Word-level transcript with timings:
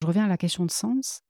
je 0.00 0.06
reviens 0.06 0.24
à 0.24 0.28
la 0.28 0.36
question 0.36 0.64
de 0.64 0.70
sens, 0.70 1.22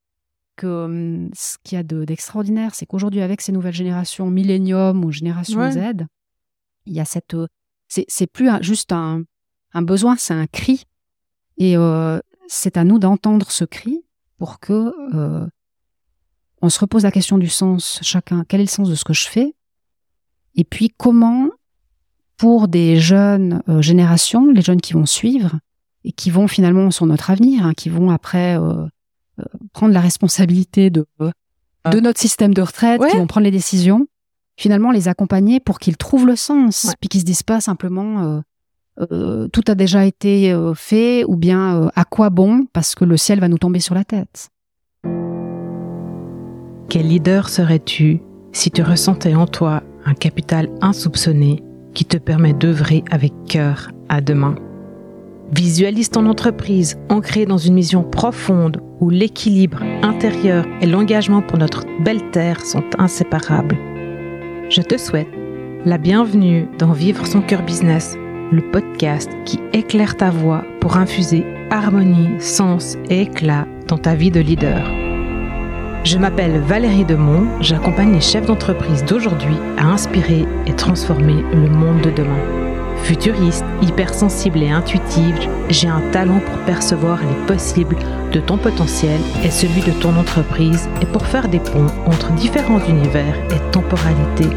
que 0.57 1.29
ce 1.35 1.57
qu'il 1.65 1.77
y 1.77 1.79
a 1.79 1.83
d'extraordinaire, 1.83 2.75
c'est 2.75 2.87
qu'aujourd'hui, 2.87 3.23
avec 3.23 3.41
ces 3.41 3.51
nouvelles 3.51 3.75
générations, 3.75 4.31
millénium 4.31 5.05
ou 5.05 5.11
génération 5.11 5.71
Z, 5.71 6.07
il 6.87 6.93
y 6.93 7.01
a 7.01 7.05
cette. 7.05 7.35
C'est 7.89 8.27
plus 8.27 8.49
juste 8.61 8.93
un, 8.93 9.23
un 9.73 9.83
besoin, 9.83 10.17
c'est 10.17 10.35
un 10.35 10.47
cri. 10.47 10.85
Et 11.57 11.77
euh, 11.77 12.21
c'est 12.47 12.77
à 12.77 12.85
nous 12.85 12.99
d'entendre 12.99 13.51
ce 13.51 13.65
cri 13.65 14.05
pour 14.39 14.61
que 14.61 14.95
euh, 15.15 15.47
on 16.63 16.69
se 16.69 16.79
repose 16.79 17.03
la 17.03 17.11
question 17.11 17.39
du 17.39 17.49
sens 17.49 17.99
chacun. 18.03 18.45
Quel 18.47 18.61
est 18.61 18.65
le 18.65 18.69
sens 18.69 18.89
de 18.89 18.95
ce 18.95 19.05
que 19.05 19.13
je 19.13 19.29
fais? 19.29 19.55
Et 20.55 20.65
puis 20.65 20.91
comment, 20.97 21.51
pour 22.37 22.69
des 22.69 23.01
jeunes 23.01 23.63
générations, 23.81 24.51
les 24.51 24.63
jeunes 24.63 24.81
qui 24.81 24.93
vont 24.93 25.07
suivre 25.07 25.59
et 26.05 26.13
qui 26.13 26.31
vont 26.31 26.49
finalement 26.49 26.91
sur 26.91 27.07
notre 27.07 27.31
avenir, 27.31 27.67
hein, 27.67 27.73
qui 27.75 27.89
vont 27.89 28.11
après 28.11 28.57
prendre 29.73 29.95
la 29.95 30.01
responsabilité 30.01 30.91
de, 30.91 31.07
ah. 31.85 31.91
de 31.91 32.01
notre 32.01 32.21
système 32.21 32.55
de 32.55 32.63
retraite, 32.63 33.01
qui 33.11 33.17
vont 33.17 33.27
prendre 33.27 33.45
les 33.45 33.51
décisions, 33.51 34.07
finalement 34.61 34.91
les 34.91 35.09
accompagner 35.09 35.59
pour 35.59 35.79
qu'ils 35.79 35.97
trouvent 35.97 36.27
le 36.27 36.37
sens, 36.37 36.93
puis 37.01 37.09
qu'ils 37.09 37.21
se 37.21 37.25
disent 37.25 37.43
pas 37.43 37.61
simplement 37.61 38.23
euh, 38.23 38.41
euh, 39.11 39.49
tout 39.49 39.65
a 39.69 39.75
déjà 39.75 40.05
été 40.05 40.53
euh, 40.53 40.75
fait 40.75 41.25
ou 41.25 41.37
bien 41.37 41.91
à 41.97 42.05
quoi 42.05 42.29
bon 42.29 42.67
parce 42.73 42.95
que 42.95 43.05
le 43.05 43.17
ciel 43.17 43.41
va 43.41 43.49
nous 43.49 43.59
tomber 43.59 43.81
sur 43.81 43.95
la 43.95 44.05
tête. 44.05 44.51
Quel 46.89 47.09
leader 47.09 47.49
serais-tu 47.49 48.21
si 48.53 48.71
tu 48.71 48.83
ressentais 48.83 49.35
en 49.35 49.47
toi 49.47 49.83
un 50.05 50.15
capital 50.15 50.69
insoupçonné 50.81 51.63
qui 51.95 52.05
te 52.05 52.17
permet 52.17 52.53
d'œuvrer 52.53 53.05
avec 53.11 53.33
cœur 53.47 53.91
à 54.09 54.21
demain? 54.21 54.57
Visualise 55.53 56.11
ton 56.11 56.27
entreprise 56.27 56.97
ancrée 57.09 57.45
dans 57.45 57.59
une 57.59 57.75
mission 57.75 58.05
profonde 58.05 58.81
où 59.01 59.11
l'équilibre 59.11 59.83
intérieur 60.03 60.65
et 60.81 60.87
l'engagement 60.87 61.43
pour 61.43 61.59
notre 61.59 61.87
belle 62.05 62.31
terre 62.31 62.65
sont 62.65 62.85
inséparables. 62.99 63.77
Je 64.69 64.81
te 64.81 64.97
souhaite 64.97 65.27
la 65.85 65.99
bienvenue 65.99 66.69
dans 66.79 66.93
Vivre 66.93 67.27
son 67.27 67.41
cœur 67.41 67.63
business, 67.63 68.17
le 68.53 68.63
podcast 68.71 69.29
qui 69.45 69.59
éclaire 69.73 70.17
ta 70.17 70.31
voix 70.31 70.63
pour 70.81 70.97
infuser 70.97 71.45
harmonie, 71.71 72.41
sens 72.41 72.97
et 73.09 73.23
éclat 73.23 73.67
dans 73.89 73.99
ta 73.99 74.15
vie 74.15 74.31
de 74.31 74.41
leader. 74.41 74.89
Je 76.05 76.17
m'appelle 76.17 76.61
Valérie 76.61 77.05
Demont, 77.05 77.49
j'accompagne 77.61 78.13
les 78.13 78.21
chefs 78.21 78.47
d'entreprise 78.47 79.05
d'aujourd'hui 79.05 79.57
à 79.79 79.87
inspirer 79.87 80.45
et 80.67 80.73
transformer 80.75 81.43
le 81.53 81.69
monde 81.69 82.03
de 82.03 82.11
demain. 82.11 82.70
Futuriste, 83.03 83.65
hypersensible 83.83 84.63
et 84.63 84.71
intuitive, 84.71 85.37
j'ai 85.69 85.89
un 85.89 86.01
talent 86.13 86.41
pour 86.41 86.59
percevoir 86.65 87.19
les 87.21 87.47
possibles 87.47 87.97
de 88.33 88.41
ton 88.41 88.57
potentiel 88.57 89.21
et 89.45 89.51
celui 89.51 89.81
de 89.81 89.93
ton 90.01 90.17
entreprise 90.17 90.89
et 91.03 91.07
pour 91.07 91.27
faire 91.27 91.49
des 91.49 91.59
ponts 91.59 91.87
entre 92.07 92.31
différents 92.33 92.85
univers 92.87 93.35
et 93.51 93.73
temporalités. 93.73 94.55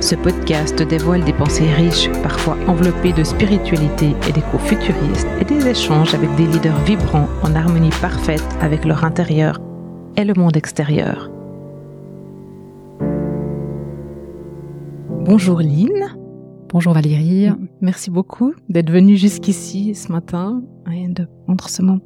Ce 0.00 0.14
podcast 0.16 0.82
dévoile 0.82 1.24
des 1.24 1.32
pensées 1.32 1.72
riches, 1.72 2.10
parfois 2.22 2.56
enveloppées 2.66 3.12
de 3.12 3.22
spiritualité 3.22 4.14
et 4.28 4.32
d'échos 4.32 4.58
futuristes 4.58 5.28
et 5.40 5.44
des 5.44 5.68
échanges 5.68 6.14
avec 6.14 6.34
des 6.34 6.46
leaders 6.46 6.78
vibrants 6.84 7.28
en 7.42 7.54
harmonie 7.54 7.90
parfaite 8.00 8.44
avec 8.60 8.84
leur 8.84 9.04
intérieur 9.04 9.60
et 10.16 10.24
le 10.24 10.34
monde 10.34 10.56
extérieur. 10.56 11.30
Bonjour 15.24 15.60
Lynn. 15.60 16.21
Bonjour 16.72 16.94
Valérie. 16.94 17.50
Merci 17.82 18.10
beaucoup 18.10 18.54
d'être 18.70 18.90
venue 18.90 19.18
jusqu'ici 19.18 19.94
ce 19.94 20.10
matin 20.10 20.62
et 20.90 21.06
de 21.06 21.26
prendre 21.44 21.68
ce 21.68 21.82
moment 21.82 22.00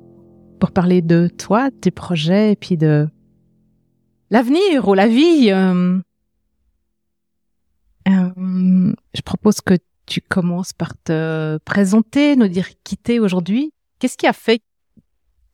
pour 0.58 0.72
parler 0.72 1.02
de 1.02 1.28
toi, 1.28 1.70
tes 1.70 1.92
projets 1.92 2.50
et 2.50 2.56
puis 2.56 2.76
de 2.76 3.08
l'avenir 4.30 4.88
ou 4.88 4.94
la 4.94 5.06
vie. 5.06 5.52
Euh, 5.52 6.00
euh, 8.08 8.92
je 9.14 9.20
propose 9.24 9.60
que 9.60 9.74
tu 10.04 10.20
commences 10.20 10.72
par 10.72 11.00
te 11.00 11.58
présenter, 11.58 12.34
nous 12.34 12.48
dire 12.48 12.66
qui 12.82 12.96
t'es 12.96 13.20
aujourd'hui. 13.20 13.72
Qu'est-ce 14.00 14.16
qui 14.16 14.26
a 14.26 14.32
fait 14.32 14.60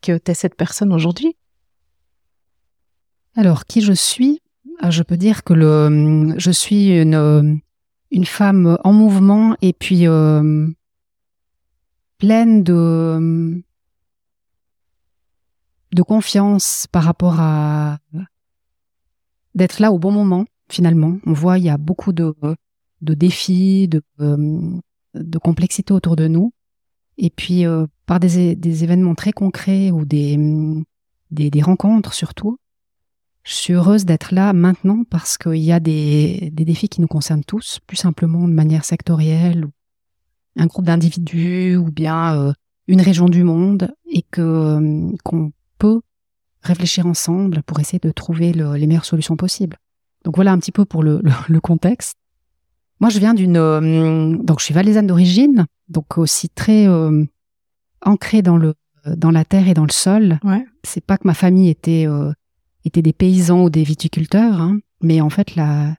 que 0.00 0.16
tu 0.16 0.30
es 0.30 0.34
cette 0.34 0.56
personne 0.56 0.90
aujourd'hui? 0.90 1.36
Alors, 3.36 3.66
qui 3.66 3.82
je 3.82 3.92
suis? 3.92 4.40
Euh, 4.82 4.90
Je 4.90 5.02
peux 5.02 5.18
dire 5.18 5.44
que 5.44 5.52
le, 5.52 6.34
je 6.38 6.50
suis 6.50 6.98
une 6.98 7.60
une 8.12 8.26
femme 8.26 8.78
en 8.84 8.92
mouvement 8.92 9.56
et 9.62 9.72
puis 9.72 10.06
euh, 10.06 10.68
pleine 12.18 12.62
de 12.62 13.62
confiance 16.06 16.86
par 16.92 17.04
rapport 17.04 17.40
à 17.40 17.98
d'être 19.54 19.80
là 19.80 19.90
au 19.92 19.98
bon 19.98 20.12
moment 20.12 20.44
finalement. 20.68 21.18
On 21.26 21.32
voit 21.32 21.58
il 21.58 21.64
y 21.64 21.70
a 21.70 21.78
beaucoup 21.78 22.12
de 22.12 22.34
défis, 23.00 23.88
de 23.88 24.02
euh, 24.20 24.78
de 25.14 25.38
complexité 25.38 25.92
autour 25.92 26.16
de 26.16 26.28
nous 26.28 26.52
et 27.18 27.30
puis 27.30 27.66
euh, 27.66 27.86
par 28.06 28.20
des, 28.20 28.84
événements 28.84 29.14
très 29.14 29.32
concrets 29.32 29.90
ou 29.90 30.04
des 30.04 30.76
rencontres 31.62 32.12
surtout, 32.12 32.58
je 33.44 33.54
suis 33.54 33.72
heureuse 33.72 34.04
d'être 34.04 34.32
là 34.32 34.52
maintenant 34.52 35.02
parce 35.08 35.36
qu'il 35.36 35.56
y 35.56 35.72
a 35.72 35.80
des, 35.80 36.50
des, 36.52 36.64
défis 36.64 36.88
qui 36.88 37.00
nous 37.00 37.08
concernent 37.08 37.44
tous, 37.44 37.80
plus 37.86 37.96
simplement 37.96 38.46
de 38.46 38.52
manière 38.52 38.84
sectorielle, 38.84 39.66
un 40.56 40.66
groupe 40.66 40.84
d'individus 40.84 41.76
ou 41.76 41.90
bien 41.90 42.36
euh, 42.36 42.52
une 42.86 43.00
région 43.00 43.28
du 43.28 43.42
monde, 43.42 43.92
et 44.10 44.22
que 44.22 44.40
euh, 44.40 45.10
qu'on 45.24 45.52
peut 45.78 46.02
réfléchir 46.62 47.06
ensemble 47.06 47.62
pour 47.64 47.80
essayer 47.80 47.98
de 47.98 48.10
trouver 48.10 48.52
les 48.52 48.86
meilleures 48.86 49.04
solutions 49.04 49.36
possibles. 49.36 49.78
Donc 50.24 50.36
voilà 50.36 50.52
un 50.52 50.58
petit 50.58 50.70
peu 50.70 50.84
pour 50.84 51.02
le, 51.02 51.20
le, 51.48 51.60
contexte. 51.60 52.16
Moi, 53.00 53.10
je 53.10 53.18
viens 53.18 53.34
d'une 53.34 53.56
euh, 53.56 54.36
donc 54.36 54.60
je 54.60 54.66
suis 54.66 54.74
valaisanne 54.74 55.08
d'origine, 55.08 55.66
donc 55.88 56.18
aussi 56.18 56.48
très 56.48 56.86
ancrée 58.02 58.42
dans 58.42 58.56
le 58.56 58.74
dans 59.04 59.32
la 59.32 59.44
terre 59.44 59.66
et 59.66 59.74
dans 59.74 59.84
le 59.84 59.90
sol. 59.90 60.38
Ouais. 60.44 60.64
C'est 60.84 61.04
pas 61.04 61.18
que 61.18 61.26
ma 61.26 61.34
famille 61.34 61.68
était 61.68 62.06
étaient 62.84 63.02
des 63.02 63.12
paysans 63.12 63.64
ou 63.64 63.70
des 63.70 63.84
viticulteurs, 63.84 64.60
hein, 64.60 64.78
mais 65.00 65.20
en 65.20 65.30
fait 65.30 65.54
la, 65.56 65.94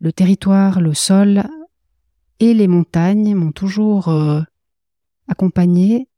le 0.00 0.12
territoire, 0.12 0.80
le 0.80 0.94
sol 0.94 1.44
et 2.40 2.54
les 2.54 2.68
montagnes 2.68 3.34
m'ont 3.34 3.52
toujours 3.52 4.08
euh, 4.08 4.42
accompagné 5.28 6.08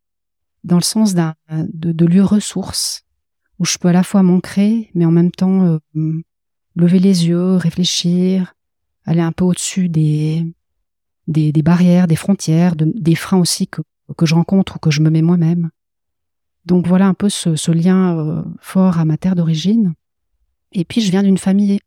dans 0.65 0.77
le 0.77 0.83
sens 0.83 1.15
d'un 1.15 1.35
de, 1.51 1.93
de 1.93 2.07
lieu 2.07 2.25
ressource 2.25 3.05
où 3.59 3.65
je 3.65 3.79
peux 3.79 3.89
à 3.89 3.93
la 3.93 4.03
fois 4.03 4.23
m'ancrer, 4.23 4.91
mais 4.95 5.07
en 5.07 5.11
même 5.11 5.31
temps 5.31 5.63
euh, 5.63 6.23
lever 6.75 6.99
les 6.99 7.29
yeux, 7.29 7.57
réfléchir, 7.57 8.55
aller 9.05 9.21
un 9.21 9.33
peu 9.33 9.45
au-dessus 9.45 9.89
des, 9.89 10.45
des, 11.27 11.53
des 11.53 11.63
barrières, 11.63 12.07
des 12.07 12.17
frontières, 12.17 12.75
des 12.77 13.15
freins 13.15 13.39
aussi 13.39 13.67
que, 13.67 13.81
que 14.17 14.27
je 14.27 14.35
rencontre 14.35 14.77
ou 14.77 14.79
que 14.79 14.91
je 14.91 15.01
me 15.01 15.11
mets 15.11 15.23
moi-même. 15.23 15.71
Donc 16.65 16.87
voilà 16.87 17.07
un 17.07 17.15
peu 17.15 17.29
ce, 17.29 17.57
ce 17.57 17.71
lien 17.71 18.19
euh, 18.19 18.43
fort 18.61 18.99
à 18.99 19.05
ma 19.05 19.17
terre 19.17 19.37
d'origine. 19.37 19.95
Et 20.73 20.85
puis, 20.85 21.01
je 21.01 21.11
viens 21.11 21.23
d'une 21.23 21.39
famille 21.39 21.81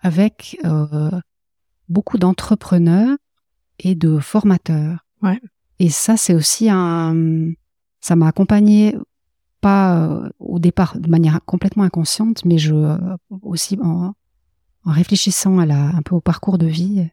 avec 0.00 0.58
euh, 0.64 1.10
beaucoup 1.88 2.18
d'entrepreneurs 2.18 3.16
et 3.78 3.94
de 3.94 4.18
formateurs. 4.18 4.98
Ouais. 5.22 5.40
Et 5.78 5.88
ça, 5.90 6.16
c'est 6.16 6.34
aussi 6.34 6.68
un. 6.70 7.52
Ça 8.00 8.16
m'a 8.16 8.28
accompagné 8.28 8.96
pas 9.60 9.96
euh, 9.96 10.28
au 10.38 10.58
départ 10.58 10.98
de 10.98 11.08
manière 11.08 11.40
complètement 11.46 11.84
inconsciente, 11.84 12.44
mais 12.44 12.58
je 12.58 12.74
euh, 12.74 12.98
aussi 13.40 13.78
en, 13.82 14.14
en, 14.84 14.92
réfléchissant 14.92 15.58
à 15.58 15.64
la, 15.64 15.86
un 15.86 16.02
peu 16.02 16.14
au 16.14 16.20
parcours 16.20 16.58
de 16.58 16.66
vie, 16.66 17.08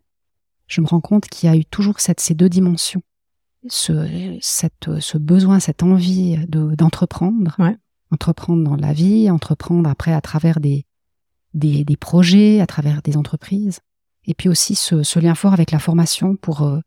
je 0.68 0.82
me 0.82 0.88
rends 0.88 1.00
compte 1.00 1.28
qu'il 1.28 1.50
y 1.50 1.54
a 1.54 1.56
eu 1.56 1.64
toujours 1.64 2.02
cette, 2.02 2.20
ces 2.20 2.34
deux 2.34 2.50
dimensions, 2.50 3.02
ce, 3.70 4.38
cette, 4.42 5.00
ce 5.00 5.18
besoin, 5.18 5.62
cette 5.62 5.82
envie 5.82 6.46
de, 6.50 6.76
d'entreprendre, 6.76 7.56
ouais. 7.58 7.78
entreprendre 8.12 8.66
dans 8.66 8.76
la 8.76 8.92
vie, 8.92 9.30
entreprendre 9.30 9.90
après 9.90 10.12
à 10.12 10.20
travers 10.20 10.60
des, 10.60 10.86
des, 11.54 11.84
des, 11.84 11.98
projets, 11.98 12.62
à 12.62 12.68
travers 12.68 13.02
des 13.02 13.18
entreprises, 13.18 13.80
et 14.26 14.34
puis 14.34 14.50
aussi 14.50 14.76
ce, 14.76 15.04
ce 15.04 15.20
lien 15.20 15.36
fort 15.36 15.54
avec 15.54 15.72
la 15.72 15.80
formation 15.80 16.36
pour 16.36 16.62
euh, 16.62 16.80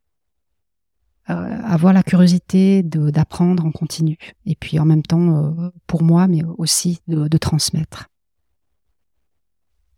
euh 1.30 1.60
avoir 1.64 1.92
la 1.92 2.02
curiosité 2.02 2.82
d'apprendre 2.82 3.64
en 3.64 3.72
continu, 3.72 4.18
et 4.46 4.54
puis 4.54 4.78
en 4.78 4.84
même 4.84 5.02
temps 5.02 5.44
euh, 5.44 5.70
pour 5.86 6.02
moi, 6.02 6.28
mais 6.28 6.42
aussi 6.58 7.00
de, 7.08 7.28
de, 7.28 7.38
transmettre. 7.38 8.08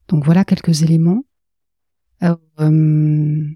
Donc 0.08 0.24
voilà 0.24 0.44
quelques 0.44 0.82
éléments. 0.82 1.24
Euh, 2.22 2.36
euh 2.60 3.46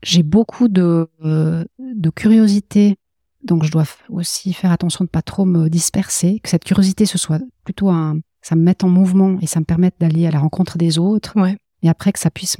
j'ai 0.00 0.22
beaucoup 0.22 0.68
de, 0.68 1.08
de 1.20 2.10
curiosité 2.10 2.96
donc 3.42 3.64
je 3.64 3.70
dois 3.70 3.84
aussi 4.08 4.52
faire 4.52 4.72
attention 4.72 5.04
de 5.04 5.10
pas 5.10 5.22
trop 5.22 5.44
me 5.44 5.68
disperser, 5.68 6.40
que 6.40 6.48
cette 6.48 6.64
curiosité 6.64 7.06
ce 7.06 7.18
soit 7.18 7.40
plutôt 7.64 7.88
un, 7.88 8.20
ça 8.42 8.56
me 8.56 8.62
met 8.62 8.84
en 8.84 8.88
mouvement 8.88 9.38
et 9.40 9.46
ça 9.46 9.60
me 9.60 9.64
permet 9.64 9.92
d'aller 9.98 10.26
à 10.26 10.30
la 10.30 10.38
rencontre 10.38 10.78
des 10.78 10.98
autres. 10.98 11.38
Ouais. 11.40 11.56
Et 11.82 11.88
après 11.88 12.12
que 12.12 12.18
ça 12.18 12.30
puisse, 12.30 12.56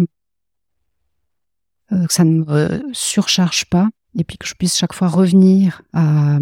euh, 1.92 2.06
que 2.06 2.12
ça 2.12 2.24
ne 2.24 2.44
me 2.44 2.82
surcharge 2.92 3.66
pas 3.66 3.88
et 4.16 4.24
puis 4.24 4.38
que 4.38 4.46
je 4.46 4.54
puisse 4.54 4.76
chaque 4.76 4.92
fois 4.92 5.08
revenir 5.08 5.82
à, 5.92 6.38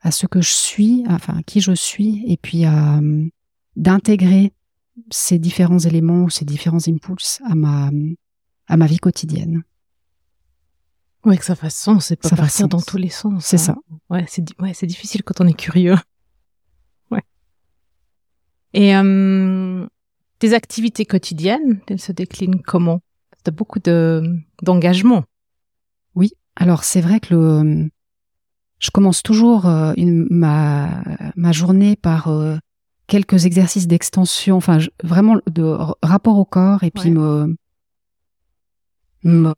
à 0.00 0.10
ce 0.10 0.26
que 0.26 0.40
je 0.40 0.52
suis, 0.52 1.04
enfin 1.08 1.38
à 1.38 1.42
qui 1.42 1.60
je 1.60 1.72
suis, 1.72 2.24
et 2.26 2.36
puis 2.36 2.64
à 2.64 3.00
d'intégrer 3.76 4.52
ces 5.10 5.38
différents 5.38 5.78
éléments 5.78 6.24
ou 6.24 6.30
ces 6.30 6.44
différents 6.44 6.88
impulses 6.88 7.40
à 7.44 7.54
ma 7.54 7.90
à 8.68 8.76
ma 8.76 8.86
vie 8.86 8.98
quotidienne. 8.98 9.62
Ouais, 11.24 11.36
que 11.36 11.44
ça 11.44 11.54
fasse 11.56 11.76
sens, 11.76 12.06
c'est 12.06 12.16
pas 12.16 12.28
ça 12.28 12.36
partir 12.36 12.68
dans 12.68 12.80
tous 12.80 12.96
les 12.96 13.08
sens. 13.08 13.44
C'est 13.44 13.58
ça. 13.58 13.76
Ouais, 14.10 14.24
c'est 14.28 14.44
ouais, 14.60 14.74
c'est 14.74 14.86
difficile 14.86 15.22
quand 15.22 15.40
on 15.40 15.46
est 15.46 15.54
curieux. 15.58 15.96
Et 18.76 18.94
euh, 18.94 19.86
tes 20.38 20.52
activités 20.52 21.06
quotidiennes, 21.06 21.80
elles 21.88 21.98
se 21.98 22.12
déclinent 22.12 22.60
comment? 22.60 23.00
T'as 23.42 23.50
beaucoup 23.50 23.78
de 23.78 24.22
d'engagement. 24.62 25.24
Oui. 26.14 26.32
Alors 26.56 26.84
c'est 26.84 27.00
vrai 27.00 27.18
que 27.18 27.34
le 27.34 27.88
je 28.78 28.90
commence 28.90 29.22
toujours 29.22 29.66
euh, 29.66 29.94
une, 29.96 30.26
ma 30.30 31.02
ma 31.36 31.52
journée 31.52 31.96
par 31.96 32.28
euh, 32.28 32.56
quelques 33.06 33.46
exercices 33.46 33.86
d'extension, 33.86 34.56
enfin 34.56 34.78
vraiment 35.02 35.38
de 35.50 35.62
rapport 36.02 36.38
au 36.38 36.44
corps 36.44 36.84
et 36.84 36.90
puis 36.90 37.10
me, 37.10 37.56
me, 39.22 39.54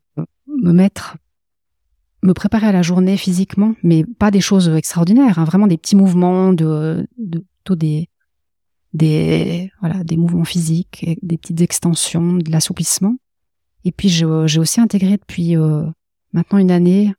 mettre, 0.47 1.17
me 2.23 2.33
préparer 2.33 2.67
à 2.67 2.71
la 2.71 2.83
journée 2.83 3.17
physiquement, 3.17 3.73
mais 3.83 4.05
pas 4.05 4.31
des 4.31 4.39
choses 4.41 4.69
extraordinaires, 4.69 5.39
hein, 5.39 5.43
vraiment 5.43 5.67
des 5.67 5.77
petits 5.77 5.97
mouvements 5.97 6.53
de, 6.53 7.05
de 7.17 7.39
plutôt 7.39 7.75
des 7.75 8.08
des 8.93 9.71
voilà 9.81 10.03
des 10.03 10.17
mouvements 10.17 10.45
physiques, 10.45 11.05
des 11.21 11.37
petites 11.37 11.61
extensions, 11.61 12.33
de 12.33 12.51
l'assouplissement. 12.51 13.15
Et 13.85 13.91
puis 13.91 14.09
j'ai 14.09 14.25
aussi 14.25 14.81
intégré 14.81 15.17
depuis 15.17 15.55
euh, 15.55 15.85
maintenant 16.33 16.59
une 16.59 16.71
année 16.71 17.13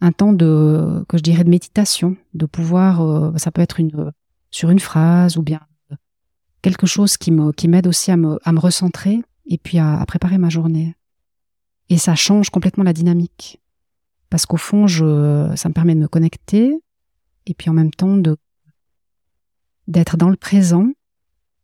un 0.00 0.12
temps 0.12 0.32
de 0.32 1.04
que 1.08 1.16
je 1.16 1.22
dirais 1.22 1.44
de 1.44 1.48
méditation, 1.48 2.16
de 2.34 2.46
pouvoir 2.46 3.00
euh, 3.00 3.32
ça 3.36 3.50
peut 3.50 3.62
être 3.62 3.80
une 3.80 4.12
sur 4.50 4.70
une 4.70 4.78
phrase 4.78 5.36
ou 5.36 5.42
bien 5.42 5.60
quelque 6.62 6.86
chose 6.86 7.16
qui 7.16 7.30
me 7.30 7.52
qui 7.52 7.68
m'aide 7.68 7.86
aussi 7.86 8.10
à 8.10 8.16
me, 8.16 8.38
à 8.42 8.52
me 8.52 8.58
recentrer 8.58 9.20
et 9.46 9.58
puis 9.58 9.78
à, 9.78 10.04
préparer 10.06 10.38
ma 10.38 10.48
journée. 10.48 10.94
Et 11.88 11.98
ça 11.98 12.14
change 12.14 12.50
complètement 12.50 12.84
la 12.84 12.92
dynamique 12.92 13.60
parce 14.28 14.44
qu'au 14.44 14.56
fond, 14.56 14.86
je, 14.86 15.52
ça 15.54 15.68
me 15.68 15.74
permet 15.74 15.94
de 15.94 16.00
me 16.00 16.08
connecter 16.08 16.76
et 17.46 17.54
puis 17.54 17.70
en 17.70 17.72
même 17.72 17.92
temps 17.92 18.16
de 18.16 18.36
d'être 19.88 20.16
dans 20.16 20.30
le 20.30 20.36
présent, 20.36 20.88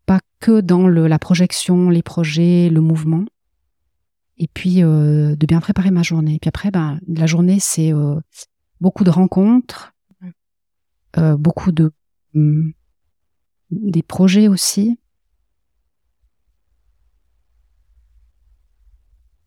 pas 0.07 0.21
que 0.41 0.61
dans 0.61 0.87
le, 0.87 1.07
la 1.07 1.19
projection, 1.19 1.91
les 1.91 2.03
projets, 2.03 2.69
le 2.71 2.81
mouvement, 2.81 3.25
et 4.39 4.49
puis 4.49 4.83
euh, 4.83 5.37
de 5.37 5.47
bien 5.47 5.61
préparer 5.61 5.91
ma 5.91 6.03
journée. 6.03 6.35
Et 6.35 6.39
puis 6.39 6.49
après, 6.49 6.71
ben, 6.71 7.01
la 7.07 7.27
journée, 7.27 7.59
c'est 7.61 7.93
euh, 7.93 8.19
beaucoup 8.81 9.05
de 9.05 9.11
rencontres, 9.11 9.93
euh, 11.19 11.37
beaucoup 11.37 11.73
de 11.73 11.93
hum, 12.35 12.73
des 13.71 14.03
projets 14.03 14.49
aussi. 14.49 14.99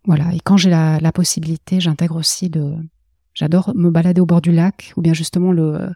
Voilà, 0.06 0.33
et 0.33 0.39
quand 0.39 0.56
j'ai 0.56 0.69
la, 0.69 1.00
la, 1.00 1.12
possibilité, 1.12 1.80
j'intègre 1.80 2.16
aussi 2.16 2.50
le... 2.50 2.75
J'adore 3.33 3.75
me 3.75 3.89
balader 3.89 4.22
au 4.22 4.25
bord 4.25 4.39
du 4.39 4.51
lac, 4.51 4.94
ou 4.95 5.01
bien 5.01 5.13
justement 5.13 5.51
le 5.51 5.92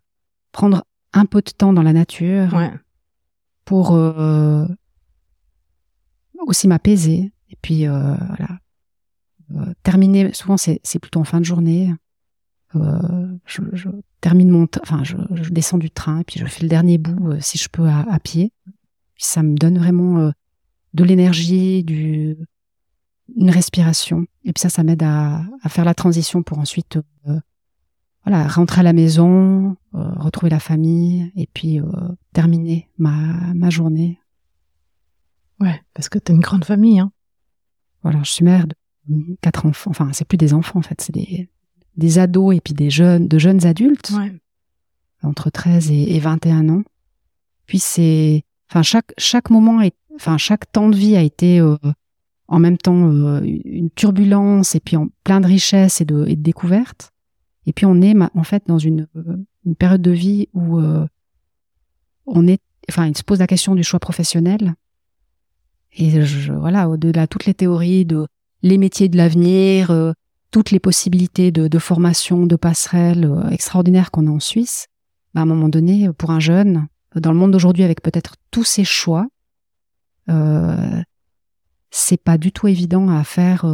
prendre 0.51 0.83
un 1.13 1.25
peu 1.25 1.41
de 1.41 1.51
temps 1.51 1.73
dans 1.73 1.83
la 1.83 1.93
nature 1.93 2.57
pour 3.65 3.93
euh, 3.93 4.65
aussi 6.47 6.67
m'apaiser. 6.67 7.31
Et 7.49 7.57
puis 7.61 7.87
euh, 7.87 8.15
voilà, 8.15 8.59
euh, 9.55 9.73
terminer. 9.83 10.33
Souvent, 10.33 10.57
c'est 10.57 10.99
plutôt 10.99 11.19
en 11.19 11.23
fin 11.23 11.39
de 11.39 11.45
journée. 11.45 11.93
Euh, 12.75 13.37
je, 13.45 13.61
je, 13.73 13.89
termine 14.21 14.49
mon, 14.49 14.67
enfin, 14.81 15.03
je, 15.03 15.17
je, 15.31 15.49
descends 15.49 15.79
du 15.79 15.89
train 15.89 16.19
et 16.19 16.23
puis 16.23 16.39
je 16.39 16.45
fais 16.45 16.61
le 16.61 16.69
dernier 16.69 16.99
bout 16.99 17.31
euh, 17.31 17.37
si 17.39 17.57
je 17.57 17.67
peux 17.67 17.87
à, 17.87 18.01
à 18.01 18.19
pied. 18.19 18.53
Puis 19.15 19.23
ça 19.25 19.41
me 19.41 19.55
donne 19.55 19.79
vraiment 19.79 20.19
euh, 20.19 20.31
de 20.93 21.03
l'énergie, 21.03 21.83
du, 21.83 22.37
une 23.35 23.49
respiration. 23.49 24.25
Et 24.43 24.53
puis 24.53 24.61
ça, 24.61 24.69
ça 24.69 24.83
m'aide 24.83 25.01
à, 25.01 25.43
à, 25.63 25.69
faire 25.69 25.85
la 25.85 25.95
transition 25.95 26.43
pour 26.43 26.59
ensuite, 26.59 26.99
euh, 27.27 27.39
voilà, 28.25 28.47
rentrer 28.47 28.81
à 28.81 28.83
la 28.83 28.93
maison, 28.93 29.77
retrouver 29.93 30.49
la 30.49 30.59
famille 30.59 31.31
et 31.35 31.47
puis 31.53 31.79
terminer 32.33 32.89
ma, 32.97 33.53
ma 33.53 33.69
journée. 33.69 34.19
Ouais, 35.59 35.81
parce 35.93 36.09
que 36.09 36.19
t'as 36.19 36.33
une 36.33 36.39
grande 36.39 36.65
famille, 36.65 36.99
hein. 36.99 37.11
Voilà, 38.03 38.21
je 38.23 38.31
suis 38.31 38.45
mère 38.45 38.65
de 38.67 38.75
quatre 39.41 39.65
enfants. 39.65 39.91
Enfin, 39.91 40.09
c'est 40.13 40.25
plus 40.25 40.37
des 40.37 40.53
enfants 40.53 40.79
en 40.79 40.83
fait, 40.83 41.01
c'est 41.01 41.13
des 41.13 41.49
des 41.99 42.17
ados 42.17 42.55
et 42.55 42.61
puis 42.61 42.73
des 42.73 42.89
jeunes, 42.89 43.27
de 43.27 43.37
jeunes 43.37 43.65
adultes, 43.65 44.13
entre 45.21 45.49
13 45.49 45.91
et, 45.91 46.19
21 46.19 46.69
ans. 46.69 46.83
Puis 47.67 47.79
c'est, 47.79 48.43
enfin 48.69 48.81
chaque 48.81 49.11
chaque 49.17 49.49
moment, 49.51 49.81
est, 49.81 49.95
enfin 50.15 50.37
chaque 50.37 50.71
temps 50.71 50.89
de 50.89 50.95
vie 50.95 51.15
a 51.15 51.21
été 51.21 51.59
euh, 51.59 51.75
en 52.47 52.57
même 52.57 52.77
temps 52.77 53.11
euh, 53.11 53.41
une 53.43 53.91
turbulence 53.91 54.73
et 54.75 54.79
puis 54.79 54.95
en 54.95 55.09
plein 55.23 55.41
de 55.41 55.47
richesses 55.47 56.01
et 56.01 56.05
de, 56.05 56.25
et 56.27 56.35
de 56.35 56.41
découvertes. 56.41 57.11
Et 57.65 57.73
puis 57.73 57.85
on 57.85 58.01
est 58.01 58.15
en 58.33 58.43
fait 58.43 58.63
dans 58.67 58.79
une, 58.79 59.07
euh, 59.15 59.37
une 59.65 59.75
période 59.75 60.01
de 60.01 60.11
vie 60.11 60.47
où 60.53 60.79
on 62.25 62.47
est, 62.47 62.61
enfin 62.89 63.05
il 63.05 63.17
se 63.17 63.23
pose 63.23 63.39
la 63.39 63.47
question 63.47 63.75
du 63.75 63.83
choix 63.83 63.99
professionnel. 63.99 64.75
Et 65.93 66.21
je, 66.23 66.53
voilà, 66.53 66.87
au-delà 66.87 67.23
de 67.23 67.27
toutes 67.27 67.45
les 67.45 67.53
théories 67.53 68.05
de 68.05 68.27
les 68.61 68.77
métiers 68.77 69.09
de 69.09 69.17
l'avenir, 69.17 70.13
toutes 70.51 70.71
les 70.71 70.79
possibilités 70.79 71.51
de, 71.51 71.79
formation, 71.79 72.45
de 72.45 72.55
passerelles 72.55 73.25
euh, 73.25 73.49
extraordinaires 73.49 74.11
qu'on 74.11 74.27
a 74.27 74.31
en 74.31 74.39
Suisse, 74.39 74.87
bah, 75.33 75.41
à 75.41 75.43
un 75.43 75.47
moment 75.47 75.69
donné, 75.69 76.11
pour 76.13 76.31
un 76.31 76.39
jeune, 76.39 76.87
dans 77.15 77.31
le 77.31 77.37
monde 77.37 77.51
d'aujourd'hui, 77.51 77.83
avec 77.83 78.01
peut-être 78.01 78.35
tous 78.51 78.63
ses 78.63 78.83
choix, 78.83 79.27
euh, 80.29 81.01
c'est 81.91 82.21
pas 82.21 82.37
du 82.37 82.51
tout 82.51 82.67
évident 82.67 83.09
à 83.09 83.23
faire. 83.23 83.65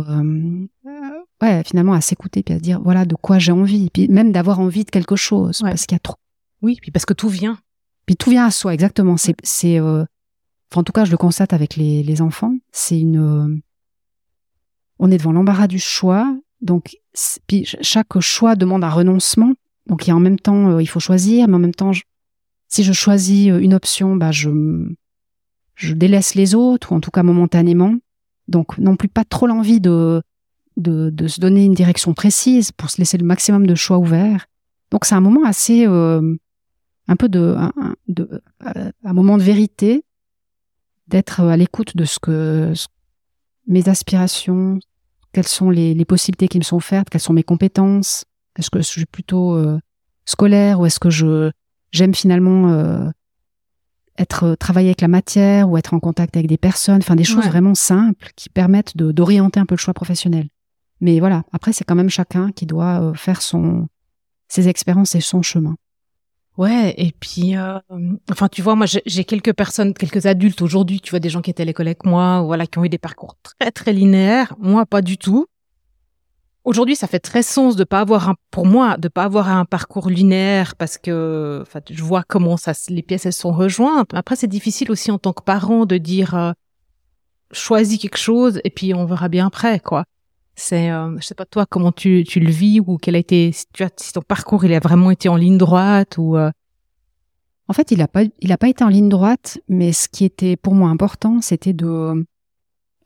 Ouais, 1.41 1.63
finalement, 1.65 1.93
à 1.93 2.01
s'écouter 2.01 2.43
puis 2.43 2.53
à 2.53 2.59
dire 2.59 2.81
voilà 2.81 3.05
de 3.05 3.15
quoi 3.15 3.39
j'ai 3.39 3.51
envie, 3.51 3.89
puis 3.89 4.07
même 4.07 4.31
d'avoir 4.31 4.59
envie 4.59 4.85
de 4.85 4.89
quelque 4.89 5.15
chose, 5.15 5.59
parce 5.61 5.85
qu'il 5.85 5.95
y 5.95 5.97
a 5.97 5.99
trop. 5.99 6.15
Oui, 6.61 6.77
puis 6.81 6.91
parce 6.91 7.05
que 7.05 7.13
tout 7.13 7.29
vient. 7.29 7.59
Puis 8.05 8.15
tout 8.15 8.29
vient 8.29 8.45
à 8.45 8.51
soi, 8.51 8.73
exactement. 8.73 9.17
C'est, 9.17 9.35
c'est, 9.43 9.79
euh, 9.79 10.05
enfin, 10.71 10.81
en 10.81 10.83
tout 10.83 10.93
cas, 10.93 11.05
je 11.05 11.11
le 11.11 11.17
constate 11.17 11.53
avec 11.53 11.75
les, 11.75 12.03
les 12.03 12.21
enfants. 12.21 12.55
C'est 12.71 12.99
une, 12.99 13.19
euh, 13.19 13.61
on 14.99 15.11
est 15.11 15.17
devant 15.17 15.33
l'embarras 15.33 15.67
du 15.67 15.79
choix 15.79 16.33
donc, 16.61 16.97
puis 17.47 17.65
chaque 17.81 18.19
choix 18.19 18.55
demande 18.55 18.83
un 18.83 18.89
renoncement. 18.89 19.53
Donc, 19.87 20.05
il 20.05 20.09
y 20.09 20.11
a 20.11 20.15
en 20.15 20.19
même 20.19 20.39
temps, 20.39 20.71
euh, 20.71 20.81
il 20.81 20.87
faut 20.87 20.99
choisir, 20.99 21.47
mais 21.47 21.55
en 21.55 21.59
même 21.59 21.75
temps, 21.75 21.91
si 22.67 22.83
je 22.83 22.91
choisis 22.91 23.51
euh, 23.51 23.59
une 23.59 23.73
option, 23.73 24.15
bah, 24.15 24.31
je, 24.31 24.49
je 25.75 25.93
délaisse 25.93 26.33
les 26.33 26.55
autres, 26.55 26.91
ou 26.91 26.95
en 26.95 27.01
tout 27.01 27.11
cas 27.11 27.23
momentanément. 27.23 27.93
Donc, 28.47 28.77
non 28.79 28.95
plus 28.95 29.09
pas 29.09 29.23
trop 29.23 29.47
l'envie 29.47 29.79
de, 29.79 30.21
de, 30.77 31.09
de, 31.09 31.27
se 31.27 31.39
donner 31.39 31.65
une 31.65 31.73
direction 31.73 32.13
précise 32.13 32.71
pour 32.71 32.89
se 32.89 32.97
laisser 32.97 33.17
le 33.17 33.25
maximum 33.25 33.65
de 33.65 33.75
choix 33.75 33.97
ouverts. 33.97 34.47
Donc, 34.91 35.05
c'est 35.05 35.15
un 35.15 35.21
moment 35.21 35.45
assez, 35.45 35.87
euh, 35.87 36.35
un 37.07 37.15
peu 37.15 37.29
de, 37.29 37.55
un, 37.57 37.95
de, 38.07 38.41
un 38.61 39.13
moment 39.13 39.37
de 39.37 39.43
vérité, 39.43 40.03
d'être 41.07 41.41
à 41.41 41.57
l'écoute 41.57 41.95
de 41.95 42.05
ce 42.05 42.19
que 42.19 42.73
mes 43.67 43.87
aspirations, 43.89 44.79
quelles 45.33 45.47
sont 45.47 45.69
les, 45.69 46.05
possibilités 46.05 46.47
qui 46.47 46.57
me 46.57 46.63
sont 46.63 46.77
offertes, 46.77 47.09
quelles 47.09 47.21
sont 47.21 47.33
mes 47.33 47.43
compétences, 47.43 48.25
est-ce 48.57 48.69
que 48.69 48.79
je 48.79 48.83
suis 48.83 49.05
plutôt 49.05 49.55
euh, 49.55 49.79
scolaire 50.25 50.79
ou 50.79 50.85
est-ce 50.85 50.99
que 50.99 51.09
je 51.09 51.51
j'aime 51.91 52.13
finalement 52.13 52.69
euh, 52.69 53.09
être 54.17 54.43
euh, 54.43 54.55
travailler 54.55 54.89
avec 54.89 55.01
la 55.01 55.07
matière 55.07 55.69
ou 55.69 55.77
être 55.77 55.93
en 55.93 55.99
contact 55.99 56.35
avec 56.37 56.47
des 56.47 56.57
personnes, 56.57 56.97
enfin 56.97 57.15
des 57.15 57.23
choses 57.23 57.45
vraiment 57.45 57.75
simples 57.75 58.29
qui 58.35 58.49
permettent 58.49 58.95
d'orienter 58.97 59.59
un 59.59 59.65
peu 59.65 59.75
le 59.75 59.79
choix 59.79 59.93
professionnel. 59.93 60.47
Mais 61.01 61.19
voilà, 61.19 61.43
après 61.51 61.73
c'est 61.73 61.83
quand 61.83 61.95
même 61.95 62.09
chacun 62.09 62.51
qui 62.51 62.65
doit 62.65 63.13
faire 63.15 63.41
son 63.41 63.87
ses 64.47 64.67
expériences 64.67 65.15
et 65.15 65.21
son 65.21 65.41
chemin. 65.41 65.75
Ouais, 66.57 66.93
et 66.97 67.11
puis, 67.19 67.57
euh, 67.57 67.79
enfin, 68.31 68.47
tu 68.47 68.61
vois, 68.61 68.75
moi, 68.75 68.85
j'ai 68.85 69.25
quelques 69.25 69.53
personnes, 69.53 69.93
quelques 69.93 70.25
adultes 70.25 70.61
aujourd'hui, 70.61 71.01
tu 71.01 71.09
vois, 71.09 71.19
des 71.19 71.29
gens 71.29 71.41
qui 71.41 71.49
étaient 71.49 71.65
l'école 71.65 71.87
avec 71.87 72.05
moi, 72.05 72.41
voilà, 72.43 72.65
qui 72.65 72.77
ont 72.79 72.85
eu 72.85 72.89
des 72.89 72.97
parcours 72.97 73.35
très, 73.43 73.71
très 73.71 73.91
linéaires. 73.91 74.55
Moi, 74.59 74.85
pas 74.85 75.01
du 75.01 75.17
tout. 75.17 75.47
Aujourd'hui, 76.63 76.95
ça 76.95 77.07
fait 77.07 77.19
très 77.19 77.43
sens 77.43 77.75
de 77.75 77.83
pas 77.83 77.99
avoir 77.99 78.29
un, 78.29 78.35
pour 78.51 78.65
moi, 78.65 78.95
de 78.97 79.09
pas 79.09 79.23
avoir 79.23 79.49
un 79.49 79.65
parcours 79.65 80.09
linéaire 80.09 80.75
parce 80.77 80.97
que, 80.97 81.59
enfin, 81.61 81.81
je 81.89 82.01
vois 82.01 82.23
comment 82.23 82.55
ça, 82.55 82.71
les 82.87 83.03
pièces, 83.03 83.25
elles 83.25 83.33
sont 83.33 83.51
rejointes. 83.51 84.13
Après, 84.13 84.37
c'est 84.37 84.47
difficile 84.47 84.89
aussi 84.91 85.11
en 85.11 85.17
tant 85.19 85.33
que 85.33 85.43
parent 85.43 85.85
de 85.85 85.97
dire, 85.97 86.35
euh, 86.35 86.53
choisis 87.51 87.99
quelque 87.99 88.17
chose 88.17 88.61
et 88.63 88.69
puis 88.69 88.93
on 88.93 89.05
verra 89.05 89.27
bien 89.27 89.47
après, 89.47 89.79
quoi. 89.81 90.05
C'est, 90.55 90.89
euh, 90.89 91.17
je 91.19 91.25
sais 91.25 91.35
pas 91.35 91.45
toi 91.45 91.65
comment 91.65 91.91
tu, 91.91 92.23
tu 92.25 92.39
le 92.39 92.49
vis 92.49 92.79
ou 92.79 92.97
quel 92.97 93.15
a 93.15 93.19
été, 93.19 93.51
si, 93.51 93.65
tu 93.73 93.83
as, 93.83 93.89
si 93.97 94.13
ton 94.13 94.21
parcours 94.21 94.63
il 94.63 94.73
a 94.73 94.79
vraiment 94.79 95.11
été 95.11 95.29
en 95.29 95.35
ligne 95.35 95.57
droite 95.57 96.17
ou. 96.17 96.37
Euh... 96.37 96.51
En 97.67 97.73
fait, 97.73 97.91
il 97.91 98.01
a 98.01 98.07
pas, 98.07 98.21
il 98.41 98.51
a 98.51 98.57
pas 98.57 98.69
été 98.69 98.83
en 98.83 98.89
ligne 98.89 99.09
droite, 99.09 99.57
mais 99.67 99.91
ce 99.91 100.07
qui 100.07 100.23
était 100.23 100.55
pour 100.55 100.75
moi 100.75 100.89
important, 100.89 101.41
c'était 101.41 101.73
de 101.73 102.25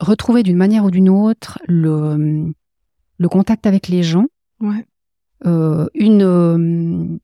retrouver 0.00 0.42
d'une 0.42 0.56
manière 0.56 0.84
ou 0.84 0.90
d'une 0.90 1.08
autre 1.08 1.58
le, 1.66 2.52
le 3.18 3.28
contact 3.28 3.66
avec 3.66 3.88
les 3.88 4.02
gens. 4.02 4.26
Ouais. 4.60 4.84
Euh, 5.46 5.86
une, 5.94 7.18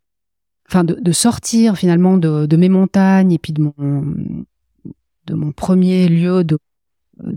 enfin 0.69 0.85
de, 0.85 1.13
sortir 1.13 1.77
finalement 1.77 2.17
de, 2.17 2.47
de, 2.47 2.57
mes 2.57 2.71
montagnes 2.71 3.33
et 3.33 3.39
puis 3.39 3.53
de 3.53 3.63
mon 3.63 4.15
de 5.27 5.35
mon 5.35 5.53
premier 5.53 6.09
lieu 6.09 6.43
de 6.43 6.59
euh, 7.25 7.33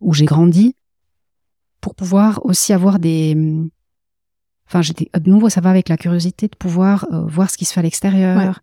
où 0.00 0.14
j'ai 0.14 0.26
grandi 0.26 0.76
pour 1.80 1.94
pouvoir 1.94 2.44
aussi 2.44 2.72
avoir 2.72 2.98
des 2.98 3.36
enfin 4.66 4.82
j'étais 4.82 5.10
de 5.18 5.30
nouveau 5.30 5.48
ça 5.48 5.60
va 5.60 5.70
avec 5.70 5.88
la 5.88 5.96
curiosité 5.96 6.48
de 6.48 6.56
pouvoir 6.56 7.06
euh, 7.12 7.22
voir 7.26 7.50
ce 7.50 7.56
qui 7.56 7.64
se 7.64 7.72
fait 7.72 7.80
à 7.80 7.82
l'extérieur 7.82 8.60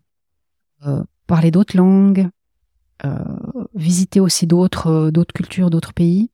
euh, 0.86 1.02
parler 1.26 1.50
d'autres 1.50 1.76
langues 1.76 2.28
visiter 3.74 4.18
aussi 4.18 4.48
d'autres 4.48 5.10
d'autres 5.10 5.32
cultures 5.32 5.70
d'autres 5.70 5.92
pays 5.92 6.30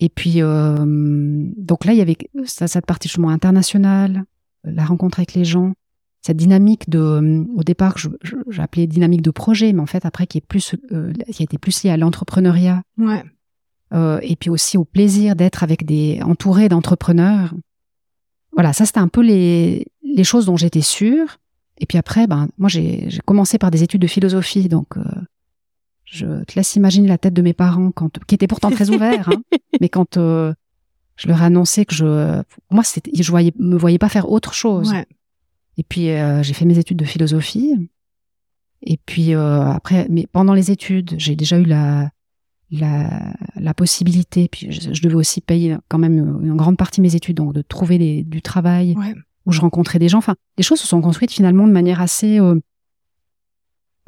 et 0.00 0.08
puis 0.08 0.40
donc 0.40 1.84
là 1.84 1.92
il 1.92 1.98
y 1.98 2.00
avait 2.00 2.16
cette 2.44 2.86
partie 2.86 3.08
justement 3.08 3.30
internationale 3.30 4.24
la 4.64 4.84
rencontre 4.84 5.18
avec 5.20 5.34
les 5.34 5.44
gens, 5.44 5.74
cette 6.20 6.36
dynamique 6.36 6.88
de, 6.90 7.46
au 7.56 7.62
départ, 7.62 7.96
j'appelais 8.48 8.86
dynamique 8.86 9.22
de 9.22 9.30
projet, 9.30 9.72
mais 9.72 9.80
en 9.80 9.86
fait 9.86 10.04
après 10.04 10.26
qui 10.26 10.38
est 10.38 10.46
plus, 10.46 10.74
euh, 10.92 11.12
qui 11.30 11.42
a 11.42 11.44
été 11.44 11.58
plus 11.58 11.82
lié 11.82 11.90
à 11.90 11.96
l'entrepreneuriat. 11.96 12.82
Ouais. 12.98 13.24
Euh, 13.94 14.18
et 14.22 14.36
puis 14.36 14.50
aussi 14.50 14.76
au 14.76 14.84
plaisir 14.84 15.34
d'être 15.34 15.62
avec 15.62 15.86
des 15.86 16.20
entouré 16.22 16.68
d'entrepreneurs. 16.68 17.54
Voilà, 18.52 18.72
ça 18.72 18.84
c'était 18.84 18.98
un 18.98 19.08
peu 19.08 19.22
les, 19.22 19.86
les 20.02 20.24
choses 20.24 20.46
dont 20.46 20.56
j'étais 20.56 20.82
sûre. 20.82 21.38
Et 21.78 21.86
puis 21.86 21.96
après, 21.96 22.26
ben 22.26 22.48
moi 22.58 22.68
j'ai 22.68 23.08
commencé 23.24 23.56
par 23.56 23.70
des 23.70 23.82
études 23.82 24.02
de 24.02 24.06
philosophie, 24.06 24.68
donc 24.68 24.96
euh, 24.96 25.02
je 26.04 26.44
te 26.44 26.54
laisse 26.56 26.74
imaginer 26.76 27.08
la 27.08 27.18
tête 27.18 27.34
de 27.34 27.42
mes 27.42 27.52
parents 27.52 27.90
quand, 27.92 28.18
qui 28.26 28.34
étaient 28.34 28.46
pourtant 28.46 28.70
très 28.70 28.90
ouverts, 28.90 29.28
hein, 29.28 29.40
mais 29.80 29.88
quand 29.88 30.16
euh, 30.16 30.52
je 31.16 31.28
leur 31.28 31.42
ai 31.42 31.46
annoncé 31.46 31.84
que 31.84 31.94
je, 31.94 32.42
moi, 32.70 32.84
c'était, 32.84 33.10
je 33.14 33.30
voyais, 33.30 33.52
me 33.58 33.76
voyais 33.76 33.98
pas 33.98 34.08
faire 34.08 34.30
autre 34.30 34.54
chose. 34.54 34.94
Et 35.76 35.82
puis 35.82 36.10
euh, 36.10 36.42
j'ai 36.42 36.54
fait 36.54 36.64
mes 36.64 36.78
études 36.78 36.96
de 36.96 37.04
philosophie. 37.04 37.74
Et 38.82 38.98
puis 39.04 39.34
euh, 39.34 39.64
après, 39.64 40.06
mais 40.08 40.26
pendant 40.30 40.54
les 40.54 40.70
études, 40.70 41.14
j'ai 41.18 41.36
déjà 41.36 41.58
eu 41.58 41.64
la, 41.64 42.10
la, 42.70 43.34
la 43.56 43.74
possibilité. 43.74 44.48
Puis 44.48 44.70
je, 44.70 45.02
devais 45.02 45.14
aussi 45.14 45.40
payer 45.40 45.76
quand 45.88 45.98
même 45.98 46.18
une 46.42 46.56
grande 46.56 46.76
partie 46.76 47.00
de 47.00 47.06
mes 47.06 47.14
études, 47.14 47.36
donc 47.36 47.54
de 47.54 47.62
trouver 47.62 47.98
des, 47.98 48.22
du 48.22 48.42
travail 48.42 48.96
où 49.46 49.52
je 49.52 49.60
rencontrais 49.60 49.98
des 49.98 50.08
gens. 50.08 50.18
Enfin, 50.18 50.36
les 50.56 50.62
choses 50.62 50.80
se 50.80 50.86
sont 50.86 51.00
construites 51.00 51.32
finalement 51.32 51.66
de 51.66 51.72
manière 51.72 52.00
assez 52.00 52.38
euh, 52.38 52.56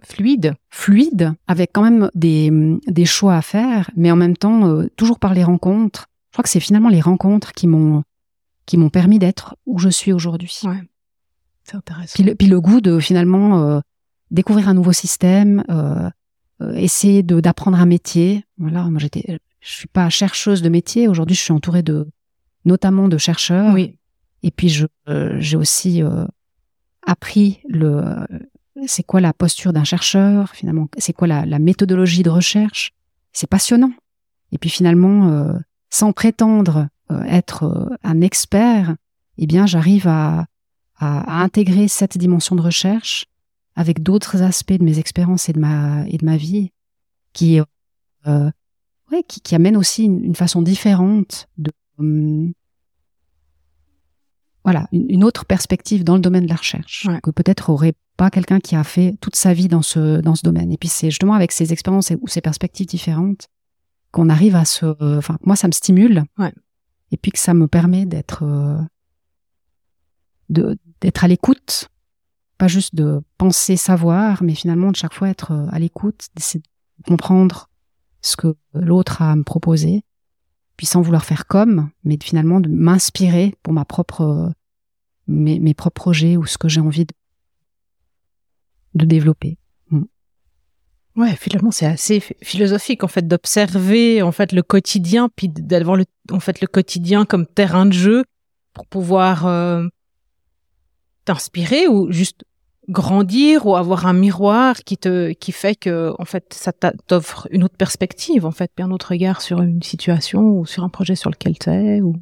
fluide, 0.03 0.55
fluide, 0.69 1.33
avec 1.47 1.71
quand 1.73 1.83
même 1.83 2.11
des, 2.15 2.51
des 2.87 3.07
choix 3.07 3.37
à 3.37 3.43
faire, 3.43 3.91
mais 3.97 4.11
en 4.11 4.17
même 4.17 4.37
temps 4.37 4.85
toujours 4.97 5.19
par 5.19 5.35
les 5.35 5.45
rencontres 5.45 6.11
je 6.31 6.37
crois 6.37 6.45
que 6.45 6.49
c'est 6.49 6.61
finalement 6.61 6.89
les 6.89 7.01
rencontres 7.01 7.53
qui 7.53 7.67
m'ont 7.67 8.05
qui 8.67 8.77
m'ont 8.77 8.91
permis 8.91 9.19
d'être 9.19 9.57
où 9.67 9.81
je 9.81 9.89
suis 9.89 10.13
aujourd'hui. 10.13 10.61
Ouais. 10.63 10.81
C'est 11.65 11.75
intéressant. 11.75 12.13
Puis 12.15 12.23
le, 12.23 12.35
puis 12.37 12.47
le, 12.47 12.61
goût 12.61 12.81
de 12.81 13.01
finalement 13.01 13.65
euh, 13.65 13.81
découvrir 14.31 14.69
un 14.69 14.75
nouveau 14.75 14.93
système, 14.93 15.65
euh, 15.69 15.75
euh, 15.75 16.11
essayer 16.75 17.23
de 17.23 17.41
d'apprendre 17.41 17.79
un 17.79 17.87
métier. 17.87 18.45
Voilà, 18.59 18.85
moi 18.85 18.99
j'étais, 18.99 19.39
je 19.61 19.71
suis 19.71 19.89
pas 19.89 20.09
chercheuse 20.11 20.63
de 20.63 20.69
métier. 20.69 21.09
Aujourd'hui, 21.09 21.37
je 21.37 21.41
suis 21.41 21.53
entourée 21.53 21.83
de 21.83 22.09
notamment 22.65 23.09
de 23.09 23.19
chercheurs. 23.19 23.73
Oui. 23.75 23.97
Et 24.43 24.51
puis 24.51 24.69
je 24.69 24.87
j'ai 25.39 25.57
aussi 25.57 26.03
appris 27.07 27.61
le 27.69 28.03
c'est 28.87 29.03
quoi 29.03 29.21
la 29.21 29.33
posture 29.33 29.73
d'un 29.73 29.85
chercheur 29.85 30.51
finalement, 30.51 30.89
c'est 30.99 31.13
quoi 31.13 31.27
la, 31.27 31.45
la 31.45 31.59
méthodologie 31.59 32.23
de 32.23 32.31
recherche. 32.31 32.93
C'est 33.33 33.49
passionnant. 33.49 33.93
Et 34.53 34.59
puis 34.59 34.71
finalement 34.71 35.55
sans 35.91 36.13
prétendre 36.13 36.89
euh, 37.11 37.23
être 37.25 37.65
euh, 37.65 37.97
un 38.05 38.21
expert, 38.21 38.95
eh 39.39 39.47
bien, 39.47 39.67
j'arrive 39.67 40.07
à, 40.07 40.47
à, 40.99 41.43
intégrer 41.43 41.89
cette 41.89 42.17
dimension 42.17 42.55
de 42.55 42.63
recherche 42.63 43.27
avec 43.77 44.03
d'autres 44.03 44.43
aspects 44.43 44.73
de 44.73 44.85
mes 44.85 44.99
expériences 44.99 45.49
et 45.49 45.53
de 45.53 45.61
ma 45.61 46.07
et 46.09 46.19
de 46.19 46.25
ma 46.25 46.37
vie 46.37 46.73
qui 47.33 47.61
euh, 48.27 48.51
ouais, 49.13 49.23
qui, 49.27 49.41
qui 49.41 49.55
amènent 49.55 49.77
aussi 49.77 50.05
une, 50.05 50.35
façon 50.35 50.63
différente 50.63 51.49
de 51.57 51.71
hum, 51.99 52.53
voilà 54.65 54.89
une, 54.93 55.25
autre 55.25 55.45
perspective 55.45 56.05
dans 56.05 56.15
le 56.15 56.21
domaine 56.21 56.45
de 56.45 56.51
la 56.51 56.57
recherche 56.57 57.09
que 57.23 57.31
peut-être 57.31 57.71
aurait 57.71 57.95
pas 58.17 58.31
quelqu'un 58.31 58.61
qui 58.61 58.77
a 58.77 58.85
fait 58.85 59.17
toute 59.21 59.37
sa 59.37 59.55
vie 59.55 59.69
dans 59.69 59.83
ce 59.83 60.21
dans 60.21 60.35
ce 60.35 60.43
domaine. 60.43 60.71
Et 60.73 60.77
puis 60.77 60.89
c'est 60.89 61.11
justement 61.11 61.35
avec 61.35 61.53
ces 61.53 61.73
expériences 61.73 62.13
ou 62.21 62.29
ces 62.29 62.41
perspectives 62.41 62.87
différentes 62.87 63.49
qu'on 64.11 64.29
arrive 64.29 64.57
à 64.57 64.65
se, 64.65 64.87
enfin 65.17 65.39
moi 65.45 65.57
ça 65.57 65.69
me 65.69 65.73
stimule, 65.73 66.25
ouais. 66.39 66.53
et 67.13 67.17
puis 67.17 67.31
que 67.31 67.39
ça 67.39 67.55
me 67.55 67.69
permet 67.69 68.07
d'être, 68.07 68.43
euh, 68.43 68.79
de 70.49 70.77
d'être 71.01 71.25
à 71.25 71.29
l'écoute, 71.29 71.90
pas 72.61 72.69
juste 72.69 72.95
de 72.95 73.23
penser 73.39 73.79
savoir, 73.79 74.43
mais 74.43 74.55
finalement 74.55 74.91
de 74.91 74.97
chaque 74.97 75.15
fois 75.15 75.31
être 75.31 75.53
euh, 75.53 75.67
à 75.71 75.79
l'écoute, 75.79 76.29
d'essayer 76.37 76.61
de 76.61 77.05
comprendre 77.05 77.71
ce 78.21 78.37
que 78.37 78.55
l'autre 78.75 79.23
a 79.23 79.33
à 79.33 79.37
me 79.37 79.45
proposer, 79.45 80.05
puis 80.77 80.87
sans 80.87 81.01
vouloir 81.01 81.25
faire 81.25 81.47
comme, 81.47 81.89
mais 82.05 82.19
finalement 82.23 82.61
de 82.61 82.69
m'inspirer 82.69 83.55
pour 83.63 83.73
ma 83.73 83.87
propre 83.87 84.53
mes, 85.27 85.59
mes 85.59 85.73
propres 85.73 86.03
projets 86.03 86.37
ou 86.37 86.45
ce 86.45 86.59
que 86.59 86.69
j'ai 86.69 86.83
envie 86.83 87.07
de, 87.07 87.15
de 88.95 89.07
développer. 89.07 89.57
Ouais, 91.17 91.35
finalement, 91.37 91.71
c'est 91.71 91.87
assez 91.87 92.21
philosophique 92.21 93.03
en 93.05 93.09
fait 93.09 93.27
d'observer 93.27 94.23
en 94.23 94.33
fait 94.33 94.53
le 94.53 94.63
quotidien, 94.63 95.29
puis 95.35 95.49
d'avoir 95.49 95.97
le 95.97 96.05
en 96.31 96.41
fait 96.41 96.61
le 96.61 96.67
quotidien 96.67 97.25
comme 97.25 97.47
terrain 97.47 97.87
de 97.87 97.93
jeu 97.93 98.25
pour 98.75 98.87
pouvoir 98.87 99.47
euh, 99.47 99.89
t'inspirer 101.25 101.89
ou 101.89 102.13
juste 102.13 102.45
grandir 102.91 103.67
ou 103.67 103.77
avoir 103.77 104.07
un 104.07 104.13
miroir 104.13 104.77
qui 104.85 104.99
te 104.99 105.33
qui 105.33 105.53
fait 105.53 105.77
que 105.77 106.13
en 106.19 106.25
fait 106.25 106.53
ça 106.53 106.73
t'offre 106.73 107.49
une 107.51 107.65
autre 107.65 107.77
perspective 107.77 108.45
en 108.45 108.51
fait, 108.51 108.71
un 108.79 108.91
autre 108.91 109.11
regard 109.11 109.41
sur 109.41 109.63
une 109.63 109.83
situation 109.83 110.43
ou 110.43 110.67
sur 110.67 110.85
un 110.85 110.89
projet 110.89 111.15
sur 111.15 111.31
lequel 111.31 111.57
t'es 111.59 112.01
ou 112.01 112.17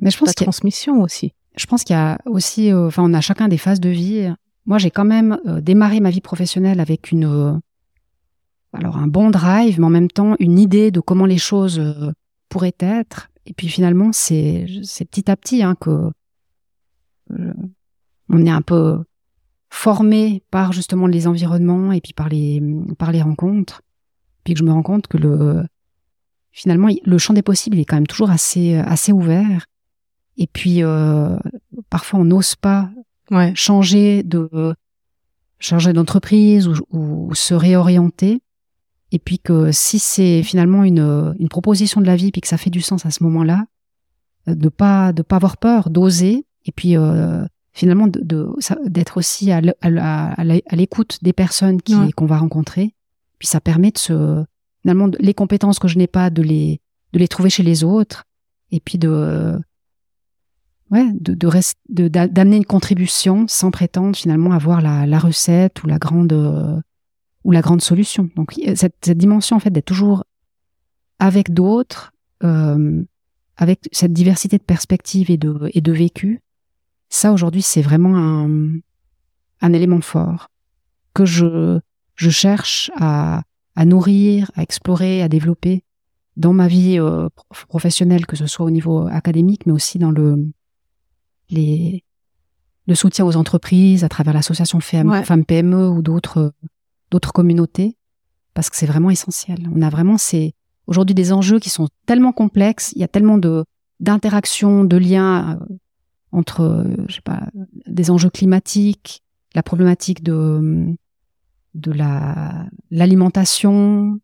mais 0.00 0.10
je 0.10 0.18
pense 0.18 0.34
ta 0.34 0.44
transmission 0.44 1.00
aussi. 1.02 1.32
Je 1.56 1.64
pense 1.64 1.84
qu'il 1.84 1.96
y 1.96 1.98
a 1.98 2.18
aussi, 2.26 2.70
euh, 2.70 2.88
enfin, 2.88 3.02
on 3.02 3.14
a 3.14 3.22
chacun 3.22 3.48
des 3.48 3.56
phases 3.56 3.80
de 3.80 3.88
vie. 3.88 4.30
Moi, 4.66 4.76
j'ai 4.76 4.90
quand 4.90 5.06
même 5.06 5.38
euh, 5.46 5.62
démarré 5.62 6.00
ma 6.00 6.10
vie 6.10 6.20
professionnelle 6.20 6.80
avec 6.80 7.12
une 7.12 7.62
alors 8.76 8.96
un 8.96 9.06
bon 9.06 9.30
drive, 9.30 9.80
mais 9.80 9.86
en 9.86 9.90
même 9.90 10.10
temps 10.10 10.36
une 10.38 10.58
idée 10.58 10.90
de 10.90 11.00
comment 11.00 11.26
les 11.26 11.38
choses 11.38 11.78
euh, 11.78 12.12
pourraient 12.48 12.74
être. 12.78 13.28
Et 13.46 13.54
puis 13.54 13.68
finalement, 13.68 14.10
c'est 14.12 14.66
petit 15.10 15.30
à 15.30 15.36
petit 15.36 15.62
hein, 15.62 15.76
que 15.80 16.10
euh, 17.32 17.54
on 18.28 18.44
est 18.44 18.50
un 18.50 18.62
peu 18.62 18.98
formé 19.76 20.42
par 20.50 20.72
justement 20.72 21.06
les 21.06 21.26
environnements 21.26 21.92
et 21.92 22.00
puis 22.00 22.14
par 22.14 22.30
les 22.30 22.62
par 22.98 23.12
les 23.12 23.20
rencontres. 23.20 23.82
Puis 24.42 24.54
que 24.54 24.58
je 24.58 24.64
me 24.64 24.72
rends 24.72 24.82
compte 24.82 25.06
que 25.06 25.18
le 25.18 25.66
finalement 26.50 26.88
le 27.04 27.18
champ 27.18 27.34
des 27.34 27.42
possibles 27.42 27.78
est 27.78 27.84
quand 27.84 27.96
même 27.96 28.06
toujours 28.06 28.30
assez 28.30 28.74
assez 28.76 29.12
ouvert. 29.12 29.66
Et 30.38 30.46
puis 30.46 30.82
euh, 30.82 31.36
parfois 31.90 32.20
on 32.20 32.24
n'ose 32.24 32.54
pas 32.56 32.88
changer 33.54 34.22
de 34.22 34.74
changer 35.58 35.92
d'entreprise 35.92 36.68
ou, 36.68 36.74
ou, 36.90 37.34
se 37.34 37.54
réorienter 37.54 38.40
et 39.12 39.18
puis 39.18 39.38
que 39.38 39.72
si 39.72 39.98
c'est 39.98 40.42
finalement 40.42 40.84
une, 40.84 41.34
une 41.38 41.48
proposition 41.48 42.00
de 42.00 42.06
la 42.06 42.16
vie 42.16 42.30
puis 42.32 42.40
que 42.40 42.48
ça 42.48 42.58
fait 42.58 42.70
du 42.70 42.80
sens 42.80 43.04
à 43.06 43.10
ce 43.10 43.22
moment-là, 43.24 43.64
euh, 44.48 44.54
de 44.54 44.68
pas 44.70 45.12
de 45.12 45.22
pas 45.22 45.36
avoir 45.36 45.58
peur, 45.58 45.90
d'oser 45.90 46.46
et 46.64 46.72
puis 46.72 46.96
euh, 46.96 47.44
finalement 47.76 48.06
de 48.08 48.48
d'être 48.86 49.16
aussi 49.18 49.52
à 49.52 49.60
l'écoute 50.72 51.18
des 51.22 51.32
personnes 51.32 51.80
qu'on 52.16 52.26
va 52.26 52.38
rencontrer. 52.38 52.94
Puis 53.38 53.48
ça 53.48 53.60
permet 53.60 53.90
de 53.90 53.98
se 53.98 54.44
finalement 54.82 55.10
les 55.18 55.34
compétences 55.34 55.78
que 55.78 55.88
je 55.88 55.98
n'ai 55.98 56.06
pas 56.06 56.30
de 56.30 56.42
les 56.42 56.80
de 57.12 57.18
les 57.18 57.28
trouver 57.28 57.50
chez 57.50 57.62
les 57.62 57.84
autres 57.84 58.24
et 58.70 58.80
puis 58.80 58.98
de 58.98 59.58
ouais 60.90 61.06
de 61.12 61.34
de 61.34 62.08
d'amener 62.08 62.56
une 62.56 62.64
contribution 62.64 63.46
sans 63.48 63.70
prétendre 63.70 64.16
finalement 64.16 64.52
avoir 64.52 64.80
la, 64.80 65.06
la 65.06 65.18
recette 65.18 65.84
ou 65.84 65.86
la 65.86 65.98
grande 65.98 66.32
euh, 66.32 66.80
ou 67.44 67.52
la 67.52 67.60
grande 67.60 67.82
solution. 67.82 68.30
Donc 68.36 68.54
cette, 68.74 68.96
cette 69.02 69.18
dimension 69.18 69.56
en 69.56 69.60
fait 69.60 69.70
d'être 69.70 69.84
toujours 69.84 70.24
avec 71.18 71.52
d'autres, 71.52 72.12
euh, 72.42 73.02
avec 73.56 73.80
cette 73.92 74.12
diversité 74.12 74.58
de 74.58 74.62
perspectives 74.62 75.30
et 75.30 75.36
de, 75.36 75.70
et 75.72 75.80
de 75.80 75.92
vécu, 75.92 76.42
ça 77.08 77.32
aujourd'hui 77.32 77.62
c'est 77.62 77.82
vraiment 77.82 78.16
un, 78.16 78.70
un 79.60 79.72
élément 79.72 80.00
fort 80.00 80.48
que 81.14 81.24
je, 81.24 81.80
je 82.14 82.30
cherche 82.30 82.90
à, 82.96 83.42
à 83.74 83.84
nourrir, 83.84 84.50
à 84.54 84.62
explorer, 84.62 85.22
à 85.22 85.28
développer 85.28 85.82
dans 86.36 86.52
ma 86.52 86.68
vie 86.68 86.98
euh, 86.98 87.28
professionnelle, 87.68 88.26
que 88.26 88.36
ce 88.36 88.46
soit 88.46 88.66
au 88.66 88.70
niveau 88.70 89.06
académique, 89.06 89.64
mais 89.66 89.72
aussi 89.72 89.98
dans 89.98 90.10
le, 90.10 90.52
les, 91.48 92.04
le 92.86 92.94
soutien 92.94 93.24
aux 93.24 93.36
entreprises 93.36 94.04
à 94.04 94.08
travers 94.08 94.34
l'association 94.34 94.80
Femmes 94.80 95.44
PME 95.46 95.88
ou 95.88 96.02
d'autres 96.02 96.52
d'autres 97.10 97.32
communautés, 97.32 97.96
parce 98.52 98.68
que 98.68 98.76
c'est 98.76 98.86
vraiment 98.86 99.10
essentiel. 99.10 99.68
On 99.74 99.80
a 99.80 99.90
vraiment 99.90 100.18
ces 100.18 100.54
aujourd'hui 100.86 101.14
des 101.14 101.32
enjeux 101.32 101.58
qui 101.60 101.70
sont 101.70 101.88
tellement 102.04 102.32
complexes, 102.32 102.92
il 102.94 103.00
y 103.00 103.04
a 103.04 103.08
tellement 103.08 103.38
de 103.38 103.64
d'interactions, 104.00 104.84
de 104.84 104.96
liens 104.96 105.58
euh, 105.60 105.74
entre, 106.32 106.86
je 107.08 107.14
sais 107.14 107.20
pas, 107.22 107.48
des 107.86 108.10
enjeux 108.10 108.30
climatiques, 108.30 109.22
la 109.54 109.62
problématique 109.62 110.22
de 110.22 110.94
de 111.74 111.92
la 111.92 112.66
l'alimentation, 112.90 114.20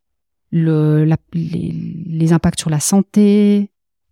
le 0.50 1.04
la, 1.04 1.16
les, 1.32 2.32
impacts 2.32 2.60
sur 2.60 2.70
la 2.70 2.80
santé. 2.80 3.70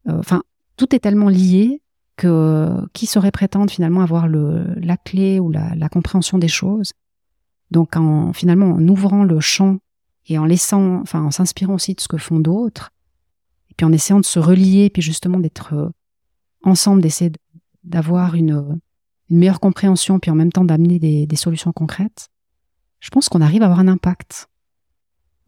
Enfin, 0.08 0.42
tout 0.76 0.94
est 0.94 0.98
tellement 1.00 1.28
lié 1.28 1.82
que 2.16 2.86
qui 2.92 3.06
saurait 3.06 3.30
prétendre 3.30 3.70
finalement 3.70 4.02
avoir 4.02 4.28
le 4.28 4.74
la 4.76 4.96
clé 4.96 5.40
ou 5.40 5.50
la, 5.50 5.74
la 5.74 5.88
compréhension 5.88 6.38
des 6.38 6.48
choses? 6.48 6.92
Donc, 7.70 7.96
en 7.96 8.32
finalement 8.32 8.72
en 8.72 8.88
ouvrant 8.88 9.24
le 9.24 9.40
champ 9.40 9.78
et 10.26 10.38
en 10.38 10.44
laissant, 10.44 11.00
enfin, 11.00 11.22
en 11.22 11.30
s'inspirant 11.30 11.74
aussi 11.74 11.94
de 11.94 12.00
ce 12.00 12.08
que 12.08 12.18
font 12.18 12.40
d'autres, 12.40 12.90
et 13.70 13.74
puis 13.74 13.86
en 13.86 13.92
essayant 13.92 14.20
de 14.20 14.24
se 14.24 14.38
relier, 14.38 14.90
puis 14.90 15.02
justement 15.02 15.40
d'être 15.40 15.74
euh, 15.74 15.88
ensemble, 16.62 17.02
d'essayer 17.02 17.32
d'avoir 17.84 18.34
une, 18.34 18.80
une, 19.30 19.38
meilleure 19.38 19.60
compréhension, 19.60 20.18
puis 20.18 20.30
en 20.30 20.34
même 20.34 20.52
temps 20.52 20.64
d'amener 20.64 20.98
des, 20.98 21.26
des, 21.26 21.36
solutions 21.36 21.72
concrètes, 21.72 22.28
je 23.00 23.10
pense 23.10 23.28
qu'on 23.28 23.40
arrive 23.40 23.62
à 23.62 23.66
avoir 23.66 23.80
un 23.80 23.88
impact. 23.88 24.48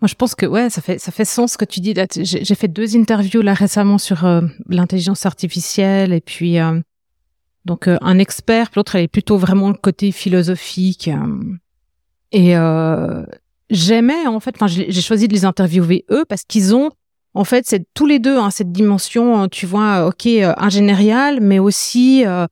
Moi, 0.01 0.09
je 0.09 0.15
pense 0.15 0.35
que 0.35 0.47
ouais, 0.47 0.69
ça 0.71 0.81
fait 0.81 0.99
ça 0.99 1.13
fait 1.13 1.25
sens 1.25 1.53
ce 1.53 1.59
que 1.59 1.65
tu 1.65 1.81
dis. 1.81 1.95
J'ai 2.17 2.55
fait 2.55 2.69
deux 2.69 2.97
interviews 2.97 3.41
là 3.41 3.55
récemment 3.55 3.99
sur 3.99 4.25
euh, 4.25 4.41
l'intelligence 4.69 5.27
artificielle 5.27 6.13
et 6.13 6.21
puis 6.21 6.59
euh, 6.59 6.81
donc 7.65 7.87
un 7.87 8.19
expert, 8.19 8.71
puis 8.71 8.79
l'autre 8.79 8.97
elle 8.97 9.05
est 9.05 9.09
plutôt 9.09 9.39
vraiment 9.39 9.69
le 9.69 9.77
côté 9.77 10.11
philosophique. 10.11 11.09
et 12.33 12.55
j'aimais 13.71 14.27
en 14.27 14.41
fait, 14.41 14.55
enfin 14.57 14.67
j'ai 14.67 15.01
choisi 15.01 15.29
de 15.29 15.35
les 15.35 15.45
interviewer 15.45 16.05
eux 16.11 16.25
parce 16.29 16.43
qu'ils 16.43 16.75
ont 16.75 16.91
en 17.35 17.45
fait 17.45 17.65
c'est 17.67 17.85
tous 17.95 18.07
les 18.07 18.19
deux 18.19 18.37
hein, 18.39 18.51
cette 18.51 18.73
dimension, 18.73 19.39
hein, 19.41 19.49
tu 19.49 19.67
vois, 19.67 20.07
ok 20.07 20.27
euh, 20.27 20.53
ingénieriale, 20.57 21.41
mais 21.41 21.59
aussi 21.59 22.25
euh, 22.27 22.47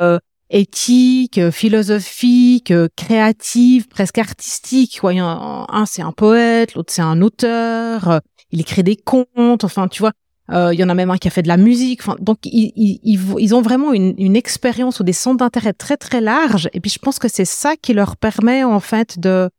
euh, 0.00 0.18
éthique, 0.50 1.50
philosophique, 1.50 2.72
créative, 2.96 3.88
presque 3.88 4.18
artistique. 4.18 5.00
Ouais, 5.02 5.18
un, 5.18 5.66
un 5.68 5.86
c'est 5.86 6.02
un 6.02 6.12
poète, 6.12 6.74
l'autre 6.74 6.92
c'est 6.92 7.02
un 7.02 7.20
auteur. 7.20 8.20
il 8.50 8.60
écrit 8.60 8.82
des 8.82 8.96
contes, 8.96 9.64
enfin 9.64 9.88
tu 9.88 10.00
vois. 10.02 10.12
Il 10.48 10.78
y 10.78 10.84
en 10.84 10.88
a 10.88 10.94
même 10.94 11.10
un 11.10 11.16
qui 11.16 11.26
a 11.26 11.32
fait 11.32 11.42
de 11.42 11.48
la 11.48 11.56
musique. 11.56 12.00
Enfin, 12.02 12.14
donc 12.20 12.38
ils, 12.44 12.72
ils, 12.76 13.20
ils 13.36 13.54
ont 13.56 13.62
vraiment 13.62 13.92
une, 13.92 14.14
une 14.16 14.36
expérience 14.36 15.00
ou 15.00 15.02
des 15.02 15.12
centres 15.12 15.38
d'intérêt 15.38 15.72
très 15.72 15.96
très 15.96 16.20
larges. 16.20 16.68
Et 16.72 16.78
puis 16.78 16.88
je 16.88 17.00
pense 17.00 17.18
que 17.18 17.26
c'est 17.26 17.44
ça 17.44 17.74
qui 17.76 17.92
leur 17.94 18.16
permet 18.16 18.62
en 18.62 18.78
fait 18.78 19.18
de 19.18 19.50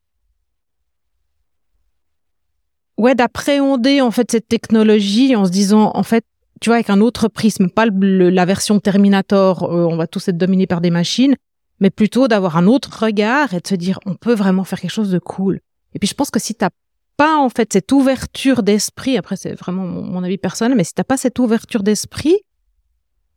ouais 2.97 3.15
d'appréhender 3.15 4.01
en 4.01 4.11
fait 4.11 4.31
cette 4.31 4.47
technologie 4.47 5.35
en 5.35 5.45
se 5.45 5.51
disant 5.51 5.91
en 5.93 6.03
fait 6.03 6.25
tu 6.59 6.69
vois 6.69 6.75
avec 6.75 6.89
un 6.89 7.01
autre 7.01 7.27
prisme 7.27 7.69
pas 7.69 7.85
la 7.85 8.45
version 8.45 8.79
Terminator 8.79 9.63
euh, 9.63 9.85
on 9.85 9.95
va 9.95 10.07
tous 10.07 10.27
être 10.27 10.37
dominés 10.37 10.67
par 10.67 10.81
des 10.81 10.89
machines 10.89 11.35
mais 11.79 11.89
plutôt 11.89 12.27
d'avoir 12.27 12.57
un 12.57 12.67
autre 12.67 13.03
regard 13.03 13.53
et 13.53 13.59
de 13.59 13.67
se 13.67 13.75
dire 13.75 13.99
on 14.05 14.15
peut 14.15 14.33
vraiment 14.33 14.63
faire 14.63 14.79
quelque 14.79 14.91
chose 14.91 15.11
de 15.11 15.19
cool. 15.19 15.59
Et 15.93 15.99
puis 15.99 16.07
je 16.07 16.13
pense 16.13 16.31
que 16.31 16.39
si 16.39 16.55
t'as 16.55 16.69
pas 17.17 17.37
en 17.37 17.49
fait 17.49 17.73
cette 17.73 17.91
ouverture 17.91 18.63
d'esprit 18.63 19.17
après 19.17 19.35
c'est 19.35 19.53
vraiment 19.53 19.85
mon, 19.85 20.23
avis 20.23 20.37
personnel 20.37 20.77
mais 20.77 20.83
si 20.83 20.93
t'as 20.93 21.03
pas 21.03 21.17
cette 21.17 21.39
ouverture 21.39 21.81
d'esprit 21.81 22.37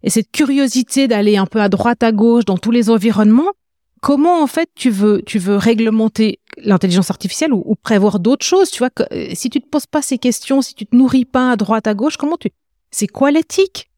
et 0.03 0.11
cette 0.11 0.31
curiosité 0.31 1.09
d'aller 1.09 1.37
un 1.37 1.47
peu 1.47 1.61
à 1.61 1.69
droite 1.69 2.03
à 2.03 2.13
gauche 2.13 2.45
dans 2.45 2.59
tous 2.59 2.71
les 2.71 2.91
environnements 2.91 3.53
comment 4.01 4.43
en 4.43 4.47
fait 4.47 4.71
tu 4.75 4.91
veux 4.91 5.23
tu 5.25 5.39
veux 5.39 5.57
réglementer 5.57 6.41
l'intelligence 6.59 7.11
artificielle 7.11 7.53
ou, 7.53 7.75
prévoir 7.77 8.19
d'autres 8.19 8.45
choses 8.45 8.71
tu 8.71 8.79
vois 8.79 8.91
que, 8.91 9.03
euh, 9.13 9.35
si 9.35 9.51
tu 9.51 9.61
te 9.61 9.69
poses 9.69 9.87
pas 9.87 10.03
ces 10.03 10.19
questions 10.19 10.63
si 10.63 10.75
tu 10.75 10.87
te 10.87 10.97
nourris 10.97 11.25
pas 11.25 11.53
à 11.53 11.57
droite 11.57 11.87
à 11.87 11.95
gauche 11.95 12.17
comment 12.17 12.37
tu 12.37 12.51
c'est 12.93 13.07
quoi 13.07 13.31
l'éthique? 13.31 13.89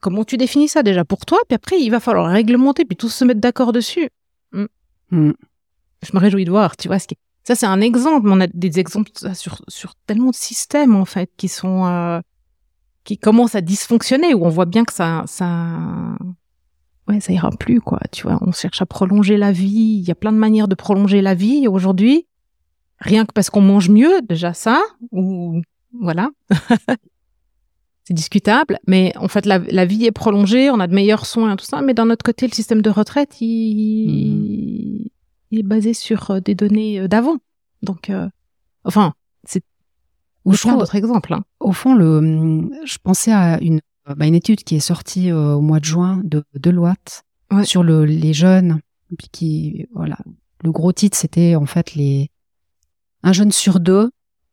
Comment 0.00 0.22
tu 0.22 0.36
définis 0.36 0.68
ça 0.68 0.84
déjà 0.84 1.04
pour 1.04 1.26
toi? 1.26 1.40
Puis 1.48 1.56
après 1.56 1.80
il 1.80 1.90
va 1.90 1.98
falloir 1.98 2.30
réglementer 2.30 2.84
puis 2.84 2.96
tous 2.96 3.08
se 3.08 3.24
mettre 3.24 3.40
d'accord 3.40 3.72
dessus 3.72 4.10
hmm. 4.52 4.66
Hmm. 5.10 5.32
je 6.02 6.10
me 6.12 6.20
réjouis 6.20 6.44
de 6.44 6.50
voir 6.50 6.76
tu 6.76 6.88
vois 6.88 6.98
ce 6.98 7.08
qui 7.08 7.16
ça 7.42 7.54
c'est 7.54 7.66
un 7.66 7.80
exemple 7.80 8.28
on 8.28 8.40
a 8.40 8.46
des 8.46 8.78
exemples 8.78 9.10
sur 9.34 9.62
sur 9.68 9.94
tellement 10.06 10.30
de 10.30 10.36
systèmes 10.36 10.94
en 10.94 11.04
fait 11.04 11.30
qui 11.36 11.48
sont 11.48 11.86
euh, 11.86 12.20
qui 13.04 13.18
commencent 13.18 13.54
à 13.54 13.60
dysfonctionner 13.60 14.34
où 14.34 14.44
on 14.44 14.50
voit 14.50 14.66
bien 14.66 14.84
que 14.84 14.92
ça 14.92 15.24
ça 15.26 15.70
ouais, 17.08 17.20
ça 17.20 17.32
ira 17.32 17.50
plus, 17.50 17.80
quoi. 17.80 18.00
Tu 18.12 18.22
vois, 18.22 18.38
on 18.40 18.52
cherche 18.52 18.82
à 18.82 18.86
prolonger 18.86 19.36
la 19.36 19.52
vie. 19.52 19.98
Il 20.00 20.06
y 20.06 20.10
a 20.10 20.14
plein 20.14 20.32
de 20.32 20.38
manières 20.38 20.68
de 20.68 20.74
prolonger 20.74 21.22
la 21.22 21.34
vie 21.34 21.68
aujourd'hui. 21.68 22.26
Rien 22.98 23.26
que 23.26 23.32
parce 23.32 23.50
qu'on 23.50 23.60
mange 23.60 23.90
mieux, 23.90 24.22
déjà 24.22 24.54
ça, 24.54 24.80
ou 25.12 25.60
voilà. 26.00 26.30
c'est 28.04 28.14
discutable, 28.14 28.78
mais 28.86 29.12
en 29.16 29.28
fait, 29.28 29.46
la, 29.46 29.58
la, 29.58 29.84
vie 29.84 30.06
est 30.06 30.12
prolongée, 30.12 30.70
on 30.70 30.78
a 30.78 30.86
de 30.86 30.94
meilleurs 30.94 31.26
soins, 31.26 31.56
tout 31.56 31.64
ça, 31.64 31.82
mais 31.82 31.92
d'un 31.92 32.08
autre 32.08 32.24
côté, 32.24 32.46
le 32.46 32.52
système 32.52 32.80
de 32.80 32.88
retraite, 32.88 33.40
il, 33.40 34.06
mmh. 34.06 35.08
il 35.50 35.58
est 35.58 35.64
basé 35.64 35.92
sur 35.92 36.30
euh, 36.30 36.40
des 36.40 36.54
données 36.54 37.00
euh, 37.00 37.08
d'avant. 37.08 37.38
Donc, 37.82 38.08
euh, 38.08 38.28
enfin, 38.84 39.12
c'est 39.44 39.62
ou 40.44 40.52
je 40.52 40.60
prends 40.62 40.76
d'autres 40.76 40.94
exemples. 40.94 41.34
Hein. 41.34 41.42
Au 41.58 41.72
fond, 41.72 41.94
le, 41.94 42.70
je 42.84 42.98
pensais 43.02 43.32
à 43.32 43.58
une 43.60 43.80
bah, 44.14 44.26
une 44.26 44.34
étude 44.34 44.62
qui 44.62 44.76
est 44.76 44.80
sortie 44.80 45.30
euh, 45.30 45.54
au 45.54 45.60
mois 45.60 45.80
de 45.80 45.84
juin 45.84 46.20
de 46.24 46.44
Deloitte 46.54 47.24
sur 47.64 47.82
le, 47.82 48.04
les 48.04 48.32
jeunes, 48.32 48.80
puis 49.16 49.28
qui 49.30 49.86
voilà, 49.94 50.18
le 50.62 50.72
gros 50.72 50.92
titre 50.92 51.16
c'était 51.16 51.54
en 51.54 51.66
fait 51.66 51.94
les 51.94 52.30
un 53.22 53.32
jeune 53.32 53.52
sur 53.52 53.80
deux 53.80 54.10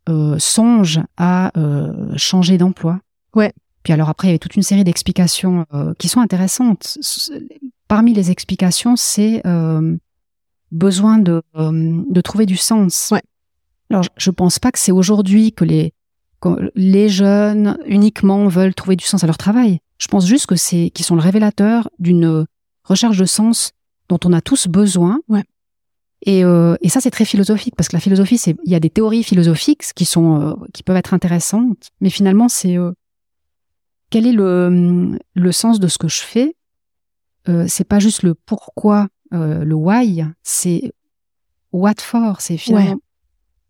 euh, 0.09 0.37
songe 0.37 0.99
à 1.15 1.57
euh, 1.57 2.11
changer 2.17 2.57
d'emploi. 2.57 2.99
Ouais. 3.35 3.53
Puis 3.83 3.93
alors 3.93 4.09
après 4.09 4.27
il 4.27 4.31
y 4.31 4.33
avait 4.33 4.39
toute 4.39 4.55
une 4.55 4.63
série 4.63 4.83
d'explications 4.83 5.65
euh, 5.73 5.93
qui 5.97 6.07
sont 6.07 6.19
intéressantes. 6.19 6.97
Parmi 7.87 8.13
les 8.13 8.31
explications, 8.31 8.95
c'est 8.95 9.43
besoin 10.71 11.19
de 11.19 11.43
de 11.55 12.21
trouver 12.21 12.45
du 12.45 12.57
sens. 12.57 13.09
Ouais. 13.11 13.21
Alors 13.89 14.05
je 14.17 14.31
pense 14.31 14.59
pas 14.59 14.71
que 14.71 14.79
c'est 14.79 14.91
aujourd'hui 14.91 15.51
que 15.51 15.63
les 15.63 15.93
les 16.75 17.09
jeunes 17.09 17.77
uniquement 17.85 18.47
veulent 18.47 18.73
trouver 18.73 18.95
du 18.95 19.05
sens 19.05 19.23
à 19.23 19.27
leur 19.27 19.37
travail. 19.37 19.79
Je 19.97 20.07
pense 20.07 20.25
juste 20.25 20.45
que 20.47 20.55
c'est 20.55 20.91
qui 20.93 21.03
sont 21.03 21.15
le 21.15 21.21
révélateur 21.21 21.89
d'une 21.99 22.45
recherche 22.83 23.17
de 23.17 23.25
sens 23.25 23.71
dont 24.09 24.19
on 24.25 24.33
a 24.33 24.41
tous 24.41 24.67
besoin. 24.67 25.19
Ouais. 25.27 25.43
Et, 26.25 26.45
euh, 26.45 26.75
et 26.81 26.89
ça 26.89 27.01
c'est 27.01 27.11
très 27.11 27.25
philosophique 27.25 27.75
parce 27.75 27.89
que 27.89 27.95
la 27.95 27.99
philosophie 27.99 28.37
c'est 28.37 28.55
il 28.65 28.71
y 28.71 28.75
a 28.75 28.79
des 28.79 28.89
théories 28.89 29.23
philosophiques 29.23 29.83
qui 29.93 30.05
sont 30.05 30.41
euh, 30.41 30.53
qui 30.73 30.81
peuvent 30.83 30.95
être 30.95 31.13
intéressantes, 31.13 31.89
mais 31.99 32.09
finalement 32.09 32.47
c'est 32.47 32.77
euh, 32.77 32.91
quel 34.09 34.25
est 34.25 34.31
le 34.31 35.19
le 35.33 35.51
sens 35.51 35.79
de 35.79 35.87
ce 35.87 35.97
que 35.97 36.07
je 36.07 36.21
fais? 36.21 36.55
Euh, 37.49 37.65
c'est 37.67 37.83
pas 37.83 37.99
juste 37.99 38.23
le 38.23 38.35
pourquoi, 38.35 39.09
euh, 39.33 39.65
le 39.65 39.75
why, 39.75 40.23
c'est 40.43 40.93
what 41.73 41.95
for. 41.99 42.39
C'est 42.39 42.57
finalement 42.57 42.99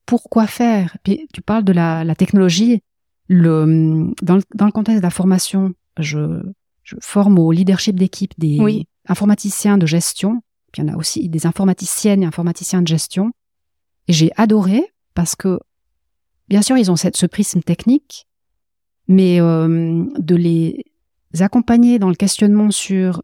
pourquoi 0.06 0.48
faire? 0.48 0.98
Puis 1.04 1.28
tu 1.34 1.42
parles 1.42 1.64
de 1.64 1.74
la, 1.74 2.04
la 2.04 2.16
technologie. 2.16 2.82
Le, 3.30 4.12
dans, 4.22 4.36
le, 4.36 4.44
dans 4.54 4.66
le 4.66 4.72
contexte 4.72 5.00
de 5.00 5.04
la 5.04 5.10
formation, 5.10 5.74
je, 5.98 6.42
je 6.84 6.96
forme 7.00 7.40
au 7.40 7.52
leadership 7.52 7.96
d'équipe 7.96 8.34
des 8.38 8.86
informaticiens 9.08 9.78
de 9.78 9.86
gestion. 9.86 10.42
Puis 10.72 10.82
il 10.82 10.88
y 10.88 10.90
en 10.90 10.94
a 10.94 10.98
aussi 10.98 11.30
des 11.30 11.46
informaticiennes 11.46 12.24
et 12.24 12.26
informaticiens 12.26 12.82
de 12.82 12.88
gestion. 12.88 13.32
Et 14.08 14.14
j'ai 14.14 14.32
adoré 14.36 14.84
parce 15.14 15.36
que, 15.36 15.60
bien 16.50 16.62
sûr, 16.62 16.78
ils 16.78 16.92
ont 16.92 16.96
cette, 16.96 17.16
ce 17.16 17.26
prisme 17.26 17.62
technique, 17.62 18.28
mais 19.08 19.40
euh, 19.40 20.06
de 20.18 20.36
les 20.36 20.86
accompagner 21.40 22.00
dans 22.00 22.10
le 22.10 22.16
questionnement 22.16 22.72
sur 22.72 23.24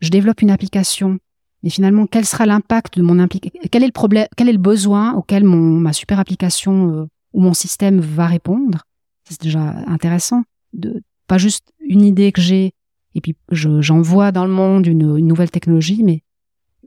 je 0.00 0.10
développe 0.10 0.42
une 0.42 0.50
application, 0.50 1.18
mais 1.64 1.70
finalement, 1.70 2.06
quel 2.06 2.26
sera 2.26 2.44
l'impact 2.44 2.98
de 2.98 3.02
mon 3.02 3.18
implication 3.18 3.58
Quel 3.72 3.82
est 3.82 3.86
le 3.86 3.92
problème 3.92 4.28
Quel 4.36 4.50
est 4.50 4.52
le 4.52 4.58
besoin 4.58 5.14
auquel 5.14 5.44
mon 5.44 5.80
ma 5.80 5.94
super 5.94 6.20
application 6.20 6.92
euh, 6.92 7.06
ou 7.32 7.40
mon 7.40 7.54
système 7.54 8.00
va 8.00 8.26
répondre? 8.26 8.84
C'est 9.24 9.40
déjà 9.40 9.74
intéressant 9.86 10.42
de 10.74 11.02
pas 11.26 11.38
juste 11.38 11.72
une 11.80 12.02
idée 12.02 12.32
que 12.32 12.42
j'ai 12.42 12.74
et 13.14 13.22
puis 13.22 13.34
j'envoie 13.50 14.30
dans 14.30 14.44
le 14.44 14.52
monde 14.52 14.86
une, 14.86 15.16
une, 15.16 15.26
nouvelle 15.26 15.50
technologie, 15.50 16.02
mais 16.02 16.22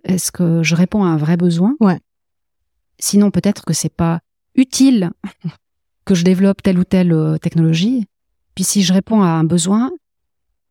est-ce 0.03 0.31
que 0.31 0.61
je 0.61 0.75
réponds 0.75 1.03
à 1.03 1.07
un 1.07 1.17
vrai 1.17 1.37
besoin? 1.37 1.75
Ouais. 1.79 1.99
Sinon, 2.99 3.31
peut-être 3.31 3.65
que 3.65 3.73
c'est 3.73 3.89
pas 3.93 4.19
utile 4.53 5.09
que 6.05 6.13
je 6.13 6.23
développe 6.23 6.61
telle 6.61 6.77
ou 6.77 6.83
telle 6.83 7.13
euh, 7.13 7.39
technologie. 7.39 8.05
Puis 8.53 8.63
si 8.63 8.83
je 8.83 8.93
réponds 8.93 9.23
à 9.23 9.29
un 9.29 9.43
besoin, 9.43 9.91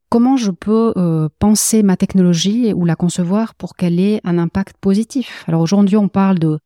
comment 0.08 0.36
je 0.36 0.50
peux 0.50 0.92
euh, 0.96 1.28
penser 1.38 1.82
ma 1.82 1.96
technologie 1.96 2.72
ou 2.72 2.84
la 2.84 2.96
concevoir 2.96 3.54
pour 3.54 3.76
qu'elle 3.76 4.00
ait 4.00 4.20
un 4.24 4.38
impact 4.38 4.76
positif? 4.78 5.44
Alors 5.46 5.60
aujourd'hui, 5.60 5.96
on 5.96 6.08
parle 6.08 6.38
de 6.38 6.58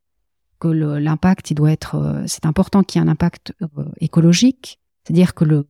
que 0.59 0.69
l'impact, 0.69 1.51
il 1.51 1.55
doit 1.55 1.73
être, 1.73 1.95
euh, 1.95 2.23
c'est 2.27 2.45
important 2.45 2.83
qu'il 2.83 3.01
y 3.01 3.05
ait 3.05 3.09
un 3.09 3.11
impact 3.11 3.55
euh, 3.63 3.85
écologique, 4.01 4.79
c'est-à-dire 5.05 5.35
que 5.35 5.45
le 5.45 5.67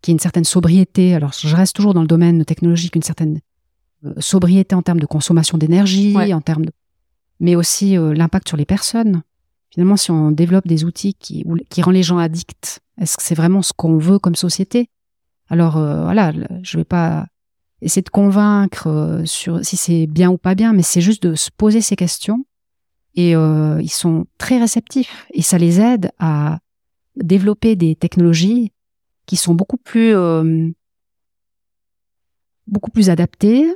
qu'il 0.00 0.12
y 0.12 0.14
ait 0.14 0.16
une 0.16 0.20
certaine 0.20 0.44
sobriété. 0.44 1.14
Alors 1.14 1.32
je 1.32 1.54
reste 1.54 1.76
toujours 1.76 1.94
dans 1.94 2.00
le 2.00 2.06
domaine 2.06 2.44
technologique, 2.44 2.96
une 2.96 3.02
certaine 3.02 3.40
sobriété 4.18 4.74
en 4.74 4.80
termes 4.80 5.00
de 5.00 5.04
consommation 5.04 5.58
d'énergie, 5.58 6.16
en 6.32 6.40
termes 6.40 6.64
de, 6.64 6.72
mais 7.38 7.54
aussi 7.54 7.96
l'impact 7.96 8.48
sur 8.48 8.56
les 8.56 8.64
personnes. 8.64 9.22
Finalement, 9.68 9.98
si 9.98 10.10
on 10.10 10.30
développe 10.30 10.66
des 10.66 10.84
outils 10.84 11.12
qui, 11.12 11.44
qui 11.68 11.82
rend 11.82 11.90
les 11.90 12.02
gens 12.02 12.16
addicts, 12.16 12.80
est-ce 12.98 13.18
que 13.18 13.22
c'est 13.22 13.34
vraiment 13.34 13.60
ce 13.60 13.74
qu'on 13.74 13.98
veut 13.98 14.18
comme 14.18 14.36
société? 14.36 14.88
Alors 15.50 15.76
euh, 15.76 16.04
voilà, 16.04 16.32
je 16.62 16.76
vais 16.78 16.84
pas 16.84 17.26
essayer 17.82 18.02
de 18.02 18.10
convaincre 18.10 18.86
euh, 18.86 19.24
sur 19.24 19.64
si 19.64 19.76
c'est 19.76 20.06
bien 20.06 20.30
ou 20.30 20.38
pas 20.38 20.54
bien, 20.54 20.72
mais 20.72 20.82
c'est 20.82 21.00
juste 21.00 21.22
de 21.24 21.34
se 21.34 21.50
poser 21.50 21.80
ces 21.80 21.96
questions. 21.96 22.44
Et 23.16 23.34
euh, 23.34 23.80
ils 23.82 23.90
sont 23.90 24.26
très 24.38 24.58
réceptifs 24.58 25.26
et 25.32 25.42
ça 25.42 25.58
les 25.58 25.80
aide 25.80 26.12
à 26.20 26.60
développer 27.16 27.74
des 27.74 27.96
technologies 27.96 28.72
qui 29.26 29.36
sont 29.36 29.54
beaucoup 29.54 29.76
plus 29.76 30.14
euh, 30.14 30.70
beaucoup 32.68 32.90
plus 32.92 33.10
adaptées, 33.10 33.66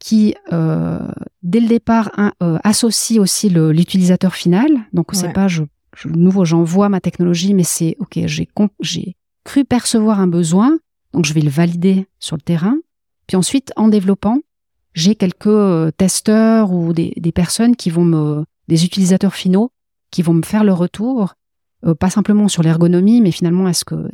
qui 0.00 0.34
euh, 0.52 0.98
dès 1.42 1.60
le 1.60 1.68
départ 1.68 2.10
euh, 2.42 2.58
associent 2.64 3.22
aussi 3.22 3.48
l'utilisateur 3.48 4.34
final. 4.34 4.70
Donc 4.92 5.10
c'est 5.12 5.32
pas 5.32 5.46
je, 5.46 5.62
je 5.96 6.08
nouveau 6.08 6.44
j'envoie 6.44 6.88
ma 6.88 7.00
technologie, 7.00 7.54
mais 7.54 7.62
c'est 7.62 7.96
ok 8.00 8.18
j'ai 8.26 8.48
j'ai 8.80 9.16
cru 9.44 9.64
percevoir 9.64 10.20
un 10.20 10.26
besoin, 10.26 10.78
donc 11.14 11.24
je 11.24 11.32
vais 11.32 11.40
le 11.40 11.50
valider 11.50 12.06
sur 12.18 12.36
le 12.36 12.42
terrain. 12.42 12.76
Puis 13.26 13.36
ensuite, 13.36 13.72
en 13.76 13.88
développant, 13.88 14.40
j'ai 14.92 15.14
quelques 15.14 15.46
euh, 15.46 15.90
testeurs 15.92 16.72
ou 16.72 16.92
des, 16.92 17.32
personnes 17.32 17.76
qui 17.76 17.88
vont 17.88 18.04
me, 18.04 18.44
des 18.68 18.84
utilisateurs 18.84 19.34
finaux, 19.34 19.70
qui 20.10 20.22
vont 20.22 20.34
me 20.34 20.42
faire 20.42 20.64
le 20.64 20.72
retour, 20.72 21.34
euh, 21.86 21.94
pas 21.94 22.10
simplement 22.10 22.48
sur 22.48 22.62
l'ergonomie, 22.62 23.20
mais 23.20 23.30
finalement, 23.30 23.68
est-ce 23.68 23.84
que 23.84 24.08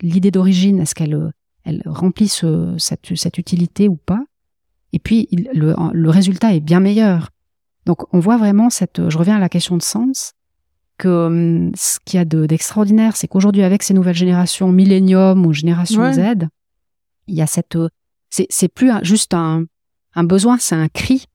l'idée 0.00 0.30
d'origine, 0.30 0.80
est-ce 0.80 0.94
qu'elle, 0.94 1.32
elle 1.64 1.82
remplit 1.86 2.28
ce, 2.28 2.74
cette, 2.78 3.38
utilité 3.38 3.88
ou 3.88 3.96
pas? 3.96 4.22
Et 4.92 4.98
puis, 4.98 5.28
le 5.32 6.10
résultat 6.10 6.54
est 6.54 6.60
bien 6.60 6.80
meilleur. 6.80 7.30
Donc, 7.84 8.02
on 8.14 8.20
voit 8.20 8.36
vraiment 8.36 8.70
cette, 8.70 9.08
je 9.08 9.18
reviens 9.18 9.36
à 9.36 9.40
la 9.40 9.48
question 9.48 9.76
de 9.76 9.82
sens, 9.82 10.32
que 10.98 11.26
hum, 11.26 11.72
ce 11.74 11.98
qu'il 12.04 12.18
y 12.18 12.20
a 12.20 12.24
d'extraordinaire, 12.24 13.16
c'est 13.16 13.28
qu'aujourd'hui, 13.28 13.62
avec 13.62 13.82
ces 13.82 13.94
nouvelles 13.94 14.16
générations, 14.16 14.70
Millennium 14.70 15.46
ou 15.46 15.52
Génération 15.52 16.12
Z, 16.12 16.48
il 17.26 17.34
y 17.34 17.42
a 17.42 17.46
cette, 17.46 17.76
euh, 17.76 17.88
c'est 18.30 18.68
plus 18.68 18.90
juste 19.02 19.32
un, 19.34 19.64
un 20.14 20.24
besoin, 20.24 20.58
c'est 20.58 20.74
un 20.74 20.88
cri. 20.88 21.26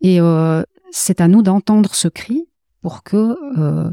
Et 0.00 0.20
euh, 0.20 0.62
c'est 0.90 1.20
à 1.20 1.28
nous 1.28 1.42
d'entendre 1.42 1.94
ce 1.94 2.08
cri 2.08 2.46
pour 2.80 3.02
que 3.02 3.36
euh, 3.58 3.90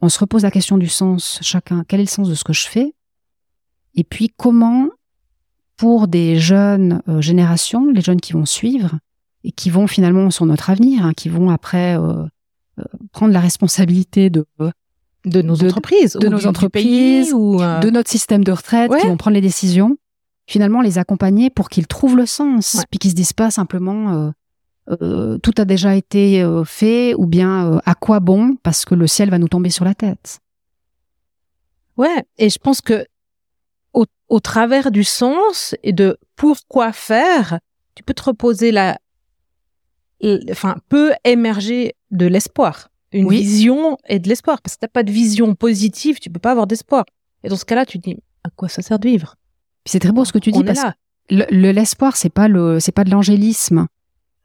on 0.00 0.08
se 0.08 0.18
repose 0.18 0.42
la 0.42 0.50
question 0.50 0.78
du 0.78 0.88
sens 0.88 1.38
chacun. 1.42 1.84
Quel 1.88 2.00
est 2.00 2.04
le 2.04 2.08
sens 2.08 2.28
de 2.28 2.34
ce 2.34 2.44
que 2.44 2.52
je 2.52 2.66
fais? 2.66 2.94
Et 3.94 4.04
puis 4.04 4.32
comment, 4.36 4.88
pour 5.76 6.08
des 6.08 6.38
jeunes 6.38 7.02
euh, 7.08 7.20
générations, 7.20 7.90
les 7.90 8.00
jeunes 8.00 8.20
qui 8.20 8.32
vont 8.32 8.46
suivre 8.46 8.98
et 9.44 9.52
qui 9.52 9.70
vont 9.70 9.86
finalement 9.86 10.30
sur 10.30 10.46
notre 10.46 10.70
avenir, 10.70 11.04
hein, 11.04 11.12
qui 11.14 11.28
vont 11.28 11.50
après 11.50 11.98
euh, 11.98 12.24
euh, 12.24 12.26
prendre 13.12 13.32
la 13.32 13.40
responsabilité 13.40 14.30
de 14.30 14.46
de 15.24 15.42
nos 15.42 15.64
entreprises, 15.64 16.12
de 16.12 16.28
nos 16.28 16.46
entreprises, 16.46 17.32
ou 17.32 17.58
de 17.58 17.90
notre 17.90 18.10
système 18.10 18.44
de 18.44 18.52
retraite, 18.52 18.92
qui 19.00 19.06
vont 19.06 19.16
prendre 19.16 19.34
les 19.34 19.40
décisions 19.40 19.96
finalement 20.46 20.80
les 20.80 20.98
accompagner 20.98 21.50
pour 21.50 21.68
qu'ils 21.68 21.86
trouvent 21.86 22.16
le 22.16 22.26
sens, 22.26 22.84
puis 22.90 22.98
qu'ils 22.98 23.10
se 23.10 23.16
disent 23.16 23.32
pas 23.32 23.50
simplement 23.50 24.12
euh, 24.12 24.30
euh, 25.02 25.38
tout 25.38 25.52
a 25.58 25.64
déjà 25.64 25.96
été 25.96 26.42
euh, 26.42 26.64
fait 26.64 27.14
ou 27.14 27.26
bien 27.26 27.80
à 27.84 27.94
quoi 27.94 28.20
bon 28.20 28.56
parce 28.62 28.84
que 28.84 28.94
le 28.94 29.06
ciel 29.06 29.30
va 29.30 29.38
nous 29.38 29.48
tomber 29.48 29.70
sur 29.70 29.84
la 29.84 29.94
tête. 29.94 30.38
Ouais, 31.96 32.24
et 32.38 32.50
je 32.50 32.58
pense 32.58 32.80
que 32.80 33.06
au, 34.28 34.40
travers 34.40 34.90
du 34.90 35.04
sens 35.04 35.76
et 35.84 35.92
de 35.92 36.18
pourquoi 36.34 36.92
faire, 36.92 37.60
tu 37.94 38.02
peux 38.02 38.12
te 38.12 38.24
reposer 38.24 38.72
la, 38.72 38.98
enfin, 40.50 40.76
peut 40.88 41.12
émerger 41.24 41.94
de 42.10 42.26
l'espoir, 42.26 42.88
une 43.12 43.28
vision 43.28 43.98
et 44.08 44.18
de 44.18 44.28
l'espoir. 44.28 44.60
Parce 44.62 44.74
que 44.76 44.80
t'as 44.80 44.88
pas 44.88 45.02
de 45.02 45.12
vision 45.12 45.54
positive, 45.54 46.18
tu 46.18 46.30
peux 46.30 46.40
pas 46.40 46.52
avoir 46.52 46.66
d'espoir. 46.66 47.04
Et 47.44 47.48
dans 47.48 47.56
ce 47.56 47.64
cas-là, 47.64 47.86
tu 47.86 47.98
te 47.98 48.10
dis 48.10 48.16
à 48.44 48.50
quoi 48.50 48.68
ça 48.68 48.82
sert 48.82 48.98
de 48.98 49.08
vivre? 49.08 49.36
C'est 49.84 50.00
très 50.00 50.12
beau 50.12 50.24
ce 50.24 50.32
que 50.32 50.38
tu 50.38 50.50
dis 50.50 50.64
parce 50.64 50.82
que 50.82 50.88
le 51.30 51.72
l'espoir 51.72 52.16
c'est 52.16 52.30
pas 52.30 52.48
le 52.48 52.80
c'est 52.80 52.92
pas 52.92 53.04
de 53.04 53.10
l'angélisme. 53.10 53.86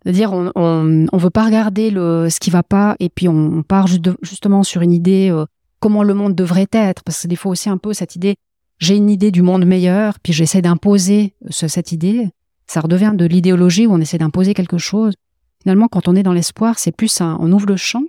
C'est-à-dire 0.04 0.34
on, 0.34 0.52
on 0.56 1.06
on 1.12 1.18
veut 1.18 1.30
pas 1.30 1.46
regarder 1.46 1.92
le 1.92 2.28
ce 2.30 2.40
qui 2.40 2.50
va 2.50 2.64
pas 2.64 2.96
et 3.00 3.10
puis 3.10 3.28
on, 3.28 3.64
part 3.64 3.88
justement 4.22 4.64
sur 4.64 4.82
une 4.82 4.92
idée 4.92 5.30
euh, 5.32 5.46
comment 5.80 6.04
le 6.04 6.14
monde 6.14 6.36
devrait 6.36 6.70
être 6.72 7.04
parce 7.04 7.22
que 7.22 7.28
des 7.28 7.36
fois 7.36 7.52
aussi 7.52 7.70
un 7.70 7.78
peu 7.78 7.94
cette 7.94 8.16
idée 8.16 8.36
j'ai 8.80 8.96
une 8.96 9.10
idée 9.12 9.32
du 9.32 9.44
monde 9.44 9.66
meilleur 9.66 10.20
puis 10.20 10.34
j'essaie 10.34 10.62
d'imposer 10.62 11.36
cette 11.50 11.92
idée 11.92 12.30
ça 12.66 12.82
redevient 12.82 13.14
de 13.14 13.26
l'idéologie 13.26 13.86
où 13.86 13.94
on 13.94 14.00
essaie 14.00 14.18
d'imposer 14.18 14.56
quelque 14.56 14.80
chose 14.80 15.14
finalement 15.62 15.88
quand 15.88 16.08
on 16.08 16.16
est 16.16 16.24
dans 16.24 16.34
l'espoir 16.34 16.80
c'est 16.80 16.92
plus 16.92 17.22
un, 17.22 17.38
on 17.40 17.52
ouvre 17.52 17.68
le 17.68 17.78
champ 17.78 18.04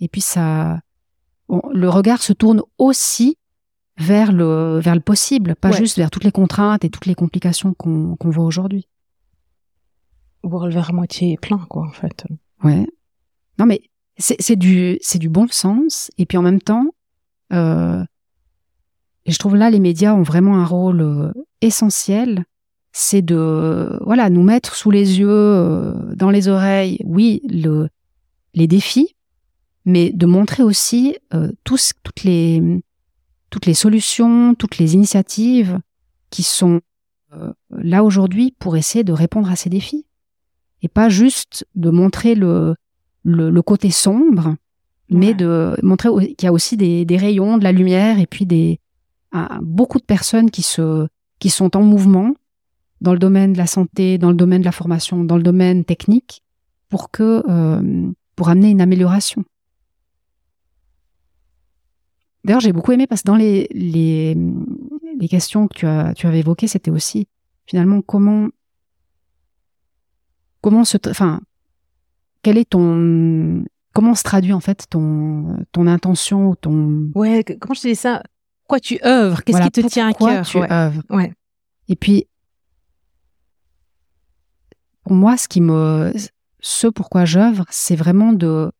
et 0.00 0.08
puis 0.08 0.20
ça 0.20 0.80
le 1.48 1.88
regard 1.88 2.22
se 2.22 2.32
tourne 2.32 2.62
aussi 2.78 3.36
vers 3.98 4.32
le, 4.32 4.78
vers 4.80 4.94
le 4.94 5.00
possible, 5.00 5.54
pas 5.54 5.72
juste 5.72 5.96
vers 5.96 6.10
toutes 6.10 6.24
les 6.24 6.32
contraintes 6.32 6.84
et 6.84 6.90
toutes 6.90 7.06
les 7.06 7.14
complications 7.14 7.74
qu'on 7.74 8.16
voit 8.22 8.44
aujourd'hui. 8.44 8.88
Voir 10.42 10.66
le 10.66 10.74
verre 10.74 10.90
à 10.90 10.92
moitié 10.92 11.36
plein, 11.36 11.64
quoi, 11.68 11.86
en 11.86 11.92
fait. 11.92 12.24
Ouais. 12.62 12.86
Non, 13.58 13.66
mais 13.66 13.82
c'est 14.18 14.56
du, 14.56 14.98
c'est 15.00 15.18
du 15.18 15.28
bon 15.28 15.46
sens. 15.50 16.10
Et 16.18 16.26
puis 16.26 16.36
en 16.36 16.42
même 16.42 16.60
temps, 16.60 16.86
euh, 17.52 18.04
et 19.26 19.32
je 19.32 19.38
trouve 19.38 19.56
là, 19.56 19.70
les 19.70 19.80
médias 19.80 20.12
ont 20.12 20.22
vraiment 20.22 20.56
un 20.56 20.66
rôle 20.66 21.00
euh, 21.00 21.32
essentiel. 21.60 22.44
C'est 22.96 23.22
de, 23.22 23.98
voilà, 24.04 24.30
nous 24.30 24.44
mettre 24.44 24.76
sous 24.76 24.92
les 24.92 25.18
yeux, 25.18 25.28
euh, 25.28 26.14
dans 26.14 26.30
les 26.30 26.46
oreilles, 26.46 27.00
oui, 27.04 27.42
le, 27.50 27.88
les 28.54 28.68
défis, 28.68 29.16
mais 29.84 30.12
de 30.12 30.26
montrer 30.26 30.62
aussi 30.62 31.16
euh, 31.34 31.50
tous, 31.64 31.94
toutes 32.04 32.22
les, 32.22 32.62
toutes 33.50 33.66
les 33.66 33.74
solutions, 33.74 34.54
toutes 34.54 34.78
les 34.78 34.94
initiatives 34.94 35.80
qui 36.30 36.44
sont 36.44 36.82
euh, 37.32 37.52
là 37.70 38.04
aujourd'hui 38.04 38.54
pour 38.60 38.76
essayer 38.76 39.02
de 39.02 39.12
répondre 39.12 39.50
à 39.50 39.56
ces 39.56 39.70
défis. 39.70 40.06
Et 40.82 40.88
pas 40.88 41.08
juste 41.08 41.66
de 41.74 41.90
montrer 41.90 42.36
le, 42.36 42.76
le, 43.24 43.62
côté 43.62 43.90
sombre, 43.90 44.54
mais 45.10 45.34
de 45.34 45.76
montrer 45.82 46.10
qu'il 46.36 46.46
y 46.46 46.48
a 46.48 46.52
aussi 46.52 46.76
des, 46.76 47.04
des, 47.04 47.16
rayons, 47.16 47.58
de 47.58 47.64
la 47.64 47.72
lumière 47.72 48.20
et 48.20 48.26
puis 48.28 48.46
des 48.46 48.78
beaucoup 49.62 49.98
de 49.98 50.04
personnes 50.04 50.52
qui 50.52 50.62
se 50.62 51.08
qui 51.40 51.50
sont 51.50 51.76
en 51.76 51.82
mouvement 51.82 52.34
dans 53.04 53.12
le 53.12 53.18
domaine 53.18 53.52
de 53.52 53.58
la 53.58 53.66
santé, 53.66 54.18
dans 54.18 54.30
le 54.30 54.36
domaine 54.36 54.62
de 54.62 54.64
la 54.64 54.72
formation, 54.72 55.22
dans 55.22 55.36
le 55.36 55.42
domaine 55.42 55.84
technique, 55.84 56.42
pour 56.88 57.10
que 57.10 57.42
euh, 57.48 58.10
pour 58.34 58.48
amener 58.48 58.70
une 58.70 58.80
amélioration. 58.80 59.44
D'ailleurs, 62.44 62.60
j'ai 62.60 62.72
beaucoup 62.72 62.92
aimé 62.92 63.06
parce 63.06 63.22
que 63.22 63.26
dans 63.26 63.36
les, 63.36 63.68
les, 63.72 64.36
les 65.18 65.28
questions 65.28 65.68
que 65.68 65.74
tu, 65.74 65.86
as, 65.86 66.12
tu 66.14 66.26
avais 66.26 66.40
évoquées, 66.40 66.66
c'était 66.66 66.90
aussi 66.90 67.28
finalement 67.66 68.02
comment 68.02 68.48
comment 70.60 70.84
se 70.84 70.98
enfin 71.08 71.40
quel 72.42 72.58
est 72.58 72.68
ton 72.68 73.64
comment 73.94 74.14
se 74.14 74.22
traduit 74.22 74.52
en 74.52 74.60
fait 74.60 74.86
ton 74.90 75.58
ton 75.72 75.86
intention 75.86 76.50
ou 76.50 76.56
ton 76.56 77.10
ouais 77.14 77.44
comment 77.44 77.74
je 77.74 77.82
te 77.82 77.88
dis 77.88 77.94
ça? 77.94 78.22
Quoi 78.66 78.80
tu 78.80 78.98
œuvres? 79.04 79.42
Qu'est-ce 79.42 79.62
qui 79.62 79.70
te 79.70 79.86
tient 79.86 80.08
à 80.08 80.12
cœur? 80.14 80.46
tu 80.46 80.58
œuvres? 80.58 81.02
ouais. 81.10 81.32
Et 81.88 81.96
puis 81.96 82.26
pour 85.04 85.14
moi 85.14 85.36
ce 85.36 85.48
qui 85.48 85.60
me 85.60 86.12
ce 86.60 86.86
pourquoi 86.86 87.24
j'œuvre 87.24 87.64
c'est 87.70 87.96
vraiment 87.96 88.32
de 88.32 88.72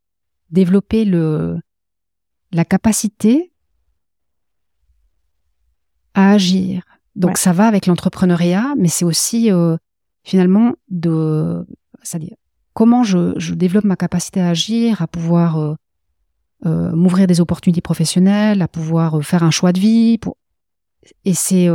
développer 0.50 1.04
le 1.04 1.58
la 2.52 2.64
capacité 2.64 3.52
à 6.14 6.30
agir. 6.32 6.82
Donc 7.16 7.38
ça 7.38 7.52
va 7.52 7.66
avec 7.66 7.86
l'entrepreneuriat, 7.86 8.74
mais 8.76 8.88
c'est 8.88 9.04
aussi 9.04 9.52
euh, 9.52 9.76
finalement 10.22 10.74
de, 10.88 11.66
c'est-à-dire 12.02 12.36
comment 12.72 13.04
je, 13.04 13.34
je, 13.36 13.54
développe 13.54 13.84
ma 13.84 13.96
capacité 13.96 14.40
à 14.40 14.48
agir, 14.48 15.02
à 15.02 15.06
pouvoir 15.06 15.58
euh, 15.58 15.74
euh, 16.66 16.92
m'ouvrir 16.92 17.26
des 17.26 17.40
opportunités 17.40 17.80
professionnelles, 17.80 18.62
à 18.62 18.68
pouvoir 18.68 19.22
faire 19.22 19.42
un 19.42 19.50
choix 19.50 19.72
de 19.72 19.80
vie. 19.80 20.18
Pour... 20.18 20.36
Et 21.24 21.34
c'est 21.34 21.68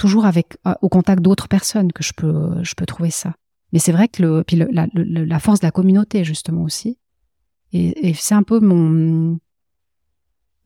toujours 0.00 0.24
avec 0.24 0.56
au 0.80 0.88
contact 0.88 1.20
d'autres 1.20 1.46
personnes 1.46 1.92
que 1.92 2.02
je 2.02 2.14
peux 2.14 2.64
je 2.64 2.74
peux 2.74 2.86
trouver 2.86 3.10
ça. 3.10 3.34
Mais 3.72 3.78
c'est 3.78 3.92
vrai 3.92 4.08
que 4.08 4.22
le 4.22 4.42
puis 4.42 4.56
la, 4.56 4.86
la, 4.94 5.38
force 5.38 5.60
de 5.60 5.66
la 5.66 5.70
communauté 5.70 6.24
justement 6.24 6.62
aussi. 6.62 6.98
Et, 7.72 8.08
et 8.08 8.14
c'est 8.14 8.34
un 8.34 8.42
peu 8.42 8.60
mon 8.60 9.38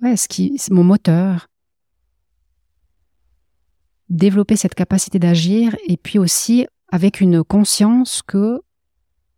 ouais 0.02 0.16
ce 0.16 0.28
qui 0.28 0.54
c'est 0.56 0.72
mon 0.72 0.84
moteur 0.84 1.48
développer 4.08 4.54
cette 4.54 4.76
capacité 4.76 5.18
d'agir 5.18 5.74
et 5.88 5.96
puis 5.96 6.20
aussi 6.20 6.66
avec 6.92 7.20
une 7.20 7.42
conscience 7.42 8.22
que 8.22 8.60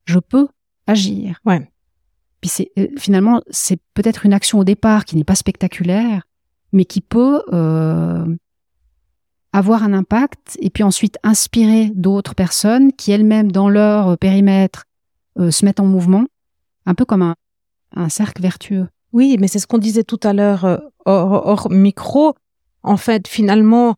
je 0.04 0.18
peux 0.18 0.48
agir. 0.86 1.40
Ouais. 1.46 1.70
Puis 2.42 2.50
c'est 2.50 2.70
euh, 2.78 2.88
finalement 2.98 3.40
c'est 3.48 3.80
peut-être 3.94 4.26
une 4.26 4.34
action 4.34 4.58
au 4.58 4.64
départ 4.64 5.06
qui 5.06 5.16
n'est 5.16 5.24
pas 5.24 5.36
spectaculaire, 5.36 6.26
mais 6.72 6.84
qui 6.84 7.00
peut 7.00 7.42
euh, 7.54 8.26
avoir 9.56 9.82
un 9.82 9.94
impact 9.94 10.58
et 10.60 10.68
puis 10.68 10.82
ensuite 10.82 11.16
inspirer 11.22 11.90
d'autres 11.94 12.34
personnes 12.34 12.92
qui 12.92 13.10
elles-mêmes 13.12 13.50
dans 13.50 13.70
leur 13.70 14.18
périmètre 14.18 14.84
euh, 15.38 15.50
se 15.50 15.64
mettent 15.64 15.80
en 15.80 15.86
mouvement, 15.86 16.26
un 16.84 16.94
peu 16.94 17.06
comme 17.06 17.22
un, 17.22 17.36
un 17.94 18.10
cercle 18.10 18.42
vertueux. 18.42 18.86
Oui, 19.12 19.36
mais 19.40 19.48
c'est 19.48 19.58
ce 19.58 19.66
qu'on 19.66 19.78
disait 19.78 20.04
tout 20.04 20.20
à 20.24 20.34
l'heure 20.34 20.82
hors, 21.06 21.46
hors 21.46 21.70
micro. 21.70 22.34
En 22.82 22.98
fait, 22.98 23.26
finalement, 23.26 23.94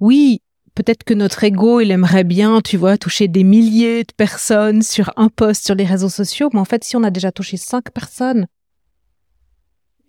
oui, 0.00 0.40
peut-être 0.74 1.04
que 1.04 1.14
notre 1.14 1.44
ego, 1.44 1.80
il 1.80 1.90
aimerait 1.90 2.24
bien, 2.24 2.62
tu 2.62 2.78
vois, 2.78 2.96
toucher 2.96 3.28
des 3.28 3.44
milliers 3.44 4.04
de 4.04 4.12
personnes 4.16 4.80
sur 4.80 5.12
un 5.16 5.28
post 5.28 5.64
sur 5.64 5.74
les 5.74 5.84
réseaux 5.84 6.08
sociaux. 6.08 6.48
Mais 6.54 6.60
en 6.60 6.64
fait, 6.64 6.84
si 6.84 6.96
on 6.96 7.02
a 7.02 7.10
déjà 7.10 7.32
touché 7.32 7.58
cinq 7.58 7.90
personnes, 7.90 8.46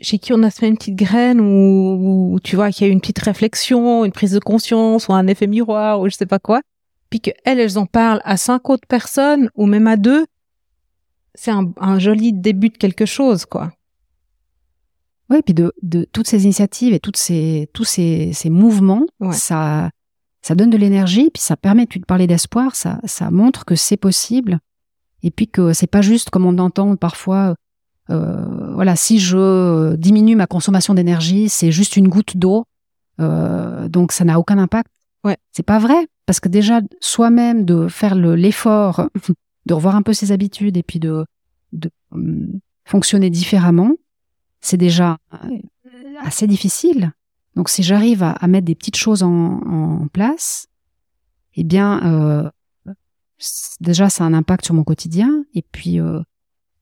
chez 0.01 0.19
qui 0.19 0.33
on 0.33 0.43
a 0.43 0.49
fait 0.49 0.67
une 0.67 0.77
petite 0.77 0.95
graine 0.95 1.39
ou, 1.39 2.37
tu 2.43 2.55
vois, 2.55 2.71
qu'il 2.71 2.85
y 2.85 2.89
a 2.89 2.91
eu 2.91 2.93
une 2.93 3.01
petite 3.01 3.19
réflexion, 3.19 4.05
une 4.05 4.11
prise 4.11 4.31
de 4.31 4.39
conscience 4.39 5.07
ou 5.07 5.13
un 5.13 5.27
effet 5.27 5.47
miroir 5.47 6.01
ou 6.01 6.09
je 6.09 6.15
sais 6.15 6.25
pas 6.25 6.39
quoi, 6.39 6.61
puis 7.09 7.19
qu'elles, 7.19 7.59
elles 7.59 7.77
en 7.77 7.85
parlent 7.85 8.21
à 8.25 8.37
cinq 8.37 8.69
autres 8.69 8.87
personnes 8.87 9.49
ou 9.55 9.65
même 9.65 9.87
à 9.87 9.97
deux, 9.97 10.25
c'est 11.35 11.51
un, 11.51 11.99
joli 11.99 12.33
début 12.33 12.69
de 12.69 12.77
quelque 12.77 13.05
chose, 13.05 13.45
quoi. 13.45 13.71
Oui, 15.29 15.41
puis 15.43 15.53
de, 15.53 15.73
de 15.81 16.05
toutes 16.11 16.27
ces 16.27 16.43
initiatives 16.43 16.93
et 16.93 16.99
toutes 16.99 17.17
ces, 17.17 17.69
tous 17.73 17.85
ces, 17.85 18.33
ces 18.33 18.49
mouvements, 18.49 19.05
ça, 19.31 19.89
ça 20.41 20.53
donne 20.53 20.69
de 20.69 20.77
l'énergie, 20.77 21.29
puis 21.33 21.41
ça 21.41 21.55
permet, 21.55 21.87
tu 21.87 21.99
te 21.99 22.05
parlais 22.05 22.27
d'espoir, 22.27 22.75
ça, 22.75 22.99
ça 23.05 23.31
montre 23.31 23.65
que 23.65 23.75
c'est 23.75 23.97
possible, 23.97 24.59
et 25.23 25.31
puis 25.31 25.47
que 25.47 25.73
c'est 25.73 25.87
pas 25.87 26.01
juste 26.01 26.29
comme 26.29 26.45
on 26.45 26.57
entend 26.59 26.95
parfois, 26.97 27.55
voilà, 28.09 28.95
si 28.95 29.19
je 29.19 29.95
diminue 29.95 30.35
ma 30.35 30.47
consommation 30.47 30.93
d'énergie, 30.93 31.49
c'est 31.49 31.71
juste 31.71 31.97
une 31.97 32.07
goutte 32.07 32.37
d'eau, 32.37 32.65
euh, 33.19 33.87
donc 33.87 34.11
ça 34.11 34.25
n'a 34.25 34.39
aucun 34.39 34.57
impact. 34.57 34.89
Ouais. 35.23 35.37
C'est 35.51 35.63
pas 35.63 35.79
vrai, 35.79 36.07
parce 36.25 36.39
que 36.39 36.49
déjà 36.49 36.81
soi-même 36.99 37.65
de 37.65 37.87
faire 37.87 38.15
l'effort 38.15 39.09
de 39.65 39.73
revoir 39.73 39.95
un 39.95 40.01
peu 40.01 40.13
ses 40.13 40.31
habitudes 40.31 40.75
et 40.75 40.83
puis 40.83 40.99
de, 40.99 41.25
de 41.71 41.89
hum, 42.11 42.59
fonctionner 42.85 43.29
différemment, 43.29 43.93
c'est 44.59 44.77
déjà 44.77 45.17
euh, 45.33 45.59
assez 46.21 46.47
difficile. 46.47 47.13
Donc 47.55 47.69
si 47.69 47.83
j'arrive 47.83 48.23
à, 48.23 48.47
mettre 48.47 48.65
des 48.65 48.75
petites 48.75 48.97
choses 48.97 49.21
en, 49.21 50.07
place, 50.11 50.67
eh 51.55 51.63
bien 51.63 52.03
euh, 52.03 52.49
déjà 53.79 54.09
ça 54.09 54.23
a 54.23 54.27
un 54.27 54.33
impact 54.33 54.65
sur 54.65 54.73
mon 54.73 54.83
quotidien 54.83 55.45
et 55.53 55.61
puis 55.61 55.99
euh, 55.99 56.19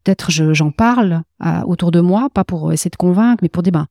peut-être 0.04 0.32
j'en 0.32 0.72
parle 0.72 1.24
autour 1.66 1.92
de 1.92 2.00
moi, 2.00 2.30
pas 2.30 2.44
pour 2.44 2.72
essayer 2.72 2.92
de 2.92 2.96
convaincre, 2.96 3.40
mais 3.42 3.50
pour 3.50 3.64
dire 3.64 3.74
ben 3.74 3.88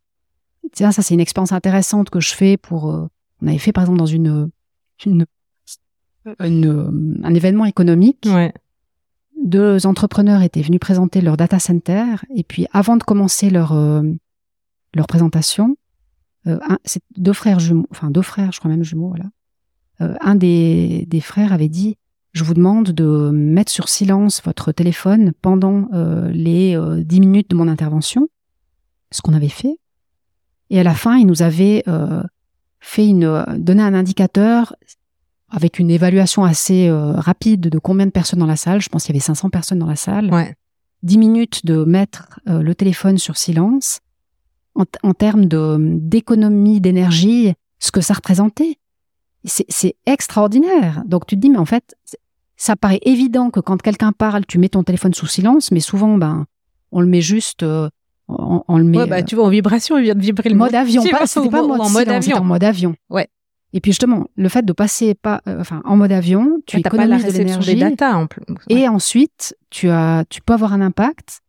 tiens 0.73 0.93
ça 0.93 1.03
c'est 1.03 1.15
une 1.15 1.21
expérience 1.21 1.53
intéressante 1.53 2.11
que 2.11 2.21
je 2.21 2.35
fais 2.35 2.57
pour 2.57 2.85
on 3.43 3.47
avait 3.47 3.59
fait 3.59 3.73
par 3.73 3.85
exemple 3.85 3.99
dans 3.99 4.07
une, 4.07 4.51
une, 5.07 5.27
un 6.39 7.35
événement 7.35 7.65
économique. 7.65 8.27
Ouais 8.27 8.53
deux 9.43 9.87
entrepreneurs 9.87 10.43
étaient 10.43 10.63
venus 10.63 10.81
présenter 10.81 11.21
leur 11.21 11.37
data 11.37 11.59
center 11.59 12.05
et 12.35 12.45
puis 12.45 12.67
avant 12.73 12.97
de 12.97 13.03
commencer 13.03 13.51
leur 13.51 13.73
euh, 13.73 14.03
leur 14.95 15.07
présentation, 15.07 15.77
euh, 16.47 16.59
c'est 16.85 17.03
deux 17.17 17.33
frères 17.33 17.61
jumeaux, 17.61 17.87
enfin 17.91 18.11
deux 18.11 18.23
frères, 18.23 18.53
je 18.53 18.59
crois 18.59 18.71
même 18.71 18.83
jumeaux, 18.83 19.09
voilà. 19.09 19.27
Euh, 20.01 20.15
un 20.21 20.35
des, 20.35 21.07
des 21.09 21.21
frères 21.21 21.53
avait 21.53 21.69
dit 21.69 21.97
je 22.33 22.45
vous 22.45 22.55
demande 22.55 22.91
de 22.91 23.31
mettre 23.31 23.73
sur 23.73 23.89
silence 23.89 24.43
votre 24.45 24.73
téléphone 24.73 25.33
pendant 25.43 25.89
euh, 25.93 26.31
les 26.31 26.79
dix 27.05 27.21
minutes 27.21 27.51
de 27.51 27.57
mon 27.57 27.69
intervention, 27.69 28.29
ce 29.11 29.23
qu'on 29.23 29.35
avait 29.35 29.49
fait. 29.49 29.77
Et 30.71 30.79
à 30.79 30.85
la 30.85 30.95
fin, 30.95 31.17
il 31.17 31.27
nous 31.27 31.43
avait 31.43 31.85
fait 32.79 33.07
une 33.07 33.45
donné 33.59 33.83
un 33.83 33.95
indicateur 33.95 34.75
avec 35.51 35.79
une 35.79 35.91
évaluation 35.91 36.45
assez 36.45 36.89
euh, 36.89 37.13
rapide 37.13 37.61
de 37.61 37.79
combien 37.79 38.07
de 38.07 38.11
personnes 38.11 38.39
dans 38.39 38.47
la 38.47 38.57
salle. 38.57 38.81
Je 38.81 38.89
pense 38.89 39.05
qu'il 39.05 39.15
y 39.15 39.17
avait 39.17 39.25
500 39.25 39.51
personnes 39.51 39.81
dans 39.81 39.87
la 39.87 39.97
salle. 39.97 40.33
Ouais. 40.33 40.55
10 41.03 41.19
minutes 41.19 41.67
de 41.67 41.85
mettre 41.85 42.41
euh, 42.49 42.63
le 42.63 42.75
téléphone 42.75 43.19
sur 43.19 43.37
silence. 43.37 44.01
En, 44.77 44.85
en 45.03 45.15
termes 45.15 45.47
de 45.47 45.77
d'économie 45.99 46.81
d'énergie, 46.81 47.53
ce 47.81 47.91
que 47.91 48.01
ça 48.01 48.15
représentait, 48.15 48.79
c'est 49.45 49.97
extraordinaire. 50.07 51.03
Donc 51.07 51.27
tu 51.27 51.37
te 51.37 51.41
dis, 51.41 51.51
mais 51.51 51.59
en 51.59 51.65
fait, 51.65 51.97
ça 52.57 52.77
paraît 52.77 53.01
évident 53.03 53.51
que 53.51 53.61
quand 53.61 53.81
quelqu'un 53.81 54.13
parle, 54.13 54.45
tu 54.47 54.59
mets 54.59 54.69
ton 54.69 54.83
téléphone 54.83 55.15
sous 55.15 55.27
silence, 55.27 55.71
mais 55.71 55.81
souvent, 55.81 56.19
ben, 56.19 56.47
on 56.93 57.01
le 57.01 57.07
met 57.07 57.23
juste, 57.23 57.63
euh, 57.63 57.89
on, 58.29 58.77
le 58.77 58.85
met. 58.85 58.99
Ouais, 58.99 59.07
bah, 59.07 59.23
tu 59.23 59.35
vois, 59.35 59.47
en 59.47 59.49
vibration, 59.49 59.97
il 59.97 60.05
vient 60.05 60.15
de 60.15 60.21
vibrer 60.21 60.51
le 60.51 60.57
mode 60.57 60.75
avion. 60.75 61.03
Pas, 61.11 61.27
c'était 61.27 61.49
pas 61.49 61.63
en 61.63 61.89
mode 61.89 62.09
avion. 62.09 62.37
en 62.37 62.45
mode 62.45 62.65
avion. 62.65 62.95
Ouais. 63.09 63.29
Et 63.73 63.81
puis 63.81 63.93
justement, 63.93 64.27
le 64.37 64.49
fait 64.49 64.65
de 64.65 64.73
passer 64.73 65.15
pas, 65.15 65.43
euh, 65.47 65.61
enfin, 65.61 65.81
en 65.85 65.97
mode 65.97 66.13
avion, 66.13 66.61
tu 66.67 66.77
ouais, 66.77 66.81
économises 66.81 67.25
pas 67.25 67.31
de 67.31 67.39
l'énergie. 67.39 67.75
des 67.75 67.81
data 67.81 68.17
en 68.17 68.27
plus. 68.27 68.43
Et 68.69 68.89
ensuite, 68.89 69.57
tu 69.71 69.89
as, 69.89 70.25
tu 70.29 70.43
peux 70.43 70.53
avoir 70.53 70.73
un 70.73 70.81
impact. 70.81 71.41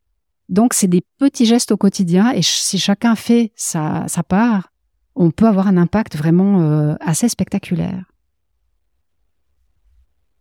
Donc, 0.47 0.73
c'est 0.73 0.87
des 0.87 1.03
petits 1.17 1.45
gestes 1.45 1.71
au 1.71 1.77
quotidien. 1.77 2.31
Et 2.31 2.41
si 2.41 2.77
chacun 2.77 3.15
fait 3.15 3.51
sa, 3.55 4.05
sa 4.07 4.21
part, 4.21 4.70
on 5.15 5.31
peut 5.31 5.47
avoir 5.47 5.67
un 5.67 5.77
impact 5.77 6.15
vraiment 6.15 6.61
euh, 6.61 6.95
assez 6.99 7.29
spectaculaire. 7.29 8.05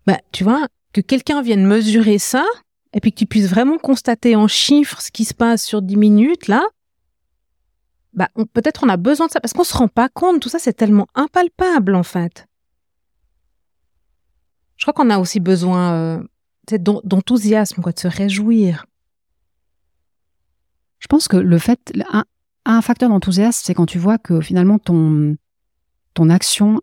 Bah, 0.07 0.19
tu 0.33 0.45
vois, 0.45 0.67
que 0.93 1.01
quelqu'un 1.01 1.43
vienne 1.43 1.67
mesurer 1.67 2.19
ça, 2.19 2.45
et 2.93 3.01
puis 3.01 3.13
que 3.13 3.19
tu 3.19 3.27
puisses 3.27 3.49
vraiment 3.49 3.79
constater 3.79 4.37
en 4.37 4.49
chiffres 4.49 5.01
ce 5.01 5.11
qui 5.11 5.25
se 5.25 5.35
passe 5.35 5.63
sur 5.65 5.83
10 5.83 5.97
minutes, 5.97 6.49
là, 6.49 6.65
bah, 8.13 8.29
peut-être 8.53 8.83
on 8.85 8.89
a 8.89 8.97
besoin 8.97 9.27
de 9.27 9.33
ça 9.33 9.41
parce 9.41 9.53
qu'on 9.53 9.65
se 9.65 9.77
rend 9.77 9.89
pas 9.89 10.09
compte. 10.09 10.41
Tout 10.41 10.49
ça, 10.49 10.59
c'est 10.59 10.73
tellement 10.73 11.07
impalpable 11.15 11.95
en 11.95 12.03
fait. 12.03 12.47
Je 14.77 14.85
crois 14.85 14.95
qu'on 14.95 15.11
a 15.11 15.19
aussi 15.19 15.41
besoin 15.41 15.93
euh, 15.93 16.23
d'enthousiasme, 16.79 17.83
quoi, 17.83 17.93
de 17.93 17.99
se 17.99 18.09
réjouir. 18.09 18.87
Je 20.99 21.07
pense 21.07 21.29
que 21.29 21.37
le 21.37 21.59
fait, 21.59 21.93
un, 22.71 22.83
facteur 22.83 23.09
d'enthousiasme, 23.09 23.63
c'est 23.65 23.75
quand 23.75 23.87
tu 23.87 23.99
vois 23.99 24.19
que 24.19 24.41
finalement 24.41 24.79
ton 24.79 25.37
ton 26.15 26.29
action, 26.29 26.81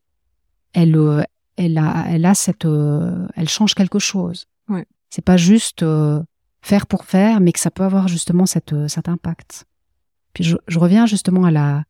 elle, 0.74 0.96
euh, 0.96 1.22
elle 1.58 1.78
a, 1.78 2.06
elle 2.08 2.26
a 2.26 2.34
cette, 2.34 2.66
euh, 2.66 3.28
elle 3.36 3.50
change 3.50 3.76
quelque 3.76 4.00
chose. 4.00 4.46
Ouais. 4.70 4.86
C'est 5.10 5.24
pas 5.24 5.38
juste 5.38 5.84
euh, 5.84 6.22
faire 6.62 6.88
pour 6.88 7.04
faire, 7.04 7.42
mais 7.42 7.52
que 7.52 7.60
ça 7.60 7.72
peut 7.72 7.84
avoir 7.84 8.08
justement 8.08 8.46
cette, 8.46 8.88
cet 8.88 9.10
impact 9.10 9.66
je, 10.44 10.80
reviens 10.80 11.06
justement 11.06 11.46
à 11.46 11.52
la 11.52 11.84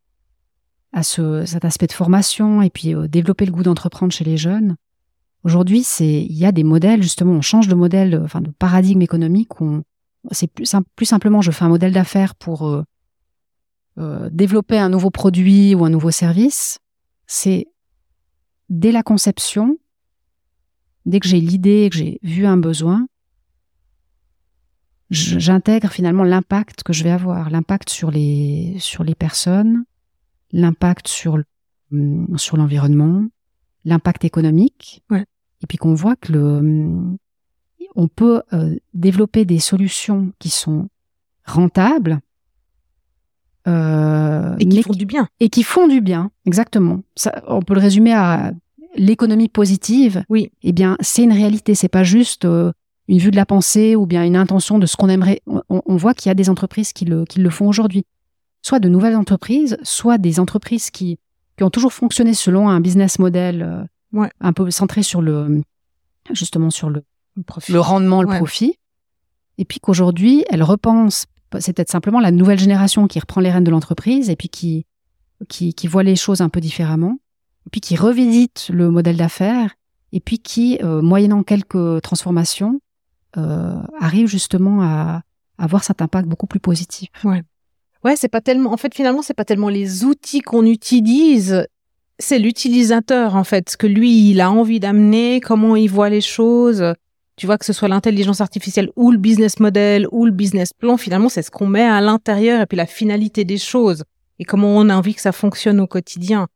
à 0.93 1.03
ce, 1.03 1.45
cet 1.45 1.65
aspect 1.65 1.88
de 1.88 1.91
formation 1.91 2.62
et 2.62 2.69
puis 2.69 2.95
euh, 2.95 3.07
développer 3.07 3.45
le 3.45 3.51
goût 3.51 3.63
d'entreprendre 3.63 4.13
chez 4.13 4.23
les 4.23 4.38
jeunes. 4.38 4.77
Aujourd'hui, 5.43 5.83
c'est 5.83 6.23
il 6.23 6.36
y 6.36 6.45
a 6.45 6.51
des 6.51 6.63
modèles 6.63 7.03
justement, 7.03 7.33
on 7.33 7.41
change 7.41 7.67
de 7.67 7.75
modèle, 7.75 8.19
enfin 8.23 8.41
de 8.41 8.49
paradigme 8.49 9.01
économique. 9.01 9.62
On, 9.62 9.83
c'est 10.31 10.47
plus, 10.47 10.73
plus 10.95 11.05
simplement, 11.05 11.41
je 11.41 11.51
fais 11.51 11.65
un 11.65 11.69
modèle 11.69 11.91
d'affaires 11.91 12.36
pour 12.36 12.67
euh, 12.67 12.83
développer 14.31 14.77
un 14.77 14.89
nouveau 14.89 15.10
produit 15.10 15.73
ou 15.73 15.83
un 15.86 15.89
nouveau 15.89 16.12
service. 16.12 16.79
C'est 17.25 17.67
dès 18.69 18.91
la 18.91 19.03
conception, 19.03 19.77
dès 21.05 21.19
que 21.19 21.27
j'ai 21.27 21.39
l'idée, 21.39 21.89
que 21.91 21.97
j'ai 21.97 22.19
vu 22.21 22.45
un 22.45 22.57
besoin, 22.57 23.07
j'intègre 25.10 25.91
finalement 25.91 26.23
l'impact 26.23 26.83
que 26.83 26.93
je 26.93 27.03
vais 27.03 27.12
avoir, 27.12 27.49
l'impact 27.49 27.89
sur 27.89 28.12
les 28.12 28.75
sur 28.79 29.03
les 29.03 29.15
personnes, 29.15 29.86
l'impact 30.51 31.07
sur 31.07 31.39
hum, 31.91 32.38
sur 32.38 32.57
l'environnement, 32.57 33.25
l'impact 33.86 34.25
économique, 34.25 35.03
ouais. 35.10 35.25
et 35.62 35.67
puis 35.67 35.77
qu'on 35.77 35.93
voit 35.93 36.15
que 36.15 36.33
le 36.33 36.57
hum, 36.57 37.17
on 37.95 38.07
peut 38.07 38.43
euh, 38.53 38.75
développer 38.93 39.45
des 39.45 39.60
solutions 39.60 40.31
qui 40.39 40.49
sont 40.49 40.89
rentables 41.45 42.19
euh, 43.67 44.56
et 44.60 44.67
qui 44.67 44.82
font 44.84 44.93
du 44.93 45.06
bien 45.06 45.27
et 45.39 45.49
qui 45.49 45.63
font 45.63 45.88
du 45.88 46.01
bien, 46.01 46.32
exactement. 46.45 47.01
Ça, 47.15 47.43
on 47.47 47.62
peut 47.62 47.73
le 47.73 47.82
résumer 47.82 48.13
à 48.13 48.53
l'économie 48.95 49.49
positive. 49.49 50.23
Oui. 50.30 50.51
Eh 50.63 50.71
bien, 50.71 50.97
c'est 51.01 51.23
une 51.23 51.34
réalité. 51.34 51.75
C'est 51.75 51.88
pas 51.88 52.03
juste 52.03 52.45
euh, 52.45 52.71
une 53.08 53.19
vue 53.19 53.32
de 53.32 53.36
la 53.36 53.45
pensée 53.45 53.95
ou 53.95 54.06
bien 54.06 54.23
une 54.23 54.36
intention 54.36 54.80
de 54.80 54.86
ce 54.86 54.95
qu'on 54.95 55.10
aimerait. 55.10 55.41
On, 55.69 55.95
voit 55.97 56.13
qu'il 56.13 56.30
y 56.30 56.32
a 56.32 56.36
des 56.36 56.49
entreprises 56.49 56.93
qui 56.93 57.06
le, 57.06 57.25
qui 57.25 57.39
le 57.39 57.49
font 57.49 57.67
aujourd'hui. 57.67 58.06
Soit 58.62 58.80
de 58.80 58.89
nouvelles 58.89 59.15
entreprises, 59.15 59.77
soit 59.84 60.17
des 60.17 60.39
entreprises 60.39 60.89
qui, 60.89 61.19
qui 61.58 61.63
ont 61.63 61.69
toujours 61.69 61.93
fonctionné 61.93 62.34
selon 62.34 62.69
un 62.69 62.80
business 62.80 63.19
model 63.19 63.88
euh, 64.13 64.27
un 64.41 64.53
peu 64.53 64.69
centré 64.71 65.03
sur 65.03 65.21
le, 65.21 65.62
justement 66.32 66.69
sur 66.69 66.89
le, 66.89 67.03
le 67.69 67.80
rendement, 67.80 68.21
le 68.21 68.27
profit. 68.27 68.77
Et 69.58 69.65
puis 69.65 69.80
qu'aujourd'hui, 69.80 70.43
elles 70.49 70.63
repensent, 70.63 71.25
c'est 71.60 71.73
peut-être 71.73 71.91
simplement 71.91 72.19
la 72.19 72.31
nouvelle 72.31 72.60
génération 72.60 73.07
qui 73.07 73.19
reprend 73.19 73.41
les 73.41 73.51
rênes 73.51 73.63
de 73.63 73.71
l'entreprise 73.71 74.29
et 74.29 74.36
puis 74.36 74.49
qui, 74.49 74.86
qui, 75.47 75.73
qui 75.73 75.88
voit 75.88 76.03
les 76.03 76.15
choses 76.15 76.41
un 76.41 76.49
peu 76.49 76.60
différemment. 76.60 77.17
Puis 77.71 77.81
qui 77.81 77.95
revisite 77.95 78.69
le 78.71 78.89
modèle 78.89 79.17
d'affaires 79.17 79.75
et 80.13 80.19
puis 80.19 80.39
qui, 80.39 80.79
euh, 80.83 81.01
moyennant 81.01 81.43
quelques 81.43 82.01
transformations, 82.01 82.79
euh, 83.38 83.81
arrive 83.99 84.27
justement 84.27 84.81
à, 84.81 85.21
avoir 85.57 85.83
cet 85.83 86.01
impact 86.01 86.27
beaucoup 86.27 86.47
plus 86.47 86.60
positif. 86.60 87.10
Ouais. 87.23 87.43
Ouais, 88.03 88.15
c'est 88.15 88.29
pas 88.29 88.41
tellement. 88.41 88.71
En 88.71 88.77
fait, 88.77 88.93
finalement, 88.93 89.21
c'est 89.21 89.33
pas 89.33 89.43
tellement 89.43 89.69
les 89.69 90.05
outils 90.05 90.41
qu'on 90.41 90.65
utilise, 90.65 91.67
c'est 92.19 92.39
l'utilisateur 92.39 93.36
en 93.36 93.43
fait, 93.43 93.71
ce 93.71 93.77
que 93.77 93.88
lui 93.88 94.29
il 94.29 94.39
a 94.39 94.51
envie 94.51 94.79
d'amener, 94.79 95.41
comment 95.41 95.75
il 95.75 95.89
voit 95.89 96.10
les 96.10 96.21
choses. 96.21 96.93
Tu 97.38 97.45
vois 97.45 97.58
que 97.60 97.65
ce 97.65 97.73
soit 97.73 97.88
l'intelligence 97.88 98.41
artificielle 98.41 98.89
ou 98.95 99.12
le 99.12 99.17
business 99.17 99.60
model 99.60 100.08
ou 100.12 100.26
le 100.26 100.32
business 100.32 100.73
plan, 100.73 100.97
finalement, 100.97 101.30
c'est 101.30 101.43
ce 101.43 101.52
qu'on 101.52 101.67
met 101.67 101.84
à 101.84 102.02
l'intérieur 102.02 102.62
et 102.62 102.65
puis 102.65 102.78
la 102.78 102.88
finalité 102.88 103.45
des 103.45 103.60
choses 103.60 104.04
et 104.39 104.43
comment 104.43 104.76
on 104.76 104.89
a 104.89 104.95
envie 104.95 105.13
que 105.13 105.21
ça 105.21 105.32
fonctionne 105.32 105.80
au 105.80 105.88
quotidien. 105.88 106.47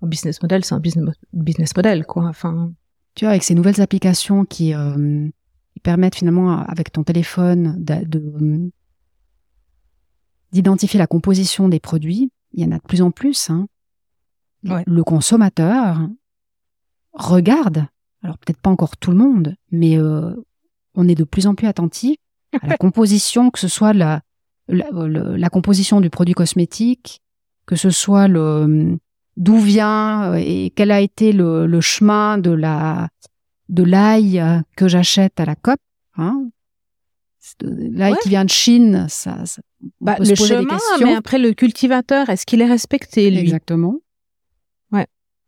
Un 0.00 0.06
business 0.06 0.40
model, 0.42 0.64
c'est 0.64 0.74
un 0.74 0.80
business, 0.80 1.14
business 1.32 1.76
model, 1.76 2.06
quoi. 2.06 2.24
Enfin. 2.24 2.72
Tu 3.14 3.24
vois, 3.24 3.30
avec 3.30 3.42
ces 3.42 3.54
nouvelles 3.54 3.80
applications 3.80 4.44
qui, 4.44 4.74
euh, 4.74 5.28
permettent 5.82 6.14
finalement, 6.14 6.58
avec 6.58 6.92
ton 6.92 7.02
téléphone, 7.02 7.74
de, 7.82 8.70
d'identifier 10.52 10.98
la 10.98 11.06
composition 11.06 11.68
des 11.68 11.80
produits, 11.80 12.30
il 12.52 12.62
y 12.62 12.66
en 12.66 12.72
a 12.72 12.78
de 12.78 12.82
plus 12.82 13.02
en 13.02 13.10
plus. 13.10 13.50
Hein. 13.50 13.66
Le 14.62 15.02
consommateur 15.02 16.06
regarde, 17.12 17.86
alors 18.22 18.38
peut-être 18.38 18.60
pas 18.60 18.70
encore 18.70 18.96
tout 18.96 19.10
le 19.10 19.16
monde, 19.16 19.54
mais 19.70 19.98
euh, 19.98 20.34
on 20.94 21.08
est 21.08 21.14
de 21.14 21.24
plus 21.24 21.46
en 21.46 21.54
plus 21.54 21.66
attentif 21.66 22.16
à 22.60 22.66
la 22.66 22.76
composition, 22.78 23.50
que 23.50 23.58
ce 23.58 23.68
soit 23.68 23.92
la, 23.92 24.20
la, 24.68 25.50
composition 25.50 26.00
du 26.00 26.10
produit 26.10 26.34
cosmétique, 26.34 27.20
que 27.66 27.76
ce 27.76 27.90
soit 27.90 28.28
le 28.28 28.98
d'où 29.36 29.58
vient 29.58 30.32
euh, 30.32 30.34
et 30.34 30.72
quel 30.74 30.90
a 30.90 31.00
été 31.00 31.32
le, 31.32 31.66
le 31.66 31.80
chemin 31.80 32.36
de 32.36 32.50
la 32.50 33.08
de 33.68 33.84
l'ail 33.84 34.42
que 34.76 34.88
j'achète 34.88 35.38
à 35.38 35.44
la 35.44 35.54
COP. 35.54 35.78
Hein. 36.16 36.48
L'ail 37.62 38.14
qui 38.22 38.28
vient 38.28 38.44
de 38.44 38.50
Chine, 38.50 39.06
ça, 39.08 39.46
ça 39.46 39.62
bah, 40.00 40.16
le 40.18 40.34
chemin, 40.34 40.78
mais 41.00 41.14
après 41.14 41.38
le 41.38 41.54
cultivateur, 41.54 42.28
est-ce 42.28 42.44
qu'il 42.44 42.60
est 42.60 42.68
respecté 42.68 43.30
lui? 43.30 43.38
Exactement. 43.38 43.96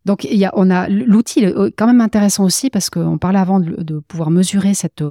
Donc 0.05 0.25
il 0.25 0.37
y 0.37 0.45
a, 0.45 0.53
on 0.55 0.71
a 0.71 0.89
l'outil 0.89 1.45
est 1.45 1.55
quand 1.77 1.87
même 1.87 2.01
intéressant 2.01 2.45
aussi 2.45 2.71
parce 2.71 2.91
qu'on 2.91 3.19
parlait 3.19 3.39
avant 3.39 3.61
de, 3.61 3.83
de, 3.83 4.01
pouvoir 4.01 4.31
mesurer 4.31 4.75
cette 4.75 5.05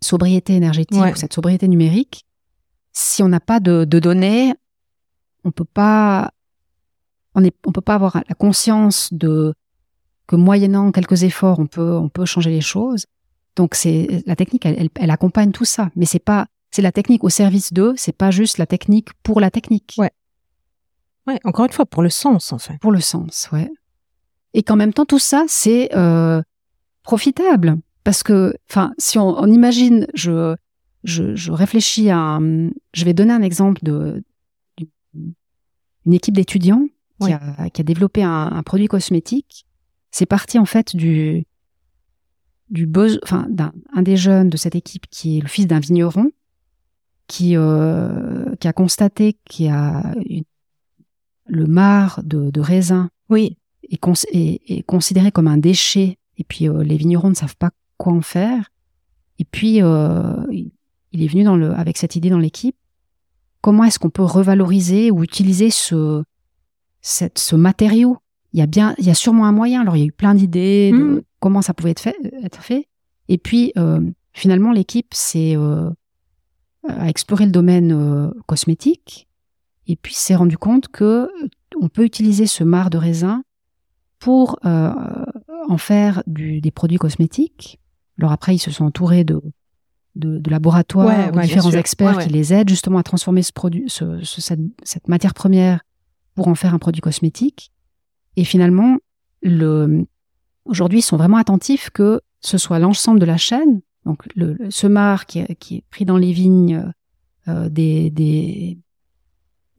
sobriété 0.00 0.54
énergétique 0.54 1.02
ou 1.02 1.16
cette 1.16 1.32
sobriété 1.32 1.66
numérique 1.66 2.26
si 2.96 3.22
on 3.22 3.28
n'a 3.28 3.40
pas 3.40 3.60
de, 3.60 3.84
données, 3.84 4.54
on 5.44 5.50
peut 5.50 5.66
pas, 5.66 6.32
on 7.34 7.44
est, 7.44 7.54
on 7.66 7.72
peut 7.72 7.82
pas 7.82 7.94
avoir 7.94 8.22
la 8.26 8.34
conscience 8.34 9.12
de 9.12 9.54
que 10.26 10.34
moyennant 10.34 10.90
quelques 10.92 11.22
efforts, 11.22 11.60
on 11.60 11.66
peut, 11.66 11.94
on 11.94 12.08
peut 12.08 12.24
changer 12.24 12.50
les 12.50 12.62
choses. 12.62 13.04
Donc 13.54 13.74
c'est 13.74 14.22
la 14.26 14.34
technique, 14.34 14.64
elle, 14.64 14.88
elle, 14.94 15.10
accompagne 15.10 15.52
tout 15.52 15.66
ça, 15.66 15.90
mais 15.94 16.06
c'est 16.06 16.18
pas, 16.18 16.46
c'est 16.70 16.82
la 16.82 16.90
technique 16.90 17.22
au 17.22 17.28
service 17.28 17.72
d'eux, 17.72 17.92
c'est 17.96 18.16
pas 18.16 18.30
juste 18.30 18.56
la 18.56 18.66
technique 18.66 19.10
pour 19.22 19.40
la 19.40 19.50
technique. 19.50 19.94
Ouais. 19.98 20.10
Ouais, 21.26 21.38
encore 21.44 21.66
une 21.66 21.72
fois, 21.72 21.86
pour 21.86 22.02
le 22.02 22.10
sens, 22.10 22.52
en 22.52 22.58
fait. 22.58 22.78
Pour 22.78 22.92
le 22.92 23.00
sens, 23.00 23.48
ouais. 23.52 23.70
Et 24.56 24.62
qu'en 24.62 24.76
même 24.76 24.94
temps, 24.94 25.04
tout 25.04 25.18
ça, 25.18 25.44
c'est 25.48 25.94
euh, 25.94 26.40
profitable. 27.02 27.76
Parce 28.04 28.22
que, 28.22 28.56
enfin, 28.70 28.94
si 28.96 29.18
on, 29.18 29.38
on 29.38 29.52
imagine, 29.52 30.06
je, 30.14 30.56
je, 31.04 31.52
réfléchis 31.52 32.08
à. 32.08 32.40
Je 32.94 33.04
vais 33.04 33.12
donner 33.12 33.34
un 33.34 33.42
exemple 33.42 33.84
de 33.84 34.24
une 36.06 36.14
équipe 36.14 36.34
d'étudiants 36.34 36.86
qui, 37.20 37.32
a, 37.32 37.68
développé 37.84 38.22
un, 38.22 38.62
produit 38.62 38.86
cosmétique. 38.88 39.66
C'est 40.10 40.24
parti 40.24 40.58
en 40.58 40.64
fait 40.64 40.96
du 40.96 41.44
du 42.70 42.90
enfin 43.22 43.46
d'un 43.50 43.72
un 43.92 44.02
des 44.02 44.16
jeunes 44.16 44.48
de 44.48 44.56
cette 44.56 44.74
équipe 44.74 45.06
qui 45.10 45.36
est 45.36 45.40
le 45.40 45.48
fils 45.48 45.66
d'un 45.66 45.80
vigneron 45.80 46.30
qui 47.28 47.56
euh, 47.56 48.54
qui 48.56 48.66
a 48.66 48.72
constaté 48.72 49.38
qu'il 49.44 49.66
y 49.66 49.68
a 49.68 50.14
le 51.44 51.66
marc 51.66 52.24
de, 52.24 52.50
de 52.50 52.60
raisin 52.60 53.10
oui 53.28 53.56
est, 53.90 54.00
est, 54.32 54.82
considéré 54.82 55.30
comme 55.32 55.48
un 55.48 55.58
déchet 55.58 56.18
et 56.38 56.44
puis 56.44 56.68
euh, 56.68 56.82
les 56.82 56.96
vignerons 56.96 57.30
ne 57.30 57.34
savent 57.34 57.56
pas 57.56 57.70
quoi 57.96 58.12
en 58.12 58.20
faire 58.20 58.70
et 59.38 59.44
puis 59.44 59.82
euh, 59.82 60.34
il 61.16 61.22
est 61.22 61.28
venu 61.28 61.44
dans 61.44 61.56
le, 61.56 61.72
avec 61.72 61.96
cette 61.96 62.16
idée 62.16 62.30
dans 62.30 62.38
l'équipe. 62.38 62.76
Comment 63.60 63.84
est-ce 63.84 63.98
qu'on 63.98 64.10
peut 64.10 64.22
revaloriser 64.22 65.10
ou 65.10 65.24
utiliser 65.24 65.70
ce, 65.70 66.22
cette, 67.00 67.38
ce 67.38 67.56
matériau? 67.56 68.18
Il 68.52 68.60
y 68.60 68.62
a 68.62 68.66
bien, 68.66 68.94
il 68.98 69.06
y 69.06 69.10
a 69.10 69.14
sûrement 69.14 69.46
un 69.46 69.52
moyen. 69.52 69.80
Alors 69.80 69.96
il 69.96 70.00
y 70.00 70.02
a 70.02 70.06
eu 70.06 70.12
plein 70.12 70.34
d'idées 70.34 70.92
de 70.92 70.96
mmh. 70.96 71.22
comment 71.40 71.62
ça 71.62 71.74
pouvait 71.74 71.90
être 71.90 72.00
fait, 72.00 72.16
être 72.44 72.62
fait. 72.62 72.88
Et 73.28 73.38
puis 73.38 73.72
euh, 73.76 74.00
finalement 74.32 74.72
l'équipe 74.72 75.12
s'est 75.14 75.56
euh, 75.56 75.90
a 76.88 77.08
exploré 77.08 77.46
le 77.46 77.50
domaine 77.50 77.92
euh, 77.92 78.30
cosmétique 78.46 79.28
et 79.88 79.96
puis 79.96 80.14
s'est 80.14 80.36
rendu 80.36 80.58
compte 80.58 80.88
que 80.88 81.28
on 81.80 81.88
peut 81.88 82.04
utiliser 82.04 82.46
ce 82.46 82.62
marc 82.62 82.90
de 82.90 82.98
raisin 82.98 83.42
pour 84.26 84.58
euh, 84.66 84.92
en 85.68 85.78
faire 85.78 86.24
du, 86.26 86.60
des 86.60 86.72
produits 86.72 86.98
cosmétiques. 86.98 87.78
Alors 88.18 88.32
après, 88.32 88.56
ils 88.56 88.58
se 88.58 88.72
sont 88.72 88.84
entourés 88.84 89.22
de, 89.22 89.40
de, 90.16 90.50
laboratoires, 90.50 91.30
différents 91.30 91.70
experts 91.70 92.18
qui 92.18 92.30
les 92.30 92.52
aident 92.52 92.68
justement 92.68 92.98
à 92.98 93.04
transformer 93.04 93.42
ce 93.42 93.52
produit, 93.52 93.84
ce, 93.86 94.18
cette, 94.24 95.06
matière 95.06 95.32
première 95.32 95.82
pour 96.34 96.48
en 96.48 96.56
faire 96.56 96.74
un 96.74 96.80
produit 96.80 97.00
cosmétique. 97.00 97.70
Et 98.34 98.42
finalement, 98.42 98.96
le, 99.42 100.04
aujourd'hui, 100.64 100.98
ils 100.98 101.02
sont 101.02 101.16
vraiment 101.16 101.36
attentifs 101.36 101.90
que 101.90 102.20
ce 102.40 102.58
soit 102.58 102.80
l'ensemble 102.80 103.20
de 103.20 103.26
la 103.26 103.36
chaîne, 103.36 103.80
donc 104.06 104.26
le, 104.34 104.58
ce 104.70 104.88
marc 104.88 105.38
qui, 105.60 105.76
est 105.76 105.84
pris 105.88 106.04
dans 106.04 106.18
les 106.18 106.32
vignes 106.32 106.92
euh, 107.46 107.68
des, 107.68 108.10
des, 108.10 108.76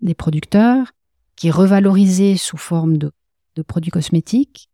des 0.02 0.16
producteurs, 0.16 0.94
qui 1.36 1.50
est 1.50 1.52
revalorisé 1.52 2.38
sous 2.38 2.56
forme 2.56 2.98
de, 2.98 3.12
de 3.58 3.64
produits 3.64 3.92
cosmétiques. 3.92 4.70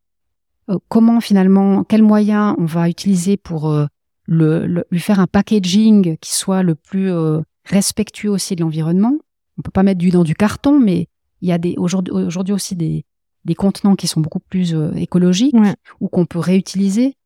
Euh, 0.70 0.78
comment 0.90 1.20
finalement, 1.22 1.84
quels 1.84 2.04
moyens 2.04 2.56
on 2.58 2.66
va 2.66 2.90
utiliser 2.90 3.38
pour 3.38 3.70
euh, 3.70 3.86
le, 4.26 4.86
lui 4.92 5.00
faire 5.00 5.20
un 5.20 5.28
packaging 5.28 6.18
qui 6.18 6.34
soit 6.34 6.64
le 6.64 6.76
plus 6.76 7.12
euh, 7.12 7.42
respectueux 7.66 8.30
aussi 8.30 8.56
de 8.56 8.62
l'environnement? 8.62 9.18
On 9.58 9.62
peut 9.62 9.72
pas 9.72 9.84
mettre 9.84 10.00
du 10.00 10.10
dans 10.10 10.24
du 10.24 10.36
carton, 10.36 10.80
mais 10.80 11.08
il 11.42 11.50
y 11.50 11.52
a 11.52 11.58
des 11.58 11.76
aujourd'hui 11.78 12.54
aussi 12.54 12.76
des 12.76 13.06
des 13.46 13.56
contenants 13.56 13.96
qui 13.96 14.08
sont 14.08 14.22
beaucoup 14.22 14.40
plus 14.40 14.74
écologiques 14.96 15.56
ou 16.00 16.08
qu'on 16.08 16.26
peut 16.26 16.40
réutiliser. 16.40 17.18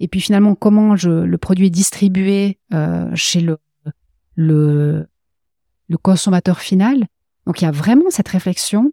Et 0.00 0.08
puis 0.08 0.20
finalement, 0.20 0.54
comment 0.54 0.96
je, 0.96 1.10
le 1.10 1.38
produit 1.38 1.66
est 1.66 1.70
distribué 1.70 2.58
euh, 2.72 3.10
chez 3.14 3.42
le, 3.42 3.58
le 4.34 5.06
le 5.88 5.98
consommateur 5.98 6.58
final? 6.60 7.06
Donc 7.46 7.60
il 7.60 7.64
y 7.64 7.68
a 7.68 7.70
vraiment 7.70 8.10
cette 8.10 8.28
réflexion 8.28 8.92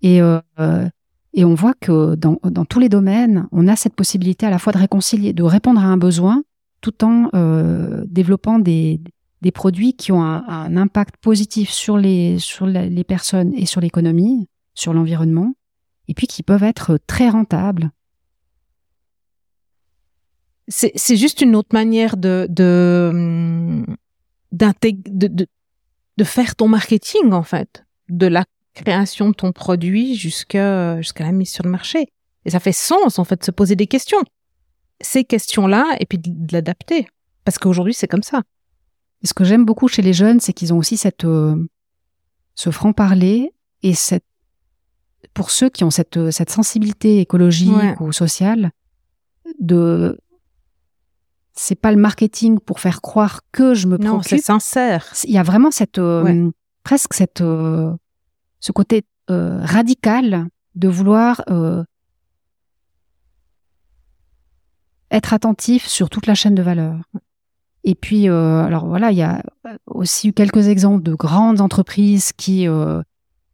et 0.00 0.20
et 1.36 1.44
on 1.44 1.54
voit 1.54 1.74
que 1.74 2.14
dans, 2.14 2.64
tous 2.64 2.80
les 2.80 2.88
domaines, 2.88 3.46
on 3.52 3.68
a 3.68 3.76
cette 3.76 3.94
possibilité 3.94 4.46
à 4.46 4.50
la 4.50 4.58
fois 4.58 4.72
de 4.72 4.78
réconcilier, 4.78 5.34
de 5.34 5.42
répondre 5.42 5.80
à 5.80 5.84
un 5.84 5.98
besoin, 5.98 6.42
tout 6.80 7.04
en 7.04 7.28
euh, 7.34 8.04
développant 8.06 8.58
des, 8.58 9.00
produits 9.54 9.94
qui 9.94 10.10
ont 10.10 10.22
un, 10.24 10.76
impact 10.76 11.18
positif 11.18 11.70
sur 11.70 11.98
les, 11.98 12.38
sur 12.40 12.66
les 12.66 13.04
personnes 13.04 13.54
et 13.54 13.66
sur 13.66 13.80
l'économie, 13.82 14.48
sur 14.74 14.94
l'environnement, 14.94 15.54
et 16.08 16.14
puis 16.14 16.26
qui 16.26 16.42
peuvent 16.42 16.64
être 16.64 16.98
très 17.06 17.28
rentables. 17.28 17.90
C'est 20.68 21.16
juste 21.16 21.42
une 21.42 21.54
autre 21.54 21.68
manière 21.74 22.16
de, 22.16 22.48
de, 22.50 23.84
de, 24.52 25.46
de, 26.16 26.24
faire 26.24 26.56
ton 26.56 26.66
marketing, 26.66 27.30
en 27.30 27.44
fait, 27.44 27.84
de 28.08 28.26
la 28.26 28.44
création 28.76 29.30
de 29.30 29.34
ton 29.34 29.52
produit 29.52 30.14
jusqu'à 30.14 31.00
jusqu'à 31.00 31.24
la 31.24 31.32
mise 31.32 31.50
sur 31.50 31.64
le 31.64 31.70
marché. 31.70 32.06
Et 32.44 32.50
ça 32.50 32.60
fait 32.60 32.72
sens, 32.72 33.18
en 33.18 33.24
fait, 33.24 33.40
de 33.40 33.44
se 33.44 33.50
poser 33.50 33.74
des 33.74 33.88
questions 33.88 34.22
ces 35.00 35.24
questions-là 35.24 35.96
et 36.00 36.06
puis 36.06 36.18
de, 36.18 36.52
l'adapter. 36.52 37.06
Parce 37.44 37.58
qu'aujourd'hui, 37.58 37.94
c'est 37.94 38.08
comme 38.08 38.22
ça. 38.22 38.42
ce 39.22 39.34
que 39.34 39.44
j'aime 39.44 39.64
beaucoup 39.64 39.88
chez 39.88 40.02
les 40.02 40.12
jeunes, 40.12 40.40
c'est 40.40 40.52
qu'ils 40.52 40.72
ont 40.72 40.78
aussi 40.78 40.96
cette, 40.96 41.24
euh, 41.24 41.56
ce 42.54 42.70
franc-parler 42.70 43.52
et 43.82 43.94
cette, 43.94 44.24
pour 45.34 45.50
ceux 45.50 45.68
qui 45.68 45.84
ont 45.84 45.90
cette, 45.90 46.30
cette 46.30 46.50
sensibilité 46.50 47.20
écologique 47.20 48.00
ou 48.00 48.12
sociale, 48.12 48.70
de, 49.60 50.18
c'est 51.52 51.74
pas 51.74 51.90
le 51.90 51.98
marketing 51.98 52.58
pour 52.58 52.80
faire 52.80 53.00
croire 53.00 53.40
que 53.52 53.74
je 53.74 53.86
me 53.86 53.98
préoccupe. 53.98 54.16
Non, 54.16 54.22
c'est 54.22 54.38
sincère. 54.38 55.12
Il 55.24 55.32
y 55.32 55.38
a 55.38 55.42
vraiment 55.42 55.70
cette, 55.70 55.98
euh, 55.98 56.50
presque 56.84 57.14
cette, 57.14 57.40
euh, 57.40 57.92
ce 58.60 58.72
côté 58.72 59.04
radical 59.28 60.46
de 60.74 60.88
vouloir 60.88 61.42
être 65.10 65.32
attentif 65.32 65.86
sur 65.86 66.10
toute 66.10 66.26
la 66.26 66.34
chaîne 66.34 66.54
de 66.54 66.62
valeur. 66.62 66.96
Et 67.84 67.94
puis, 67.94 68.28
euh, 68.28 68.64
alors 68.64 68.86
voilà, 68.86 69.12
il 69.12 69.18
y 69.18 69.22
a 69.22 69.42
aussi 69.86 70.28
eu 70.28 70.32
quelques 70.32 70.66
exemples 70.66 71.04
de 71.04 71.14
grandes 71.14 71.60
entreprises 71.60 72.32
qui 72.32 72.66
euh, 72.66 73.00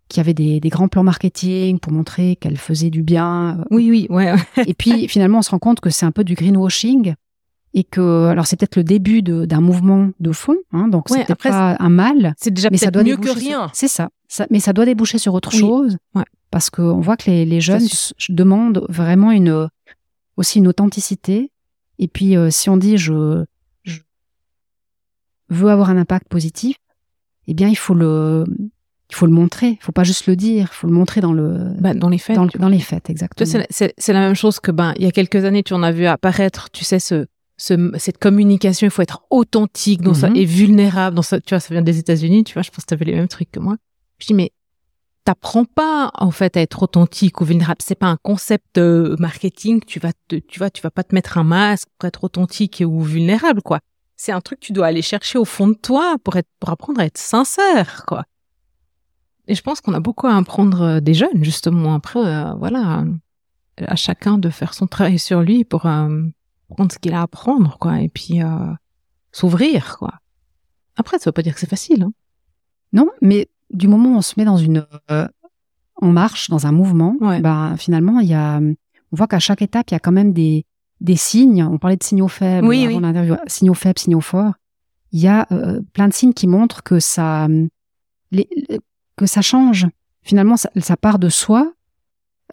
qui 0.08 0.20
avaient 0.20 0.34
des, 0.34 0.60
des, 0.60 0.68
grands 0.68 0.88
plans 0.88 1.04
marketing 1.04 1.78
pour 1.78 1.92
montrer 1.92 2.36
qu'elles 2.36 2.58
faisaient 2.58 2.90
du 2.90 3.02
bien. 3.02 3.64
Oui, 3.70 3.88
oui, 3.90 4.06
ouais. 4.10 4.34
et 4.66 4.74
puis 4.74 5.08
finalement, 5.08 5.38
on 5.38 5.42
se 5.42 5.50
rend 5.50 5.58
compte 5.58 5.80
que 5.80 5.90
c'est 5.90 6.04
un 6.06 6.10
peu 6.12 6.24
du 6.24 6.34
greenwashing 6.34 7.14
et 7.74 7.84
que 7.84 8.26
alors 8.26 8.46
c'est 8.46 8.56
peut-être 8.56 8.76
le 8.76 8.84
début 8.84 9.22
d'un 9.22 9.60
mouvement 9.60 10.10
de 10.20 10.32
fond, 10.32 10.56
hein, 10.72 10.88
donc 10.88 11.08
c'est 11.08 11.26
peut 11.26 11.34
pas 11.34 11.76
un 11.78 11.88
mal. 11.88 12.34
C'est 12.36 12.50
déjà 12.50 12.70
mieux 12.70 13.16
que 13.16 13.30
rien. 13.30 13.70
C'est 13.72 13.88
ça, 13.88 14.10
ça, 14.28 14.46
mais 14.50 14.60
ça 14.60 14.72
doit 14.72 14.84
déboucher 14.84 15.18
sur 15.18 15.34
autre 15.34 15.52
chose, 15.52 15.96
ouais. 16.14 16.24
parce 16.50 16.70
qu'on 16.70 17.00
voit 17.00 17.16
que 17.16 17.30
les, 17.30 17.44
les 17.44 17.60
jeunes 17.60 17.86
demandent 18.28 18.84
vraiment 18.88 19.30
une 19.30 19.68
aussi 20.36 20.58
une 20.58 20.68
authenticité. 20.68 21.50
Et 21.98 22.08
puis, 22.08 22.36
euh, 22.36 22.50
si 22.50 22.68
on 22.68 22.76
dit 22.76 22.96
je, 22.96 23.44
je, 23.84 24.00
veux 25.48 25.70
avoir 25.70 25.90
un 25.90 25.96
impact 25.96 26.28
positif, 26.28 26.76
eh 27.46 27.54
bien, 27.54 27.68
il 27.68 27.76
faut 27.76 27.94
le, 27.94 28.44
il 29.10 29.14
faut 29.14 29.26
le 29.26 29.32
montrer. 29.32 29.68
Il 29.68 29.78
faut 29.80 29.92
pas 29.92 30.04
juste 30.04 30.26
le 30.26 30.36
dire. 30.36 30.68
Il 30.70 30.74
faut 30.74 30.86
le 30.86 30.92
montrer 30.92 31.20
dans 31.20 31.32
le 31.32 31.74
bah, 31.78 31.94
dans 31.94 32.08
les 32.08 32.18
faits. 32.18 32.36
Dans, 32.36 32.68
les 32.68 32.80
faits, 32.80 33.10
exactement. 33.10 33.64
C'est 33.70 34.12
la 34.12 34.20
même 34.20 34.34
chose 34.34 34.60
que 34.60 34.70
ben 34.70 34.94
il 34.96 35.04
y 35.04 35.06
a 35.06 35.12
quelques 35.12 35.44
années, 35.44 35.62
tu 35.62 35.74
en 35.74 35.82
as 35.82 35.92
vu 35.92 36.06
apparaître, 36.06 36.70
tu 36.70 36.84
sais 36.84 36.98
ce, 36.98 37.26
ce 37.62 37.92
cette 37.96 38.18
communication. 38.18 38.86
Il 38.86 38.90
faut 38.90 39.02
être 39.02 39.22
authentique 39.30 40.02
dans 40.02 40.14
ça 40.14 40.30
mhm. 40.30 40.36
et 40.36 40.44
vulnérable 40.44 41.14
dans 41.14 41.22
ça. 41.22 41.40
Tu 41.40 41.54
vois, 41.54 41.60
ça 41.60 41.72
vient 41.72 41.82
des 41.82 41.98
États-Unis. 41.98 42.44
Tu 42.44 42.54
vois, 42.54 42.62
je 42.62 42.70
pense 42.70 42.84
que 42.84 42.88
tu 42.88 42.94
avais 42.94 43.04
les 43.04 43.14
mêmes 43.14 43.28
trucs 43.28 43.50
que 43.52 43.60
moi. 43.60 43.76
Je 44.18 44.26
dis 44.26 44.34
mais 44.34 44.50
t'apprends 45.24 45.64
pas 45.64 46.10
en 46.14 46.32
fait 46.32 46.56
à 46.56 46.60
être 46.60 46.82
authentique 46.82 47.40
ou 47.40 47.44
vulnérable. 47.44 47.80
C'est 47.80 47.94
pas 47.94 48.08
un 48.08 48.16
concept 48.16 48.66
de 48.74 49.14
marketing. 49.20 49.80
Tu 49.86 50.00
vas 50.00 50.12
te, 50.28 50.36
tu 50.36 50.58
vois, 50.58 50.70
tu 50.70 50.82
vas 50.82 50.90
pas 50.90 51.04
te 51.04 51.14
mettre 51.14 51.38
un 51.38 51.44
masque 51.44 51.88
pour 51.98 52.08
être 52.08 52.24
authentique 52.24 52.82
ou 52.84 53.00
vulnérable 53.02 53.62
quoi. 53.62 53.78
C'est 54.16 54.32
un 54.32 54.40
truc 54.40 54.60
que 54.60 54.66
tu 54.66 54.72
dois 54.72 54.86
aller 54.86 55.02
chercher 55.02 55.38
au 55.38 55.44
fond 55.44 55.68
de 55.68 55.74
toi 55.74 56.16
pour 56.24 56.36
être 56.36 56.48
pour 56.58 56.70
apprendre 56.70 57.00
à 57.00 57.04
être 57.04 57.18
sincère 57.18 58.04
quoi. 58.06 58.24
Et 59.46 59.54
je 59.54 59.62
pense 59.62 59.80
qu'on 59.80 59.94
a 59.94 60.00
beaucoup 60.00 60.26
à 60.26 60.36
apprendre 60.36 60.82
euh, 60.82 61.00
des 61.00 61.14
jeunes, 61.14 61.42
justement. 61.42 61.94
Après, 61.94 62.20
euh, 62.20 62.54
voilà, 62.54 63.04
à 63.78 63.96
chacun 63.96 64.38
de 64.38 64.50
faire 64.50 64.72
son 64.72 64.86
travail 64.86 65.18
sur 65.18 65.42
lui 65.42 65.64
pour 65.64 65.86
euh, 65.86 66.22
prendre 66.74 66.92
ce 66.92 66.98
qu'il 66.98 67.14
a 67.14 67.20
à 67.20 67.22
apprendre, 67.22 67.78
quoi, 67.78 68.00
et 68.00 68.08
puis 68.08 68.40
s'ouvrir, 69.32 69.96
quoi. 69.98 70.14
Après, 70.96 71.18
ça 71.18 71.30
veut 71.30 71.32
pas 71.32 71.42
dire 71.42 71.54
que 71.54 71.60
c'est 71.60 71.68
facile. 71.68 72.02
Hein. 72.02 72.12
Non, 72.92 73.08
mais 73.20 73.48
du 73.70 73.88
moment 73.88 74.10
où 74.10 74.16
on 74.16 74.22
se 74.22 74.34
met 74.36 74.44
dans 74.44 74.58
une, 74.58 74.86
en 75.08 76.12
marche, 76.12 76.50
dans 76.50 76.66
un 76.66 76.72
mouvement, 76.72 77.16
bah, 77.40 77.74
finalement, 77.78 78.20
il 78.20 78.28
y 78.28 78.34
a, 78.34 78.58
on 78.58 79.16
voit 79.16 79.26
qu'à 79.26 79.38
chaque 79.38 79.62
étape, 79.62 79.90
il 79.90 79.94
y 79.94 79.96
a 79.96 80.00
quand 80.00 80.12
même 80.12 80.32
des, 80.32 80.66
des 81.00 81.16
signes. 81.16 81.62
On 81.64 81.78
parlait 81.78 81.96
de 81.96 82.04
signaux 82.04 82.28
faibles 82.28 82.66
oui, 82.66 82.86
avant 82.86 83.12
oui. 83.12 83.36
Signaux 83.46 83.74
faibles, 83.74 83.98
signaux 83.98 84.20
forts. 84.20 84.54
Il 85.12 85.20
y 85.20 85.28
a 85.28 85.46
plein 85.92 86.08
de 86.08 86.12
signes 86.12 86.32
qui 86.32 86.46
montrent 86.46 86.82
que 86.82 86.98
ça, 86.98 87.46
les, 88.30 88.48
que 89.16 89.26
ça 89.26 89.42
change. 89.42 89.86
Finalement, 90.22 90.56
ça, 90.56 90.96
part 90.96 91.18
de 91.18 91.28
soi, 91.28 91.72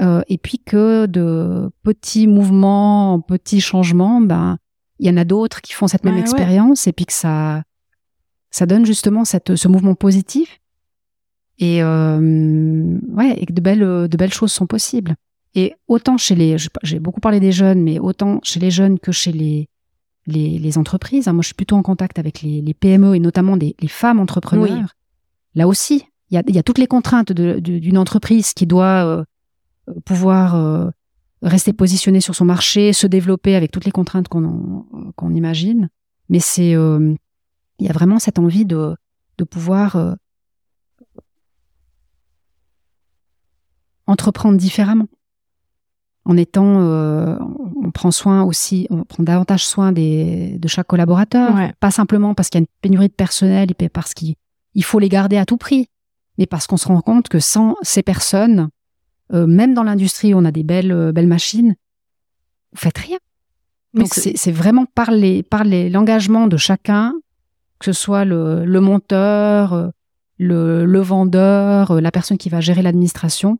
euh, 0.01 0.21
et 0.27 0.37
puis 0.37 0.59
que 0.59 1.05
de 1.05 1.69
petits 1.83 2.27
mouvements, 2.27 3.19
petits 3.19 3.61
changements, 3.61 4.21
ben 4.21 4.57
il 4.99 5.07
y 5.07 5.09
en 5.09 5.17
a 5.17 5.23
d'autres 5.23 5.61
qui 5.61 5.73
font 5.73 5.87
cette 5.87 6.03
même 6.03 6.17
expérience, 6.17 6.87
et 6.87 6.93
puis 6.93 7.05
que 7.05 7.13
ça 7.13 7.63
ça 8.51 8.65
donne 8.65 8.85
justement 8.85 9.25
cette, 9.25 9.55
ce 9.55 9.67
mouvement 9.67 9.95
positif, 9.95 10.59
et 11.57 11.83
euh, 11.83 12.97
ouais, 13.09 13.35
et 13.37 13.45
que 13.45 13.53
de 13.53 13.61
belles 13.61 14.07
de 14.07 14.17
belles 14.17 14.33
choses 14.33 14.51
sont 14.51 14.67
possibles. 14.67 15.15
Et 15.55 15.73
autant 15.87 16.17
chez 16.17 16.35
les, 16.35 16.57
j'ai 16.83 16.99
beaucoup 16.99 17.21
parlé 17.21 17.39
des 17.39 17.51
jeunes, 17.51 17.81
mais 17.81 17.97
autant 17.99 18.39
chez 18.43 18.59
les 18.59 18.71
jeunes 18.71 18.99
que 18.99 19.11
chez 19.11 19.31
les 19.31 19.67
les, 20.27 20.59
les 20.59 20.77
entreprises. 20.77 21.27
Hein, 21.27 21.33
moi, 21.33 21.41
je 21.41 21.47
suis 21.47 21.55
plutôt 21.55 21.75
en 21.75 21.81
contact 21.81 22.19
avec 22.19 22.41
les, 22.41 22.61
les 22.61 22.73
PME 22.73 23.15
et 23.15 23.19
notamment 23.19 23.57
des, 23.57 23.75
les 23.79 23.87
femmes 23.87 24.19
entrepreneurs. 24.19 24.95
Là 25.55 25.67
aussi, 25.67 26.05
il 26.31 26.35
y 26.47 26.59
a, 26.59 26.63
toutes 26.63 26.77
les 26.77 26.87
contraintes 26.87 27.31
d'une 27.31 27.97
entreprise 27.97 28.53
qui 28.53 28.67
doit 28.67 29.05
euh, 29.05 29.23
pouvoir 30.05 30.55
euh, 30.55 30.89
rester 31.41 31.73
positionnée 31.73 32.21
sur 32.21 32.35
son 32.35 32.45
marché, 32.45 32.93
se 32.93 33.07
développer 33.07 33.55
avec 33.55 33.71
toutes 33.71 33.85
les 33.85 33.91
contraintes 33.91 34.27
qu'on 34.27 35.33
imagine. 35.33 35.89
Mais 36.29 36.39
c'est, 36.39 36.75
euh, 36.75 37.13
il 37.79 37.87
y 37.87 37.89
a 37.89 37.93
vraiment 37.93 38.19
cette 38.19 38.39
envie 38.39 38.65
de, 38.65 38.95
de 39.37 39.43
pouvoir 39.43 40.15
entreprendre 44.05 44.57
différemment. 44.57 45.07
En 46.25 46.37
étant, 46.37 46.81
on 47.81 47.91
prend 47.91 48.11
soin 48.11 48.43
aussi, 48.43 48.85
on 48.89 49.03
prend 49.03 49.23
davantage 49.23 49.65
soin 49.65 49.91
des, 49.91 50.59
de 50.59 50.67
chaque 50.67 50.87
collaborateur, 50.87 51.55
pas 51.79 51.91
simplement 51.91 52.35
parce 52.35 52.49
qu'il 52.49 52.59
y 52.59 52.61
a 52.61 52.65
une 52.65 52.67
pénurie 52.81 53.07
de 53.07 53.13
personnel 53.13 53.69
et 53.79 53.89
parce 53.89 54.13
qu'il 54.13 54.35
faut 54.83 54.99
les 54.99 55.09
garder 55.09 55.37
à 55.37 55.45
tout 55.45 55.57
prix, 55.57 55.87
mais 56.37 56.45
parce 56.45 56.67
qu'on 56.67 56.77
se 56.77 56.87
rend 56.87 57.01
compte 57.01 57.29
que 57.29 57.39
sans 57.39 57.75
ces 57.81 58.03
personnes, 58.03 58.69
euh, 59.33 59.47
même 59.47 59.73
dans 59.73 59.83
l'industrie, 59.83 60.33
on 60.33 60.45
a 60.45 60.51
des 60.51 60.63
belles, 60.63 60.91
euh, 60.91 61.11
belles 61.11 61.27
machines, 61.27 61.75
vous 62.71 62.79
faites 62.79 62.97
rien. 62.97 63.17
Donc 63.93 64.13
c'est 64.13 64.51
vraiment 64.51 64.85
par 64.85 65.09
l'engagement 65.11 66.47
de 66.47 66.57
chacun, 66.57 67.13
que 67.79 67.85
ce 67.85 67.93
soit 67.93 68.23
le, 68.23 68.65
le 68.65 68.81
monteur, 68.81 69.73
euh, 69.73 69.87
le, 70.37 70.85
le, 70.85 70.99
vendeur, 70.99 71.99
la 71.99 72.11
personne 72.11 72.37
qui 72.37 72.49
va 72.49 72.61
gérer 72.61 72.81
l'administration. 72.81 73.57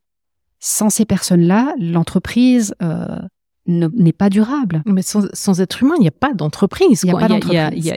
Sans 0.60 0.90
ces 0.90 1.06
personnes-là, 1.06 1.74
l'entreprise 1.80 2.76
n'est 3.66 4.14
pas 4.14 4.30
durable. 4.30 4.84
Mais 4.86 5.02
sans, 5.02 5.28
sans 5.34 5.62
être 5.62 5.82
humain, 5.82 5.96
il 5.98 6.02
n'y 6.02 6.08
a 6.08 6.12
pas 6.12 6.34
d'entreprise. 6.34 7.02
Il 7.04 7.08
n'y 7.08 7.12
a 7.12 7.20
pas 7.20 7.28
d'entreprise. 7.28 7.70
Il 7.74 7.86
y 7.86 7.92
a, 7.92 7.96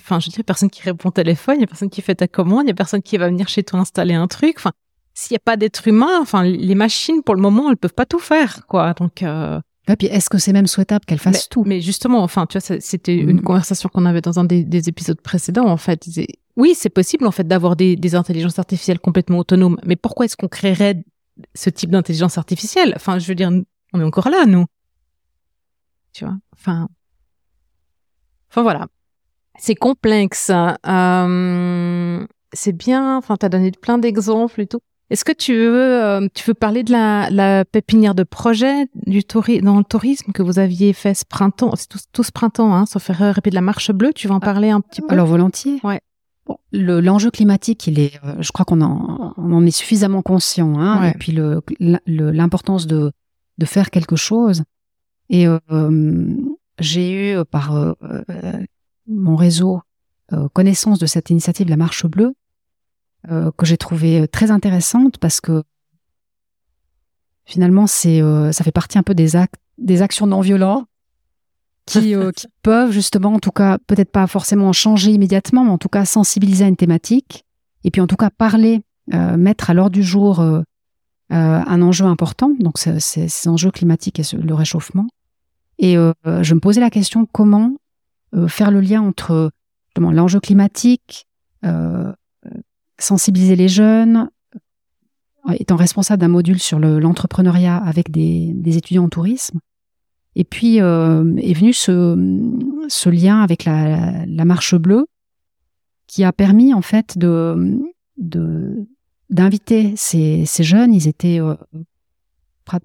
enfin, 0.00 0.20
je 0.20 0.30
veux 0.30 0.34
dire, 0.34 0.44
personne 0.44 0.70
qui 0.70 0.82
répond 0.82 1.08
au 1.08 1.12
téléphone, 1.12 1.56
il 1.56 1.58
n'y 1.58 1.64
a 1.64 1.66
personne 1.66 1.90
qui 1.90 2.02
fait 2.02 2.14
ta 2.14 2.28
commande, 2.28 2.62
il 2.62 2.66
n'y 2.66 2.72
a 2.72 2.74
personne 2.74 3.02
qui 3.02 3.16
va 3.18 3.28
venir 3.28 3.48
chez 3.48 3.62
toi 3.62 3.80
installer 3.80 4.14
un 4.14 4.26
truc. 4.26 4.54
Enfin, 4.58 4.72
s'il 5.14 5.34
n'y 5.34 5.38
a 5.38 5.44
pas 5.44 5.56
d'être 5.56 5.86
humain, 5.86 6.18
enfin, 6.20 6.42
les 6.42 6.74
machines, 6.74 7.22
pour 7.22 7.34
le 7.34 7.40
moment, 7.40 7.70
elles 7.70 7.76
peuvent 7.76 7.94
pas 7.94 8.06
tout 8.06 8.18
faire, 8.18 8.66
quoi. 8.66 8.92
Donc, 8.94 9.22
euh... 9.22 9.60
Et 9.86 9.96
puis, 9.96 10.06
est-ce 10.08 10.30
que 10.30 10.38
c'est 10.38 10.52
même 10.52 10.66
souhaitable 10.66 11.04
qu'elles 11.04 11.18
fassent 11.18 11.48
tout? 11.48 11.62
Mais 11.64 11.80
justement, 11.80 12.22
enfin, 12.22 12.46
tu 12.46 12.58
vois, 12.58 12.78
c'était 12.80 13.14
une 13.14 13.38
mm. 13.38 13.42
conversation 13.42 13.88
qu'on 13.92 14.06
avait 14.06 14.22
dans 14.22 14.38
un 14.38 14.44
des, 14.44 14.64
des, 14.64 14.88
épisodes 14.88 15.20
précédents, 15.20 15.66
en 15.66 15.76
fait. 15.76 16.08
Oui, 16.56 16.74
c'est 16.74 16.88
possible, 16.88 17.26
en 17.26 17.30
fait, 17.30 17.46
d'avoir 17.46 17.76
des, 17.76 17.94
des 17.94 18.14
intelligences 18.14 18.58
artificielles 18.58 18.98
complètement 18.98 19.38
autonomes. 19.38 19.78
Mais 19.84 19.96
pourquoi 19.96 20.24
est-ce 20.24 20.36
qu'on 20.36 20.48
créerait 20.48 21.04
ce 21.54 21.68
type 21.70 21.90
d'intelligence 21.90 22.38
artificielle? 22.38 22.94
Enfin, 22.96 23.18
je 23.18 23.28
veux 23.28 23.34
dire, 23.34 23.50
on 23.92 24.00
est 24.00 24.04
encore 24.04 24.30
là, 24.30 24.46
nous 24.46 24.64
tu 26.14 26.24
vois. 26.24 26.36
Enfin, 26.54 26.88
enfin 28.48 28.62
voilà. 28.62 28.86
C'est 29.58 29.74
complexe. 29.74 30.50
Euh, 30.50 32.26
c'est 32.52 32.72
bien. 32.72 33.18
Enfin, 33.18 33.36
t'as 33.36 33.50
donné 33.50 33.70
plein 33.72 33.98
d'exemples 33.98 34.62
et 34.62 34.66
tout. 34.66 34.80
Est-ce 35.14 35.24
que 35.24 35.30
tu 35.30 35.54
veux, 35.54 36.02
euh, 36.02 36.26
tu 36.34 36.42
veux 36.42 36.54
parler 36.54 36.82
de 36.82 36.90
la, 36.90 37.30
la 37.30 37.64
pépinière 37.64 38.16
de 38.16 38.24
projet 38.24 38.88
du 39.06 39.20
dans 39.62 39.78
le 39.78 39.84
tourisme 39.84 40.32
que 40.32 40.42
vous 40.42 40.58
aviez 40.58 40.92
fait 40.92 41.14
ce 41.14 41.24
printemps, 41.24 41.76
c'est 41.76 41.86
tout, 41.86 42.24
ce 42.24 42.32
printemps, 42.32 42.74
hein, 42.74 42.84
sauf 42.84 43.10
erreur, 43.10 43.38
et 43.38 43.40
puis 43.40 43.50
de 43.50 43.54
la 43.54 43.60
marche 43.60 43.92
bleue. 43.92 44.12
Tu 44.12 44.26
veux 44.26 44.34
en 44.34 44.38
ah, 44.38 44.44
parler 44.44 44.70
un 44.70 44.80
petit 44.80 45.02
peu? 45.02 45.12
Alors 45.12 45.28
volontiers. 45.28 45.78
Ouais. 45.84 46.00
Bon, 46.46 46.58
l'enjeu 46.72 47.30
climatique, 47.30 47.86
il 47.86 48.00
est, 48.00 48.18
euh, 48.24 48.34
je 48.40 48.50
crois 48.50 48.64
qu'on 48.64 48.80
en, 48.80 49.34
on 49.36 49.52
en 49.52 49.64
est 49.64 49.70
suffisamment 49.70 50.20
conscient, 50.20 50.80
hein, 50.80 51.04
et 51.04 51.12
puis 51.16 51.38
l'importance 51.78 52.88
de 52.88 53.12
de 53.58 53.66
faire 53.66 53.92
quelque 53.92 54.16
chose. 54.16 54.64
Et 55.30 55.46
euh, 55.46 56.34
j'ai 56.80 57.12
eu 57.12 57.44
par 57.44 57.76
euh, 57.76 57.92
mon 59.06 59.36
réseau 59.36 59.80
connaissance 60.54 60.98
de 60.98 61.06
cette 61.06 61.30
initiative 61.30 61.68
La 61.68 61.76
Marche 61.76 62.04
Bleue, 62.04 62.34
que 63.28 63.64
j'ai 63.66 63.76
trouvé 63.76 64.28
très 64.28 64.50
intéressante 64.50 65.18
parce 65.18 65.40
que 65.40 65.62
finalement, 67.44 67.86
c'est 67.86 68.20
ça 68.52 68.64
fait 68.64 68.72
partie 68.72 68.98
un 68.98 69.02
peu 69.02 69.14
des 69.14 69.36
actes, 69.36 69.60
des 69.78 70.02
actions 70.02 70.26
non 70.26 70.40
violentes 70.40 70.86
qui, 71.86 72.14
qui 72.36 72.46
peuvent 72.62 72.90
justement, 72.90 73.34
en 73.34 73.38
tout 73.38 73.50
cas, 73.50 73.78
peut-être 73.86 74.12
pas 74.12 74.26
forcément 74.26 74.72
changer 74.72 75.12
immédiatement, 75.12 75.64
mais 75.64 75.70
en 75.70 75.78
tout 75.78 75.88
cas 75.88 76.04
sensibiliser 76.04 76.64
à 76.64 76.68
une 76.68 76.76
thématique, 76.76 77.44
et 77.82 77.90
puis 77.90 78.00
en 78.00 78.06
tout 78.06 78.16
cas 78.16 78.30
parler, 78.30 78.82
mettre 79.08 79.70
à 79.70 79.74
l'ordre 79.74 79.92
du 79.92 80.02
jour 80.02 80.44
un 81.30 81.82
enjeu 81.82 82.04
important, 82.04 82.52
donc 82.60 82.78
c'est 82.78 83.00
ces 83.00 83.48
enjeux 83.48 83.70
climatiques 83.70 84.20
et 84.20 84.36
le 84.36 84.54
réchauffement. 84.54 85.06
Et 85.78 85.96
euh, 85.96 86.12
je 86.42 86.54
me 86.54 86.60
posais 86.60 86.80
la 86.80 86.90
question 86.90 87.26
comment 87.26 87.76
euh, 88.34 88.48
faire 88.48 88.70
le 88.70 88.80
lien 88.80 89.02
entre 89.02 89.50
l'enjeu 89.96 90.40
climatique, 90.40 91.26
euh, 91.64 92.12
sensibiliser 92.98 93.56
les 93.56 93.68
jeunes, 93.68 94.30
étant 95.58 95.76
responsable 95.76 96.20
d'un 96.20 96.28
module 96.28 96.58
sur 96.58 96.78
l'entrepreneuriat 96.78 97.76
avec 97.76 98.10
des, 98.10 98.52
des, 98.54 98.76
étudiants 98.76 99.04
en 99.04 99.08
tourisme. 99.08 99.58
Et 100.36 100.44
puis 100.44 100.78
est 100.78 100.80
venu 100.80 101.72
ce, 101.72 102.16
ce, 102.88 103.08
lien 103.10 103.40
avec 103.42 103.64
la, 103.64 104.24
la, 104.26 104.44
marche 104.44 104.74
bleue 104.74 105.06
qui 106.06 106.24
a 106.24 106.32
permis 106.32 106.72
en 106.72 106.82
fait 106.82 107.18
de 107.18 107.84
d'inviter 109.30 109.94
ces, 109.96 110.44
ces, 110.46 110.64
jeunes. 110.64 110.94
Ils 110.94 111.08
étaient 111.08 111.40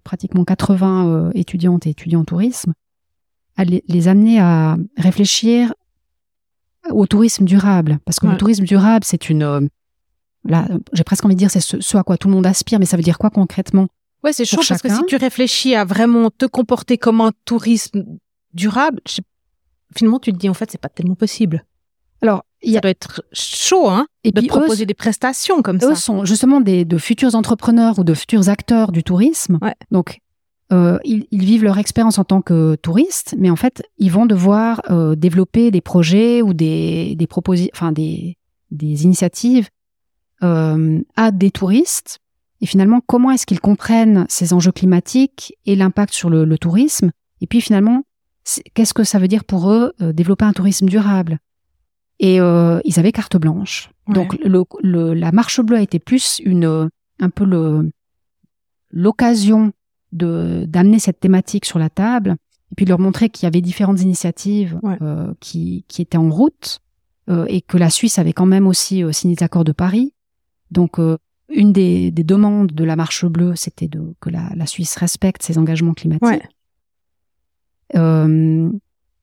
pratiquement 0.03 0.43
80 0.43 1.07
euh, 1.07 1.31
étudiantes 1.33 1.87
et 1.87 1.91
étudiants 1.91 2.21
en 2.21 2.25
tourisme, 2.25 2.73
à 3.55 3.63
les, 3.63 4.07
amener 4.07 4.39
à 4.39 4.77
réfléchir 4.97 5.73
au 6.89 7.05
tourisme 7.07 7.45
durable. 7.45 7.99
Parce 8.05 8.19
que 8.19 8.27
le 8.27 8.37
tourisme 8.37 8.65
durable, 8.65 9.05
c'est 9.05 9.29
une... 9.29 9.69
Là, 10.45 10.67
j'ai 10.93 11.03
presque 11.03 11.25
envie 11.25 11.35
de 11.35 11.39
dire 11.39 11.51
c'est 11.51 11.59
ce, 11.59 11.97
à 11.97 12.03
quoi 12.03 12.17
tout 12.17 12.27
le 12.27 12.33
monde 12.33 12.45
aspire, 12.45 12.79
mais 12.79 12.85
ça 12.85 12.97
veut 12.97 13.03
dire 13.03 13.17
quoi 13.17 13.29
concrètement 13.29 13.87
Ouais, 14.23 14.33
c'est 14.33 14.45
chaud 14.45 14.61
parce 14.67 14.81
que 14.81 14.89
si 14.89 15.05
tu 15.07 15.15
réfléchis 15.15 15.75
à 15.75 15.85
vraiment 15.85 16.29
te 16.29 16.45
comporter 16.45 16.97
comme 16.97 17.21
un 17.21 17.31
tourisme 17.45 18.05
durable, 18.53 18.99
finalement 19.95 20.19
tu 20.19 20.33
te 20.33 20.37
dis 20.37 20.49
en 20.49 20.53
fait 20.53 20.69
c'est 20.71 20.81
pas 20.81 20.89
tellement 20.89 21.15
possible. 21.15 21.65
Alors, 22.21 22.43
il 22.61 22.73
ça 22.73 22.81
doit 22.81 22.91
être 22.91 23.23
chaud, 23.31 23.87
hein, 23.87 24.07
et 24.25 24.31
de 24.31 24.45
proposer 24.47 24.85
des 24.85 24.93
prestations 24.93 25.61
comme 25.61 25.77
eux 25.77 25.79
ça. 25.79 25.95
sont 25.95 26.25
justement 26.25 26.59
des 26.59 26.83
de 26.83 26.97
futurs 26.97 27.35
entrepreneurs 27.35 27.97
ou 27.99 28.03
de 28.03 28.13
futurs 28.13 28.49
acteurs 28.49 28.91
du 28.91 29.03
tourisme. 29.03 29.57
Donc, 29.91 30.19
euh, 30.73 30.99
ils, 31.05 31.25
ils, 31.31 31.45
vivent 31.45 31.63
leur 31.63 31.77
expérience 31.77 32.19
en 32.19 32.25
tant 32.25 32.41
que 32.41 32.75
touristes, 32.75 33.35
mais 33.37 33.49
en 33.49 33.55
fait, 33.55 33.81
ils 33.97 34.11
vont 34.11 34.25
devoir 34.25 34.81
euh, 34.91 35.15
développer 35.15 35.71
des 35.71 35.81
projets 35.81 36.41
ou 36.41 36.53
des 36.53 37.15
des 37.15 37.25
propositions, 37.25 37.71
enfin 37.73 37.91
des 37.93 38.37
des 38.69 39.05
initiatives 39.05 39.69
à 40.41 41.31
des 41.31 41.51
touristes. 41.51 42.19
Et 42.61 42.65
finalement 42.65 43.01
comment 43.05 43.31
est-ce 43.31 43.45
qu'ils 43.45 43.61
comprennent 43.61 44.25
ces 44.29 44.53
enjeux 44.53 44.71
climatiques 44.71 45.57
et 45.65 45.75
l'impact 45.75 46.13
sur 46.13 46.29
le, 46.29 46.57
tourisme? 46.57 47.11
Et 47.41 47.47
puis 47.47 47.61
finalement 47.61 48.03
qu'est-ce 48.73 48.93
que 48.93 49.03
ça 49.03 49.19
veut 49.19 49.27
dire 49.27 49.43
pour 49.43 49.71
eux 49.71 49.93
développer 49.99 50.45
un 50.45 50.53
tourisme 50.53 50.87
durable? 50.87 51.39
Et 52.19 52.35
ils 52.37 52.99
avaient 52.99 53.11
carte 53.11 53.37
blanche. 53.37 53.91
Donc 54.07 54.37
le, 54.43 55.13
la 55.13 55.31
marche 55.31 55.61
bleue 55.61 55.77
a 55.77 55.81
été 55.81 55.99
plus 55.99 56.41
une 56.43 56.89
un 57.19 57.29
peu 57.29 57.45
le 57.45 57.91
l'occasion 58.91 59.71
de 60.11 60.65
d'amener 60.67 60.99
cette 60.99 61.19
thématique 61.19 61.65
sur 61.65 61.79
la 61.79 61.89
table 61.89 62.35
et 62.71 62.75
puis 62.75 62.85
de 62.85 62.89
leur 62.89 62.99
montrer 62.99 63.29
qu'il 63.29 63.45
y 63.45 63.47
avait 63.47 63.61
différentes 63.61 64.01
initiatives 64.01 64.79
euh, 65.01 65.33
qui, 65.39 65.85
qui 65.87 66.01
étaient 66.01 66.17
en 66.17 66.29
route 66.29 66.79
euh, 67.29 67.45
et 67.47 67.61
que 67.61 67.77
la 67.77 67.89
Suisse 67.89 68.19
avait 68.19 68.33
quand 68.33 68.45
même 68.45 68.67
aussi 68.67 69.03
euh, 69.03 69.11
signé 69.11 69.35
l'accord 69.39 69.63
de 69.63 69.71
Paris. 69.71 70.13
Donc 70.71 70.99
euh, 70.99 71.17
une 71.49 71.73
des, 71.73 72.11
des, 72.11 72.23
demandes 72.23 72.71
de 72.71 72.83
la 72.83 72.95
marche 72.95 73.25
bleue, 73.25 73.55
c'était 73.55 73.87
de 73.87 74.13
que 74.19 74.29
la, 74.29 74.49
la, 74.55 74.65
Suisse 74.65 74.95
respecte 74.95 75.43
ses 75.43 75.57
engagements 75.57 75.93
climatiques. 75.93 76.47
Euh, 77.95 78.71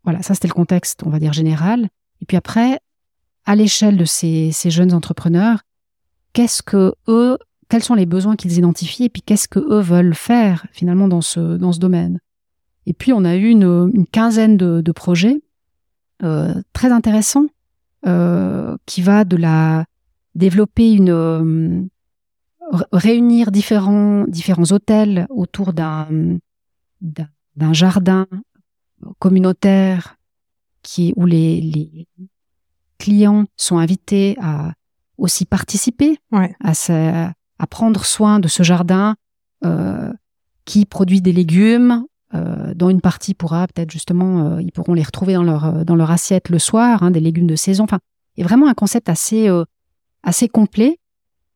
voilà, 0.02 0.22
ça 0.22 0.34
c'était 0.34 0.48
le 0.48 0.54
contexte, 0.54 1.02
on 1.04 1.10
va 1.10 1.18
dire 1.18 1.32
général. 1.32 1.88
Et 2.20 2.26
puis 2.26 2.36
après, 2.36 2.80
à 3.44 3.54
l'échelle 3.54 3.96
de 3.96 4.04
ces, 4.04 4.50
ces 4.52 4.70
jeunes 4.70 4.92
entrepreneurs, 4.92 5.62
qu'est-ce 6.32 6.62
que 6.62 6.94
eux 7.08 7.38
quels 7.68 7.82
sont 7.82 7.94
les 7.94 8.06
besoins 8.06 8.36
qu'ils 8.36 8.58
identifient 8.58 9.04
et 9.04 9.08
puis 9.08 9.22
qu'est-ce 9.22 9.48
que 9.48 9.58
eux 9.58 9.80
veulent 9.80 10.14
faire 10.14 10.66
finalement 10.70 11.08
dans 11.08 11.20
ce 11.20 11.56
dans 11.56 11.72
ce 11.72 11.80
domaine? 11.80 12.20
Et 12.86 12.92
puis 12.92 13.12
on 13.12 13.24
a 13.24 13.34
eu 13.34 13.48
une, 13.48 13.90
une 13.92 14.06
quinzaine 14.06 14.56
de, 14.56 14.80
de 14.80 14.92
projets 14.92 15.40
euh, 16.22 16.54
très 16.72 16.92
intéressants 16.92 17.46
euh, 18.06 18.76
qui 18.86 19.02
va 19.02 19.24
de 19.24 19.36
la 19.36 19.84
développer 20.36 20.92
une 20.92 21.10
euh, 21.10 21.88
réunir 22.92 23.50
différents 23.50 24.24
différents 24.28 24.70
hôtels 24.70 25.26
autour 25.30 25.72
d'un 25.72 26.38
d'un 27.00 27.72
jardin 27.72 28.26
communautaire 29.18 30.16
qui 30.82 31.12
où 31.16 31.26
les, 31.26 31.60
les 31.60 32.08
clients 32.98 33.46
sont 33.56 33.78
invités 33.78 34.36
à 34.40 34.72
aussi 35.18 35.44
participer 35.44 36.18
ouais. 36.32 36.54
à, 36.62 36.74
ce, 36.74 36.92
à 37.58 37.66
prendre 37.66 38.04
soin 38.04 38.38
de 38.38 38.48
ce 38.48 38.62
jardin 38.62 39.16
euh, 39.64 40.12
qui 40.64 40.84
produit 40.84 41.22
des 41.22 41.32
légumes, 41.32 42.04
euh, 42.34 42.74
dont 42.74 42.90
une 42.90 43.00
partie 43.00 43.34
pourra 43.34 43.66
peut-être 43.68 43.90
justement, 43.90 44.56
euh, 44.56 44.62
ils 44.62 44.72
pourront 44.72 44.94
les 44.94 45.02
retrouver 45.02 45.34
dans 45.34 45.42
leur 45.42 45.84
dans 45.84 45.96
leur 45.96 46.10
assiette 46.10 46.48
le 46.48 46.58
soir, 46.58 47.02
hein, 47.02 47.10
des 47.10 47.20
légumes 47.20 47.46
de 47.46 47.56
saison. 47.56 47.84
Enfin, 47.84 48.00
est 48.36 48.42
vraiment 48.42 48.68
un 48.68 48.74
concept 48.74 49.08
assez 49.08 49.48
euh, 49.48 49.64
assez 50.26 50.48
complet. 50.48 50.98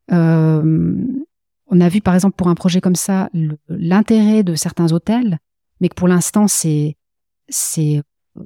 on 0.08 1.80
a 1.80 1.88
vu 1.88 2.00
par 2.00 2.14
exemple 2.14 2.36
pour 2.36 2.48
un 2.48 2.54
projet 2.54 2.80
comme 2.80 2.96
ça 2.96 3.28
l'intérêt 3.68 4.42
de 4.42 4.54
certains 4.54 4.92
hôtels, 4.92 5.38
mais 5.80 5.90
que 5.90 5.94
pour 5.94 6.08
l'instant 6.08 6.48
c'est 6.48 6.96
c'est 7.48 8.02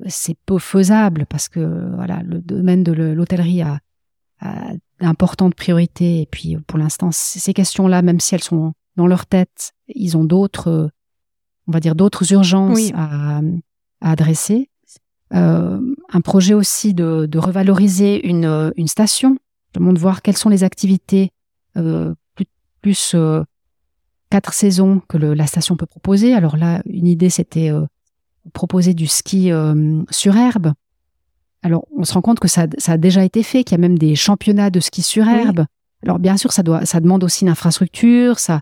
c'est 0.08 0.36
peu 0.46 0.58
faisable 0.58 1.26
parce 1.26 1.48
que 1.48 1.94
voilà 1.94 2.22
le 2.24 2.40
domaine 2.40 2.82
de 2.82 2.92
l'hôtellerie 2.92 3.62
a, 3.62 3.78
a 4.40 4.72
importante 5.00 5.54
priorité. 5.54 6.22
Et 6.22 6.26
puis, 6.26 6.56
pour 6.66 6.78
l'instant, 6.78 7.10
ces 7.12 7.52
questions-là, 7.52 8.02
même 8.02 8.20
si 8.20 8.34
elles 8.34 8.42
sont 8.42 8.72
dans 8.96 9.06
leur 9.06 9.26
tête, 9.26 9.72
ils 9.88 10.16
ont 10.16 10.24
d'autres, 10.24 10.90
on 11.66 11.72
va 11.72 11.80
dire, 11.80 11.94
d'autres 11.94 12.32
urgences 12.32 12.90
à, 12.94 13.38
à, 13.38 14.10
adresser. 14.10 14.70
Euh, 15.32 15.80
un 16.12 16.20
projet 16.20 16.54
aussi 16.54 16.94
de, 16.94 17.26
de 17.26 17.38
revaloriser 17.38 18.28
une, 18.28 18.72
une 18.76 18.88
station, 18.88 19.36
de 19.74 19.98
voir 19.98 20.22
quelles 20.22 20.36
sont 20.36 20.48
les 20.48 20.64
activités 20.64 21.30
euh, 21.76 22.14
plus, 22.34 22.46
plus 22.80 23.12
euh, 23.14 23.42
quatre 24.30 24.52
saisons 24.52 25.00
que 25.08 25.16
le, 25.16 25.34
la 25.34 25.46
station 25.46 25.76
peut 25.76 25.86
proposer. 25.86 26.34
Alors 26.34 26.56
là, 26.56 26.82
une 26.86 27.06
idée, 27.06 27.30
c'était 27.30 27.70
euh, 27.70 27.84
proposer 28.52 28.94
du 28.94 29.06
ski 29.06 29.52
euh, 29.52 30.02
sur 30.10 30.36
herbe 30.36 30.72
alors, 31.64 31.86
on 31.96 32.04
se 32.04 32.12
rend 32.12 32.20
compte 32.20 32.40
que 32.40 32.46
ça, 32.46 32.66
a 32.86 32.96
déjà 32.98 33.24
été 33.24 33.42
fait, 33.42 33.64
qu'il 33.64 33.72
y 33.72 33.80
a 33.80 33.80
même 33.80 33.98
des 33.98 34.14
championnats 34.14 34.68
de 34.68 34.80
ski 34.80 35.00
sur 35.00 35.26
herbe. 35.26 35.64
Alors, 36.02 36.18
bien 36.18 36.36
sûr, 36.36 36.52
ça, 36.52 36.62
doit, 36.62 36.84
ça 36.84 37.00
demande 37.00 37.24
aussi 37.24 37.44
une 37.44 37.48
infrastructure, 37.48 38.38
ça, 38.38 38.60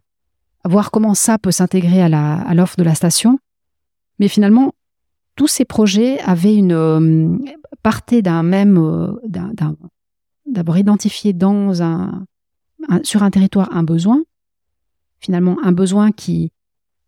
voir 0.64 0.92
comment 0.92 1.14
ça 1.14 1.36
peut 1.36 1.50
s'intégrer 1.50 2.00
à, 2.00 2.08
la, 2.08 2.34
à 2.34 2.54
l'offre 2.54 2.76
de 2.76 2.84
la 2.84 2.94
station. 2.94 3.40
Mais 4.20 4.28
finalement, 4.28 4.72
tous 5.34 5.48
ces 5.48 5.64
projets 5.64 6.20
avaient 6.20 6.54
une 6.54 6.72
euh, 6.72 7.38
partaient 7.82 8.22
d'un 8.22 8.44
même 8.44 8.78
euh, 8.78 9.14
d'un, 9.26 9.74
d'abord 10.46 10.78
identifié 10.78 11.32
dans 11.32 11.82
un, 11.82 12.24
sur 13.02 13.22
un 13.22 13.30
territoire 13.30 13.74
un 13.74 13.82
besoin. 13.82 14.22
Finalement, 15.20 15.56
un 15.62 15.72
besoin 15.72 16.10
qui 16.12 16.52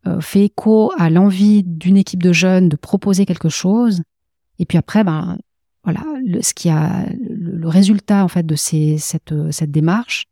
euh, 0.06 0.20
fait 0.20 0.44
écho 0.44 0.92
à 0.98 1.10
l'envie 1.10 1.62
d'une 1.64 1.96
équipe 1.96 2.22
de 2.22 2.32
jeunes 2.32 2.68
de 2.68 2.76
proposer 2.76 3.26
quelque 3.26 3.48
chose. 3.48 4.02
Et 4.58 4.66
puis 4.66 4.78
après, 4.78 5.02
ben, 5.02 5.38
voilà, 5.82 6.04
le, 6.24 6.42
ce 6.42 6.54
qui 6.54 6.68
a 6.68 7.06
le, 7.20 7.68
résultat 7.68 8.22
en 8.22 8.28
fait 8.28 8.44
de 8.44 8.54
ces, 8.54 8.98
cette, 8.98 9.34
cette 9.50 9.70
démarche, 9.70 10.26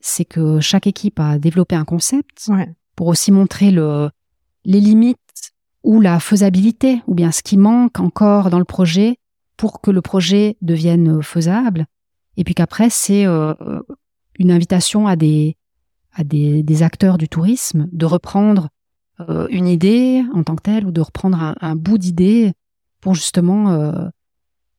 c'est 0.00 0.24
que 0.24 0.60
chaque 0.60 0.86
équipe 0.86 1.18
a 1.18 1.38
développé 1.38 1.74
un 1.76 1.84
concept 1.84 2.50
pour 2.94 3.06
aussi 3.06 3.32
montrer 3.32 3.70
le, 3.70 4.10
les 4.64 4.80
limites 4.80 5.18
ou 5.82 6.00
la 6.00 6.20
faisabilité 6.20 7.02
ou 7.06 7.14
bien 7.14 7.32
ce 7.32 7.42
qui 7.42 7.56
manque 7.56 8.00
encore 8.00 8.50
dans 8.50 8.58
le 8.58 8.64
projet 8.64 9.16
pour 9.56 9.80
que 9.80 9.90
le 9.90 10.02
projet 10.02 10.56
devienne 10.60 11.22
faisable. 11.22 11.86
Et 12.36 12.44
puis 12.44 12.54
qu'après 12.54 12.90
c'est 12.90 13.26
euh, 13.26 13.54
une 14.38 14.50
invitation 14.50 15.06
à 15.06 15.16
des 15.16 15.56
à 16.16 16.22
des, 16.22 16.62
des, 16.62 16.82
acteurs 16.84 17.18
du 17.18 17.28
tourisme 17.28 17.88
de 17.90 18.06
reprendre 18.06 18.68
euh, 19.20 19.48
une 19.50 19.66
idée 19.66 20.22
en 20.32 20.44
tant 20.44 20.54
que 20.54 20.62
telle 20.62 20.86
ou 20.86 20.92
de 20.92 21.00
reprendre 21.00 21.40
un, 21.40 21.56
un 21.60 21.74
bout 21.74 21.98
d'idée 21.98 22.52
pour 23.00 23.14
justement 23.14 23.70
euh, 23.70 24.08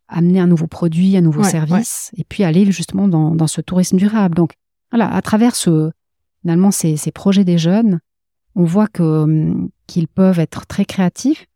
amener 0.07 0.39
un 0.39 0.47
nouveau 0.47 0.67
produit, 0.67 1.17
un 1.17 1.21
nouveau 1.21 1.43
service, 1.43 2.11
et 2.15 2.23
puis 2.23 2.43
aller 2.43 2.71
justement 2.71 3.07
dans, 3.07 3.35
dans, 3.35 3.47
ce 3.47 3.61
tourisme 3.61 3.97
durable. 3.97 4.35
Donc 4.35 4.53
voilà, 4.91 5.13
à 5.13 5.21
travers 5.21 5.55
ce, 5.55 5.91
finalement 6.41 6.71
ces, 6.71 6.95
ces 6.97 7.11
projets 7.11 7.43
des 7.43 7.57
jeunes, 7.57 7.99
on 8.55 8.63
voit 8.63 8.87
que 8.87 9.03
hum, 9.03 9.69
qu'ils 9.87 10.07
peuvent 10.07 10.39
être 10.39 10.65
très 10.65 10.85
créatifs, 10.85 11.47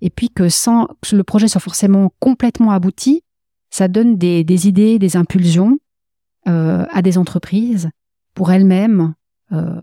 et 0.00 0.10
puis 0.10 0.30
que 0.30 0.48
sans 0.48 0.86
que 1.02 1.16
le 1.16 1.24
projet 1.24 1.48
soit 1.48 1.60
forcément 1.60 2.12
complètement 2.20 2.70
abouti, 2.70 3.22
ça 3.70 3.88
donne 3.88 4.16
des, 4.16 4.44
des 4.44 4.68
idées, 4.68 4.98
des 4.98 5.16
impulsions 5.16 5.78
euh, 6.46 6.86
à 6.90 7.02
des 7.02 7.18
entreprises 7.18 7.90
pour 8.34 8.52
elles-mêmes 8.52 9.14
euh, 9.52 9.80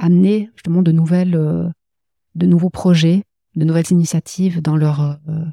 amener 0.00 0.50
justement 0.54 0.82
de 0.82 0.92
nouvelles, 0.92 1.36
euh, 1.36 1.68
de 2.34 2.46
nouveaux 2.46 2.70
projets, 2.70 3.22
de 3.56 3.64
nouvelles 3.64 3.90
initiatives 3.90 4.60
dans 4.60 4.76
leur 4.76 5.00
euh, 5.00 5.44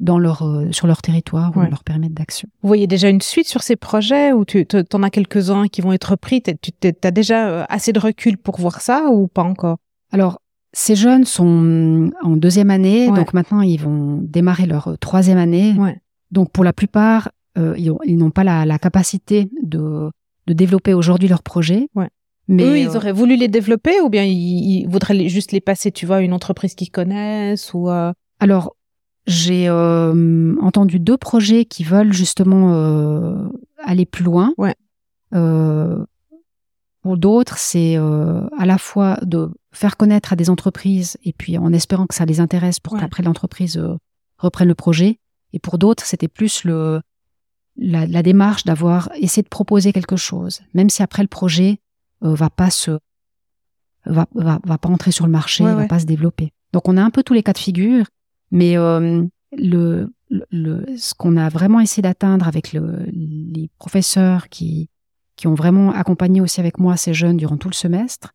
dans 0.00 0.18
leur, 0.18 0.42
sur 0.72 0.88
leur 0.88 1.00
territoire 1.00 1.56
ou 1.56 1.60
leur 1.60 1.84
permettre 1.84 2.16
d'action. 2.16 2.48
Vous 2.62 2.66
voyez 2.66 2.88
déjà 2.88 3.08
une 3.08 3.20
suite 3.20 3.46
sur 3.46 3.62
ces 3.62 3.76
projets 3.76 4.32
ou 4.32 4.44
tu 4.44 4.66
en 4.92 5.02
as 5.04 5.08
quelques-uns 5.10 5.68
qui 5.68 5.82
vont 5.82 5.92
être 5.92 6.16
pris? 6.16 6.42
Tu 6.42 6.72
as 7.04 7.10
déjà 7.12 7.64
assez 7.66 7.92
de 7.92 8.00
recul 8.00 8.36
pour 8.36 8.58
voir 8.58 8.80
ça 8.80 9.08
ou 9.12 9.28
pas 9.28 9.44
encore? 9.44 9.78
Alors, 10.10 10.40
ces 10.72 10.96
jeunes 10.96 11.24
sont 11.24 12.10
en 12.22 12.36
deuxième 12.36 12.70
année, 12.70 13.06
donc 13.06 13.32
maintenant 13.34 13.60
ils 13.60 13.80
vont 13.80 14.18
démarrer 14.20 14.66
leur 14.66 14.98
troisième 14.98 15.38
année. 15.38 15.74
Donc 16.34 16.50
pour 16.50 16.64
la 16.64 16.72
plupart, 16.72 17.30
ils 17.56 18.18
n'ont 18.18 18.30
pas 18.30 18.44
la, 18.44 18.66
la, 18.66 18.78
capacité 18.78 19.48
de, 19.62 20.10
de 20.46 20.52
développer 20.52 20.92
aujourd'hui 20.92 21.28
leur 21.28 21.42
projet. 21.42 21.88
Mais 22.48 22.62
Eux, 22.64 22.78
ils 22.78 22.96
auraient 22.96 23.12
voulu 23.12 23.36
les 23.36 23.48
développer 23.48 24.00
ou 24.00 24.10
bien 24.10 24.24
ils, 24.24 24.86
voudraient 24.86 25.28
juste 25.28 25.52
les 25.52 25.60
passer, 25.60 25.92
tu 25.92 26.04
vois, 26.04 26.16
à 26.16 26.20
une 26.20 26.32
entreprise 26.32 26.74
qu'ils 26.74 26.90
connaissent 26.90 27.72
ou 27.72 27.88
Alors, 28.40 28.76
j'ai 29.26 29.68
euh, 29.68 30.54
entendu 30.60 30.98
deux 30.98 31.16
projets 31.16 31.64
qui 31.64 31.84
veulent 31.84 32.12
justement 32.12 32.74
euh, 32.74 33.48
aller 33.82 34.04
plus 34.04 34.24
loin. 34.24 34.52
Ouais. 34.58 34.74
Euh, 35.34 36.04
pour 37.02 37.16
d'autres, 37.16 37.58
c'est 37.58 37.96
euh, 37.96 38.46
à 38.56 38.66
la 38.66 38.78
fois 38.78 39.18
de 39.22 39.50
faire 39.72 39.96
connaître 39.96 40.32
à 40.32 40.36
des 40.36 40.50
entreprises 40.50 41.18
et 41.24 41.32
puis 41.32 41.58
en 41.58 41.72
espérant 41.72 42.06
que 42.06 42.14
ça 42.14 42.24
les 42.24 42.40
intéresse 42.40 42.80
pour 42.80 42.98
qu'après 42.98 43.22
l'entreprise 43.22 43.76
euh, 43.76 43.96
reprenne 44.38 44.68
le 44.68 44.74
projet. 44.74 45.18
Et 45.54 45.58
pour 45.58 45.78
d'autres, 45.78 46.04
c'était 46.04 46.28
plus 46.28 46.64
le 46.64 47.00
la, 47.76 48.06
la 48.06 48.22
démarche 48.22 48.64
d'avoir 48.64 49.10
essayé 49.16 49.42
de 49.42 49.48
proposer 49.48 49.92
quelque 49.92 50.16
chose, 50.16 50.60
même 50.74 50.90
si 50.90 51.02
après 51.02 51.22
le 51.22 51.28
projet 51.28 51.80
euh, 52.22 52.34
va 52.34 52.50
pas 52.50 52.70
se 52.70 52.98
va, 54.06 54.26
va, 54.34 54.60
va 54.64 54.78
pas 54.78 54.88
entrer 54.90 55.10
sur 55.10 55.24
le 55.24 55.32
marché, 55.32 55.64
va 55.64 55.86
pas 55.86 55.98
se 55.98 56.04
développer. 56.04 56.52
Donc 56.72 56.88
on 56.88 56.96
a 56.96 57.02
un 57.02 57.10
peu 57.10 57.22
tous 57.22 57.34
les 57.34 57.42
cas 57.42 57.52
de 57.52 57.58
figure 57.58 58.04
mais 58.54 58.78
euh, 58.78 59.24
le, 59.56 60.12
le, 60.50 60.96
ce 60.96 61.12
qu'on 61.14 61.36
a 61.36 61.48
vraiment 61.48 61.80
essayé 61.80 62.02
d'atteindre 62.02 62.46
avec 62.46 62.72
le, 62.72 63.04
les 63.10 63.68
professeurs 63.78 64.48
qui, 64.48 64.88
qui 65.36 65.48
ont 65.48 65.54
vraiment 65.54 65.92
accompagné 65.92 66.40
aussi 66.40 66.60
avec 66.60 66.78
moi 66.78 66.96
ces 66.96 67.14
jeunes 67.14 67.36
durant 67.36 67.56
tout 67.56 67.68
le 67.68 67.74
semestre, 67.74 68.32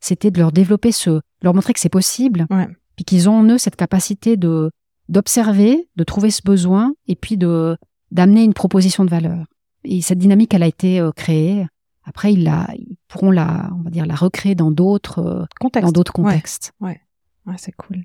c'était 0.00 0.32
de 0.32 0.38
leur 0.38 0.50
développer 0.50 0.92
ce, 0.92 1.20
leur 1.42 1.54
montrer 1.54 1.72
que 1.72 1.80
c'est 1.80 1.88
possible, 1.88 2.46
ouais. 2.50 2.68
puis 2.96 3.04
qu'ils 3.04 3.28
ont 3.28 3.38
en 3.38 3.44
eux 3.44 3.58
cette 3.58 3.76
capacité 3.76 4.36
de 4.36 4.70
d'observer, 5.10 5.88
de 5.96 6.04
trouver 6.04 6.30
ce 6.30 6.40
besoin, 6.42 6.94
et 7.06 7.16
puis 7.16 7.36
de 7.36 7.76
d'amener 8.10 8.42
une 8.42 8.54
proposition 8.54 9.04
de 9.04 9.10
valeur. 9.10 9.44
Et 9.84 10.00
cette 10.02 10.18
dynamique, 10.18 10.54
elle 10.54 10.62
a 10.62 10.66
été 10.66 11.00
euh, 11.00 11.12
créée. 11.12 11.66
après 12.04 12.32
ils, 12.32 12.44
la, 12.44 12.68
ils 12.76 12.96
pourront 13.08 13.30
la, 13.30 13.70
on 13.78 13.82
va 13.82 13.90
dire, 13.90 14.06
la 14.06 14.14
recréer 14.14 14.54
dans 14.54 14.70
d'autres 14.70 15.46
contextes. 15.60 15.86
Dans 15.86 15.92
d'autres 15.92 16.12
contextes. 16.12 16.72
Ouais, 16.80 17.00
ouais. 17.46 17.54
c'est 17.58 17.72
cool. 17.72 18.04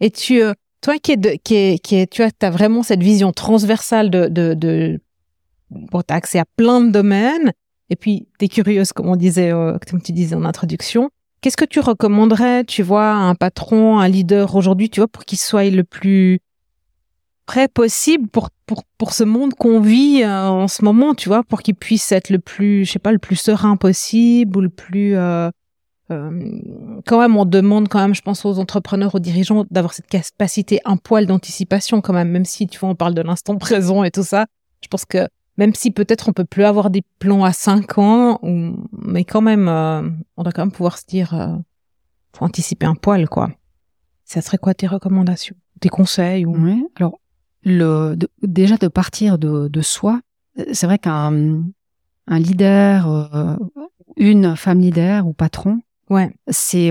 Et 0.00 0.10
tu, 0.10 0.42
toi 0.80 0.98
qui 0.98 1.12
est, 1.12 1.38
qui 1.38 1.54
est, 1.54 1.78
qui 1.78 1.94
est, 1.96 2.10
tu 2.10 2.22
as 2.22 2.50
vraiment 2.50 2.82
cette 2.82 3.02
vision 3.02 3.32
transversale 3.32 4.10
de, 4.10 4.26
de, 4.28 4.54
de 4.54 5.00
bon, 5.70 6.02
as 6.08 6.14
accès 6.14 6.38
à 6.38 6.44
plein 6.56 6.80
de 6.80 6.90
domaines, 6.90 7.52
et 7.88 7.96
puis 7.96 8.28
tu 8.38 8.46
es 8.46 8.48
curieuse, 8.48 8.92
comme 8.92 9.08
on 9.08 9.16
disait, 9.16 9.50
comme 9.88 10.02
tu 10.02 10.12
disais 10.12 10.34
en 10.34 10.44
introduction. 10.44 11.10
Qu'est-ce 11.42 11.56
que 11.56 11.64
tu 11.64 11.80
recommanderais, 11.80 12.64
tu 12.64 12.84
vois, 12.84 13.10
à 13.10 13.16
un 13.16 13.34
patron, 13.34 13.98
un 13.98 14.06
leader 14.06 14.54
aujourd'hui, 14.54 14.88
tu 14.88 15.00
vois, 15.00 15.08
pour 15.08 15.24
qu'il 15.24 15.38
soit 15.38 15.68
le 15.70 15.82
plus 15.82 16.38
prêt 17.46 17.66
possible 17.66 18.28
pour, 18.28 18.50
pour, 18.64 18.84
pour 18.96 19.12
ce 19.12 19.24
monde 19.24 19.52
qu'on 19.54 19.80
vit 19.80 20.22
euh, 20.22 20.46
en 20.46 20.68
ce 20.68 20.84
moment, 20.84 21.14
tu 21.14 21.28
vois, 21.28 21.42
pour 21.42 21.62
qu'il 21.62 21.74
puisse 21.74 22.12
être 22.12 22.30
le 22.30 22.38
plus, 22.38 22.84
je 22.84 22.92
sais 22.92 23.00
pas, 23.00 23.10
le 23.10 23.18
plus 23.18 23.34
serein 23.34 23.76
possible 23.76 24.56
ou 24.56 24.60
le 24.60 24.68
plus... 24.68 25.16
Euh, 25.16 25.50
euh, 26.12 26.60
quand 27.06 27.20
même, 27.20 27.36
on 27.36 27.44
demande 27.44 27.88
quand 27.88 27.98
même, 27.98 28.14
je 28.14 28.22
pense 28.22 28.44
aux 28.44 28.60
entrepreneurs, 28.60 29.16
aux 29.16 29.18
dirigeants, 29.18 29.64
d'avoir 29.68 29.94
cette 29.94 30.06
capacité, 30.06 30.78
un 30.84 30.96
poil 30.96 31.26
d'anticipation 31.26 32.00
quand 32.00 32.12
même, 32.12 32.28
même 32.28 32.44
si, 32.44 32.68
tu 32.68 32.78
vois, 32.78 32.90
on 32.90 32.94
parle 32.94 33.14
de 33.14 33.22
l'instant 33.22 33.56
présent 33.56 34.04
et 34.04 34.12
tout 34.12 34.22
ça. 34.22 34.46
Je 34.80 34.86
pense 34.86 35.04
que 35.04 35.26
même 35.56 35.74
si 35.74 35.90
peut-être 35.90 36.28
on 36.28 36.32
peut 36.32 36.44
plus 36.44 36.64
avoir 36.64 36.90
des 36.90 37.02
plans 37.18 37.44
à 37.44 37.52
cinq 37.52 37.98
ans, 37.98 38.40
mais 38.92 39.24
quand 39.24 39.42
même, 39.42 39.68
euh, 39.68 40.08
on 40.36 40.42
doit 40.42 40.52
quand 40.52 40.62
même 40.62 40.72
pouvoir 40.72 40.98
se 40.98 41.06
dire, 41.06 41.34
euh, 41.34 41.56
faut 42.34 42.44
anticiper 42.44 42.86
un 42.86 42.94
poil, 42.94 43.28
quoi. 43.28 43.50
Ça 44.24 44.40
serait 44.40 44.58
quoi 44.58 44.74
tes 44.74 44.86
recommandations, 44.86 45.56
tes 45.80 45.88
conseils 45.88 46.46
ou... 46.46 46.56
Alors 46.96 47.18
le 47.64 48.16
déjà 48.42 48.76
de 48.76 48.88
partir 48.88 49.38
de, 49.38 49.68
de 49.68 49.80
soi, 49.82 50.20
c'est 50.72 50.86
vrai 50.86 50.98
qu'un 50.98 51.62
un 52.26 52.38
leader, 52.38 53.08
euh, 53.08 53.56
une 54.16 54.56
femme 54.56 54.80
leader 54.80 55.26
ou 55.26 55.32
patron, 55.32 55.80
ouais, 56.08 56.34
c'est 56.48 56.90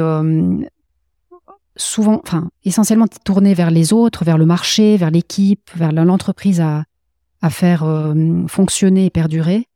souvent, 1.76 2.22
enfin 2.24 2.49
essentiellement 2.64 3.07
tourné 3.26 3.53
vers 3.53 3.72
les 3.72 3.91
autres, 3.91 4.24
vers 4.24 4.38
le 4.38 4.45
marché, 4.45 4.97
vers 4.97 5.12
l'équipe, 5.12 5.70
vers 5.76 5.91
l'entreprise 5.91 6.62
à 6.62 6.84
à 7.41 7.49
faire 7.49 7.83
euh, 7.83 8.13
fonctionner 8.47 9.05
et 9.05 9.09
perdurer. 9.09 9.67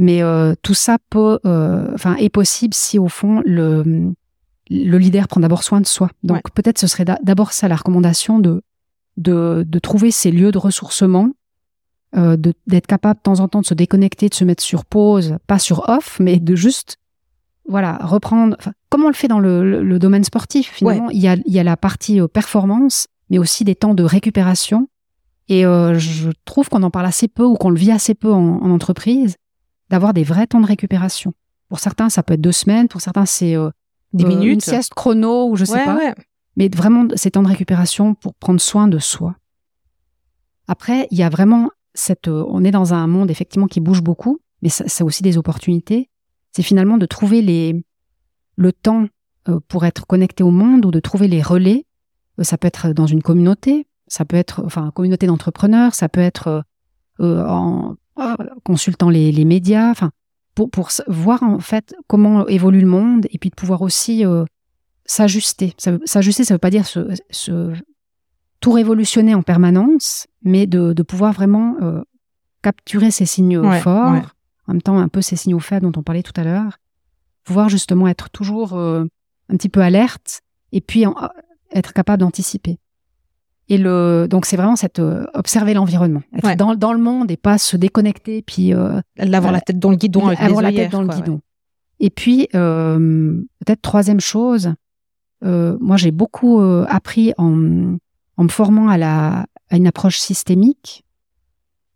Mais 0.00 0.22
euh, 0.22 0.54
tout 0.62 0.72
ça 0.72 0.96
peut, 1.10 1.38
euh, 1.44 1.90
enfin, 1.92 2.16
est 2.16 2.30
possible 2.30 2.72
si 2.72 2.98
au 2.98 3.08
fond 3.08 3.42
le 3.44 4.14
le 4.72 4.98
leader 4.98 5.26
prend 5.28 5.40
d'abord 5.40 5.62
soin 5.62 5.80
de 5.80 5.86
soi. 5.86 6.10
Donc 6.22 6.50
peut-être 6.54 6.78
ce 6.78 6.86
serait 6.86 7.04
d'abord 7.04 7.52
ça 7.52 7.68
la 7.68 7.76
recommandation 7.76 8.38
de 8.38 8.62
de, 9.18 9.64
de 9.68 9.78
trouver 9.78 10.10
ces 10.10 10.30
lieux 10.30 10.52
de 10.52 10.58
ressourcement, 10.58 11.30
euh, 12.16 12.38
d'être 12.66 12.86
capable 12.86 13.18
de 13.18 13.22
temps 13.22 13.40
en 13.40 13.48
temps 13.48 13.60
de 13.60 13.66
se 13.66 13.74
déconnecter, 13.74 14.30
de 14.30 14.34
se 14.34 14.44
mettre 14.44 14.62
sur 14.62 14.86
pause, 14.86 15.36
pas 15.46 15.58
sur 15.58 15.86
off, 15.90 16.18
mais 16.18 16.38
de 16.38 16.54
juste 16.54 16.96
voilà 17.68 17.98
reprendre. 18.00 18.56
Comme 18.88 19.04
on 19.04 19.08
le 19.08 19.14
fait 19.14 19.28
dans 19.28 19.40
le, 19.40 19.82
le, 19.82 19.98
domaine 19.98 20.24
sportif, 20.24 20.70
finalement, 20.72 21.10
il 21.10 21.20
y 21.20 21.28
a 21.28 21.36
il 21.44 21.52
y 21.52 21.58
a 21.58 21.64
la 21.64 21.76
partie 21.76 22.20
performance, 22.32 23.06
mais 23.28 23.38
aussi 23.38 23.64
des 23.64 23.74
temps 23.74 23.94
de 23.94 24.02
récupération 24.02 24.88
et 25.50 25.66
euh, 25.66 25.98
je 25.98 26.30
trouve 26.44 26.68
qu'on 26.68 26.84
en 26.84 26.90
parle 26.90 27.06
assez 27.06 27.26
peu 27.26 27.44
ou 27.44 27.56
qu'on 27.56 27.70
le 27.70 27.76
vit 27.76 27.90
assez 27.90 28.14
peu 28.14 28.32
en, 28.32 28.70
entreprise, 28.70 29.36
d'avoir 29.90 30.14
des 30.14 30.22
vrais 30.22 30.46
temps 30.46 30.60
de 30.60 30.66
récupération. 30.66 31.34
Pour 31.68 31.80
certains, 31.80 32.08
ça 32.08 32.22
peut 32.22 32.34
être 32.34 32.40
deux 32.40 32.52
semaines, 32.52 32.86
pour 32.86 33.00
certains, 33.00 33.26
c'est 33.26 33.56
euh, 33.56 33.68
des 34.12 34.24
minutes, 34.24 34.54
une 34.54 34.60
sieste 34.60 34.94
chrono 34.94 35.50
ou 35.50 35.56
je 35.56 35.64
sais 35.64 35.84
pas. 35.84 36.14
Mais 36.56 36.68
vraiment, 36.68 37.08
ces 37.16 37.32
temps 37.32 37.42
de 37.42 37.48
récupération 37.48 38.14
pour 38.14 38.34
prendre 38.34 38.60
soin 38.60 38.86
de 38.86 38.98
soi. 39.00 39.34
Après, 40.68 41.08
il 41.10 41.18
y 41.18 41.24
a 41.24 41.28
vraiment 41.28 41.70
cette. 41.94 42.28
Euh, 42.28 42.44
on 42.48 42.62
est 42.62 42.70
dans 42.70 42.94
un 42.94 43.08
monde 43.08 43.30
effectivement 43.30 43.66
qui 43.66 43.80
bouge 43.80 44.02
beaucoup, 44.02 44.38
mais 44.62 44.68
ça, 44.68 44.84
a 45.00 45.04
aussi 45.04 45.24
des 45.24 45.36
opportunités. 45.36 46.10
C'est 46.52 46.62
finalement 46.62 46.96
de 46.96 47.06
trouver 47.06 47.42
les 47.42 47.84
le 48.56 48.72
temps 48.72 49.06
pour 49.68 49.84
être 49.84 50.06
connecté 50.06 50.44
au 50.44 50.50
monde 50.50 50.84
ou 50.86 50.92
de 50.92 51.00
trouver 51.00 51.26
les 51.26 51.42
relais. 51.42 51.86
Ça 52.42 52.56
peut 52.56 52.68
être 52.68 52.92
dans 52.92 53.06
une 53.06 53.22
communauté, 53.22 53.86
ça 54.10 54.24
peut 54.24 54.36
être, 54.36 54.62
enfin, 54.66 54.90
communauté 54.90 55.26
d'entrepreneurs, 55.26 55.94
ça 55.94 56.08
peut 56.08 56.20
être 56.20 56.48
euh, 56.48 56.62
euh, 57.20 57.46
en 57.46 57.96
consultant 58.64 59.08
les, 59.08 59.32
les 59.32 59.44
médias, 59.46 59.88
enfin, 59.88 60.10
pour, 60.54 60.68
pour 60.68 60.90
voir 61.06 61.42
en 61.42 61.60
fait 61.60 61.94
comment 62.08 62.46
évolue 62.48 62.80
le 62.80 62.88
monde 62.88 63.26
et 63.30 63.38
puis 63.38 63.48
de 63.48 63.54
pouvoir 63.54 63.82
aussi 63.82 64.26
euh, 64.26 64.44
s'ajuster. 65.06 65.74
S'ajuster, 66.04 66.44
ça 66.44 66.54
veut 66.54 66.58
pas 66.58 66.70
dire 66.70 66.86
se, 66.86 67.14
se, 67.30 67.72
tout 68.58 68.72
révolutionner 68.72 69.34
en 69.34 69.42
permanence, 69.42 70.26
mais 70.42 70.66
de, 70.66 70.92
de 70.92 71.02
pouvoir 71.02 71.32
vraiment 71.32 71.76
capturer 72.62 73.10
ces 73.10 73.26
signaux 73.26 73.70
forts, 73.80 74.34
en 74.66 74.72
même 74.72 74.82
temps 74.82 74.98
un 74.98 75.08
peu 75.08 75.22
ces 75.22 75.36
signaux 75.36 75.60
faibles 75.60 75.90
dont 75.90 75.98
on 75.98 76.02
parlait 76.02 76.22
tout 76.22 76.38
à 76.38 76.44
l'heure, 76.44 76.78
pouvoir 77.44 77.68
justement 77.68 78.06
être 78.06 78.28
toujours 78.28 78.74
un 78.76 79.06
petit 79.56 79.70
peu 79.70 79.80
alerte 79.80 80.42
et 80.72 80.80
puis 80.80 81.04
être 81.72 81.92
capable 81.94 82.20
d'anticiper. 82.20 82.78
Et 83.70 83.78
le, 83.78 84.26
donc 84.28 84.46
c'est 84.46 84.56
vraiment 84.56 84.74
cette 84.74 84.98
euh, 84.98 85.24
observer 85.32 85.74
l'environnement, 85.74 86.22
être 86.36 86.56
dans, 86.56 86.74
dans, 86.74 86.92
le 86.92 86.98
monde 86.98 87.30
et 87.30 87.36
pas 87.36 87.56
se 87.56 87.76
déconnecter, 87.76 88.42
puis 88.42 88.74
euh, 88.74 89.00
avoir 89.16 89.52
la 89.52 89.60
tête 89.60 89.78
dans 89.78 89.90
le 89.90 89.96
guidon, 89.96 90.26
avec 90.26 90.40
avoir 90.40 90.60
la 90.60 90.72
tête 90.72 90.90
dans 90.90 91.02
le 91.02 91.08
guidon. 91.08 91.40
Et 92.00 92.10
puis 92.10 92.48
euh, 92.56 93.40
peut-être 93.64 93.80
troisième 93.80 94.18
chose, 94.18 94.74
euh, 95.44 95.78
moi 95.80 95.96
j'ai 95.96 96.10
beaucoup 96.10 96.60
euh, 96.60 96.84
appris 96.88 97.32
en, 97.38 97.96
en 98.36 98.42
me 98.42 98.48
formant 98.48 98.88
à 98.88 98.98
la 98.98 99.46
à 99.70 99.76
une 99.76 99.86
approche 99.86 100.18
systémique. 100.18 101.04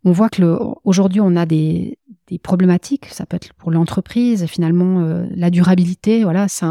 On 0.05 0.13
voit 0.13 0.29
que 0.29 0.57
aujourd'hui 0.85 1.19
on 1.19 1.35
a 1.35 1.45
des, 1.45 1.97
des 2.27 2.39
problématiques, 2.39 3.07
ça 3.07 3.25
peut 3.25 3.35
être 3.35 3.53
pour 3.55 3.71
l'entreprise, 3.71 4.45
finalement 4.45 5.25
la 5.29 5.49
durabilité, 5.49 6.23
voilà, 6.23 6.47
c'est 6.47 6.65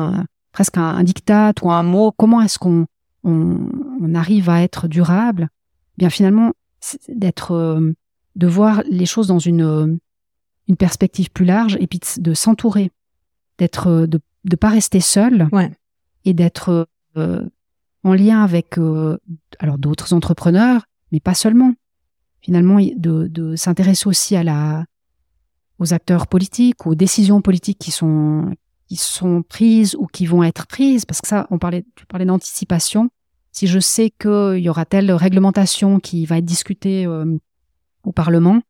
presque 0.53 0.79
un, 0.79 0.97
un 0.97 1.03
diktat 1.03 1.53
ou 1.61 1.71
un 1.71 1.83
mot. 1.83 2.11
Comment 2.17 2.41
est-ce 2.41 2.59
qu'on 2.59 2.87
on, 3.25 4.15
arrive 4.15 4.49
à 4.49 4.63
être 4.63 4.87
durable, 4.87 5.49
bien 5.97 6.11
finalement, 6.11 6.53
d'être, 7.09 7.53
euh, 7.53 7.93
de 8.37 8.47
voir 8.47 8.83
les 8.89 9.07
choses 9.07 9.27
dans 9.27 9.39
une, 9.39 9.63
euh, 9.63 9.97
une 10.69 10.77
perspective 10.77 11.31
plus 11.31 11.45
large 11.45 11.77
et 11.81 11.87
puis 11.87 12.01
de, 12.19 12.35
s'entourer, 12.35 12.91
d'être, 13.59 13.89
euh, 13.89 14.07
de 14.07 14.21
ne 14.45 14.57
pas 14.57 14.69
rester 14.69 15.01
seul 15.01 15.49
et 16.25 16.35
d'être 16.35 16.87
en 17.17 18.13
lien 18.13 18.43
avec 18.43 18.79
alors 19.59 19.79
d'autres 19.79 20.13
entrepreneurs, 20.13 20.85
mais 21.13 21.21
pas 21.21 21.35
seulement. 21.35 21.73
Finalement, 22.43 22.79
de, 22.79 23.27
de 23.27 23.57
s'intéresser 23.57 24.07
aussi 24.07 24.37
à 24.37 24.43
la, 24.43 24.85
aux 25.79 25.95
acteurs 25.95 26.27
politiques, 26.27 26.87
aux 26.87 26.95
décisions 26.95 27.41
politiques 27.41 27.79
qui 27.79 27.91
sont 27.91 28.55
qui 28.89 28.97
sont 28.97 29.43
prises 29.43 29.95
ou 29.99 30.07
qui 30.07 30.27
vont 30.27 30.43
être 30.43 30.67
prises, 30.67 31.05
parce 31.05 31.21
que 31.21 31.29
ça, 31.29 31.47
on 31.51 31.59
parlait, 31.59 31.85
tu 31.95 32.07
parlais 32.07 32.27
d'anticipation. 32.27 33.11
Si 33.53 33.67
je 33.67 33.79
sais 33.79 34.11
qu'il 34.11 34.59
y 34.59 34.69
aura 34.69 34.85
telle 34.85 35.11
réglementation 35.13 36.01
qui 36.01 36.27
va 36.27 36.39
être 36.39 36.45
discutée 36.45 37.07
euh, 37.07 37.39
au 38.03 38.13
Parlement, 38.13 38.61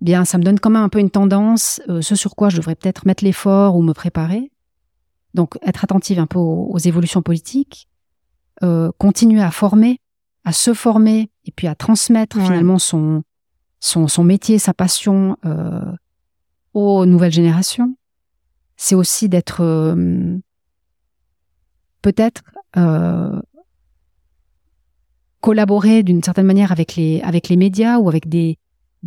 bien, 0.00 0.24
ça 0.24 0.38
me 0.38 0.42
donne 0.42 0.58
quand 0.58 0.70
même 0.70 0.82
un 0.82 0.88
peu 0.88 0.98
une 0.98 1.10
tendance, 1.10 1.80
euh, 1.88 2.00
ce 2.00 2.16
sur 2.16 2.34
quoi 2.34 2.48
je 2.48 2.56
devrais 2.56 2.74
peut-être 2.74 3.06
mettre 3.06 3.24
l'effort 3.24 3.76
ou 3.76 3.82
me 3.82 3.92
préparer. 3.92 4.50
Donc, 5.34 5.58
être 5.62 5.84
attentive 5.84 6.18
un 6.18 6.26
peu 6.26 6.38
aux, 6.38 6.78
évolutions 6.78 7.22
politiques, 7.22 7.88
euh, 8.62 8.90
continuer 8.98 9.42
à 9.42 9.50
former, 9.50 10.00
à 10.44 10.52
se 10.52 10.74
former 10.74 11.30
et 11.44 11.52
puis 11.52 11.66
à 11.68 11.74
transmettre 11.74 12.38
finalement 12.38 12.78
son, 12.78 13.22
son, 13.80 14.08
son 14.08 14.24
métier, 14.24 14.58
sa 14.58 14.74
passion 14.74 15.36
aux 16.74 17.06
nouvelles 17.06 17.32
générations 17.32 17.96
c'est 18.82 18.96
aussi 18.96 19.28
d'être 19.28 19.60
euh, 19.60 20.38
peut-être 22.02 22.42
euh, 22.76 23.40
collaborer 25.40 26.02
d'une 26.02 26.20
certaine 26.20 26.46
manière 26.46 26.72
avec 26.72 26.96
les 26.96 27.20
avec 27.20 27.48
les 27.48 27.56
médias 27.56 27.98
ou 27.98 28.08
avec 28.08 28.28
des 28.28 28.58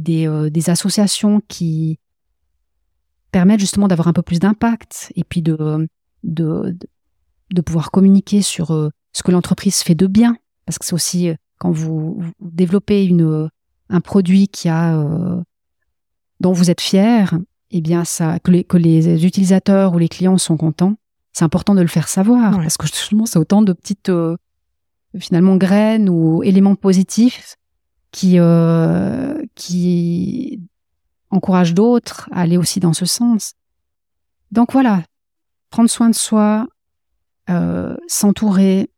euh, 0.08 0.50
des 0.50 0.70
associations 0.70 1.42
qui 1.50 2.00
permettent 3.32 3.60
justement 3.60 3.90
d'avoir 3.90 4.08
un 4.08 4.14
peu 4.14 4.22
plus 4.22 4.40
d'impact 4.40 5.12
et 5.18 5.26
puis 5.26 5.42
de 5.42 5.90
de, 6.24 6.78
de 7.52 7.62
pouvoir 7.62 7.92
communiquer 7.92 8.42
sur 8.42 8.68
ce 9.12 9.24
que 9.24 9.32
l'entreprise 9.32 9.82
fait 9.82 9.94
de 9.94 10.08
bien. 10.08 10.38
Parce 10.66 10.80
que 10.80 10.86
c'est 10.86 10.96
aussi 10.96 11.34
quand 11.58 11.72
vous, 11.72 12.24
développez 12.40 13.06
une 13.06 13.50
un 13.90 14.00
produit 14.00 14.48
qui 14.48 14.70
a 14.70 14.96
dont 16.40 16.54
vous 16.54 16.72
êtes 16.72 16.82
fier 16.82 17.38
eh 17.78 17.82
bien, 17.82 18.06
ça, 18.06 18.40
que 18.40 18.52
les, 18.52 18.64
que 18.64 18.78
les 18.78 19.26
utilisateurs 19.26 19.94
ou 19.94 19.98
les 19.98 20.08
clients 20.08 20.38
sont 20.38 20.56
contents, 20.56 20.96
c'est 21.34 21.44
important 21.44 21.76
de 21.76 21.82
le 21.82 21.88
faire 21.88 22.08
savoir 22.08 22.56
parce 22.56 22.78
que 22.78 22.88
justement, 22.88 23.26
c'est 23.26 23.38
autant 23.38 23.62
de 23.62 23.74
petites, 23.74 24.08
euh, 24.08 24.38
finalement, 25.20 25.58
graines 25.58 26.08
ou 26.08 26.42
éléments 26.42 26.76
positifs 26.76 27.58
qui, 28.12 28.40
euh, 28.40 29.44
qui 29.56 30.62
encouragent 31.32 31.74
d'autres 31.74 32.30
à 32.32 32.40
aller 32.40 32.56
aussi 32.56 32.80
dans 32.80 32.94
ce 32.94 33.06
sens. 33.06 33.56
Donc 34.54 34.72
voilà, 34.72 35.04
prendre 35.70 35.90
soin 35.90 36.10
de 36.10 36.16
soi, 36.16 36.68
euh, 37.50 37.98
s'entourer, 38.08 38.90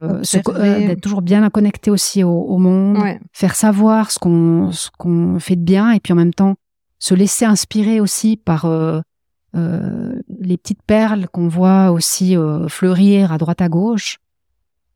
d'être 0.00 1.00
toujours 1.00 1.22
bien 1.22 1.50
connecté 1.50 1.90
aussi 1.90 2.22
au, 2.22 2.56
monde, 2.58 2.98
faire 3.32 3.56
savoir 3.56 4.12
ce 4.12 4.20
qu'on 4.20 4.70
ce 4.70 4.90
qu'on 4.96 5.40
fait 5.40 5.56
de 5.56 5.62
bien 5.62 5.90
et 5.90 5.98
puis 5.98 6.12
en 6.12 6.16
même 6.16 6.32
temps 6.32 6.54
se 6.98 7.14
laisser 7.14 7.44
inspirer 7.44 8.00
aussi 8.00 8.36
par 8.36 8.64
euh, 8.64 9.00
euh, 9.54 10.20
les 10.40 10.56
petites 10.56 10.82
perles 10.82 11.28
qu'on 11.28 11.48
voit 11.48 11.90
aussi 11.90 12.36
euh, 12.36 12.68
fleurir 12.68 13.32
à 13.32 13.38
droite 13.38 13.60
à 13.60 13.68
gauche. 13.68 14.18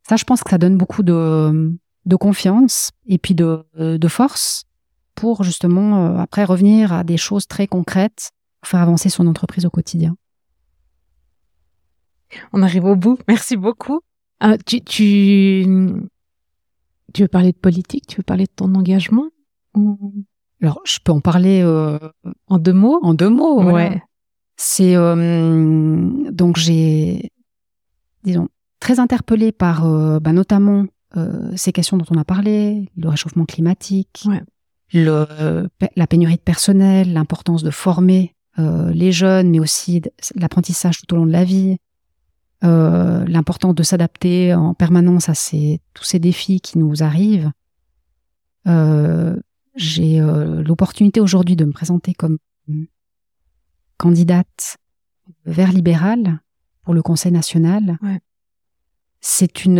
Ça, 0.08 0.16
je 0.16 0.24
pense 0.24 0.42
que 0.42 0.50
ça 0.50 0.58
donne 0.58 0.76
beaucoup 0.76 1.02
de, 1.02 1.72
de 2.06 2.16
confiance 2.16 2.90
et 3.06 3.18
puis 3.18 3.34
de, 3.34 3.64
de 3.76 4.08
force 4.08 4.64
pour 5.14 5.44
justement 5.44 6.18
après 6.18 6.44
revenir 6.44 6.92
à 6.92 7.04
des 7.04 7.16
choses 7.16 7.46
très 7.46 7.68
concrètes 7.68 8.30
pour 8.60 8.68
faire 8.68 8.80
avancer 8.80 9.10
son 9.10 9.28
entreprise 9.28 9.64
au 9.64 9.70
quotidien. 9.70 10.16
On 12.52 12.62
arrive 12.62 12.84
au 12.84 12.96
bout. 12.96 13.18
Merci 13.28 13.56
beaucoup. 13.56 14.00
tu, 14.66 14.80
tu, 14.82 15.66
tu 17.14 17.22
veux 17.22 17.28
parler 17.28 17.52
de 17.52 17.58
politique? 17.58 18.06
Tu 18.08 18.16
veux 18.16 18.24
parler 18.24 18.46
de 18.46 18.52
ton 18.56 18.74
engagement? 18.74 19.28
Alors, 20.62 20.80
je 20.84 20.98
peux 21.02 21.12
en 21.12 21.20
parler 21.20 21.60
euh, 21.62 21.98
en 22.46 22.58
deux 22.58 22.72
mots? 22.72 23.00
En 23.02 23.14
deux 23.14 23.28
mots, 23.28 23.62
ouais. 23.62 24.00
C'est 24.56 24.94
euh, 24.94 26.08
donc 26.30 26.56
j'ai, 26.56 27.30
disons, 28.22 28.48
très 28.78 29.00
interpellée 29.00 29.50
par, 29.50 29.86
euh, 29.86 30.20
bah, 30.20 30.32
notamment 30.32 30.86
ces 31.56 31.72
questions 31.72 31.98
dont 31.98 32.06
on 32.10 32.16
a 32.16 32.24
parlé, 32.24 32.88
le 32.96 33.10
réchauffement 33.10 33.44
climatique, 33.44 34.26
le, 34.94 35.68
la 35.94 36.06
pénurie 36.06 36.36
de 36.36 36.40
personnel, 36.40 37.12
l'importance 37.12 37.62
de 37.62 37.70
former 37.70 38.34
les 38.56 39.12
jeunes, 39.12 39.50
mais 39.50 39.60
aussi 39.60 40.00
l'apprentissage 40.34 41.02
tout 41.02 41.12
au 41.12 41.18
long 41.18 41.26
de 41.26 41.32
la 41.32 41.44
vie, 41.44 41.76
euh, 42.64 43.24
l'importance 43.26 43.74
de 43.74 43.82
s'adapter 43.82 44.54
en 44.54 44.72
permanence 44.72 45.28
à 45.28 45.34
ces, 45.34 45.80
tous 45.94 46.04
ces 46.04 46.20
défis 46.20 46.60
qui 46.60 46.78
nous 46.78 47.02
arrivent. 47.02 47.50
Euh, 48.68 49.36
j'ai 49.74 50.20
euh, 50.20 50.62
l'opportunité 50.62 51.20
aujourd'hui 51.20 51.56
de 51.56 51.64
me 51.64 51.72
présenter 51.72 52.14
comme 52.14 52.38
candidate 53.96 54.76
vers 55.44 55.72
libéral 55.72 56.40
pour 56.82 56.94
le 56.94 57.02
Conseil 57.02 57.32
national. 57.32 57.98
Ouais. 58.02 58.20
C'est 59.20 59.64
une, 59.64 59.78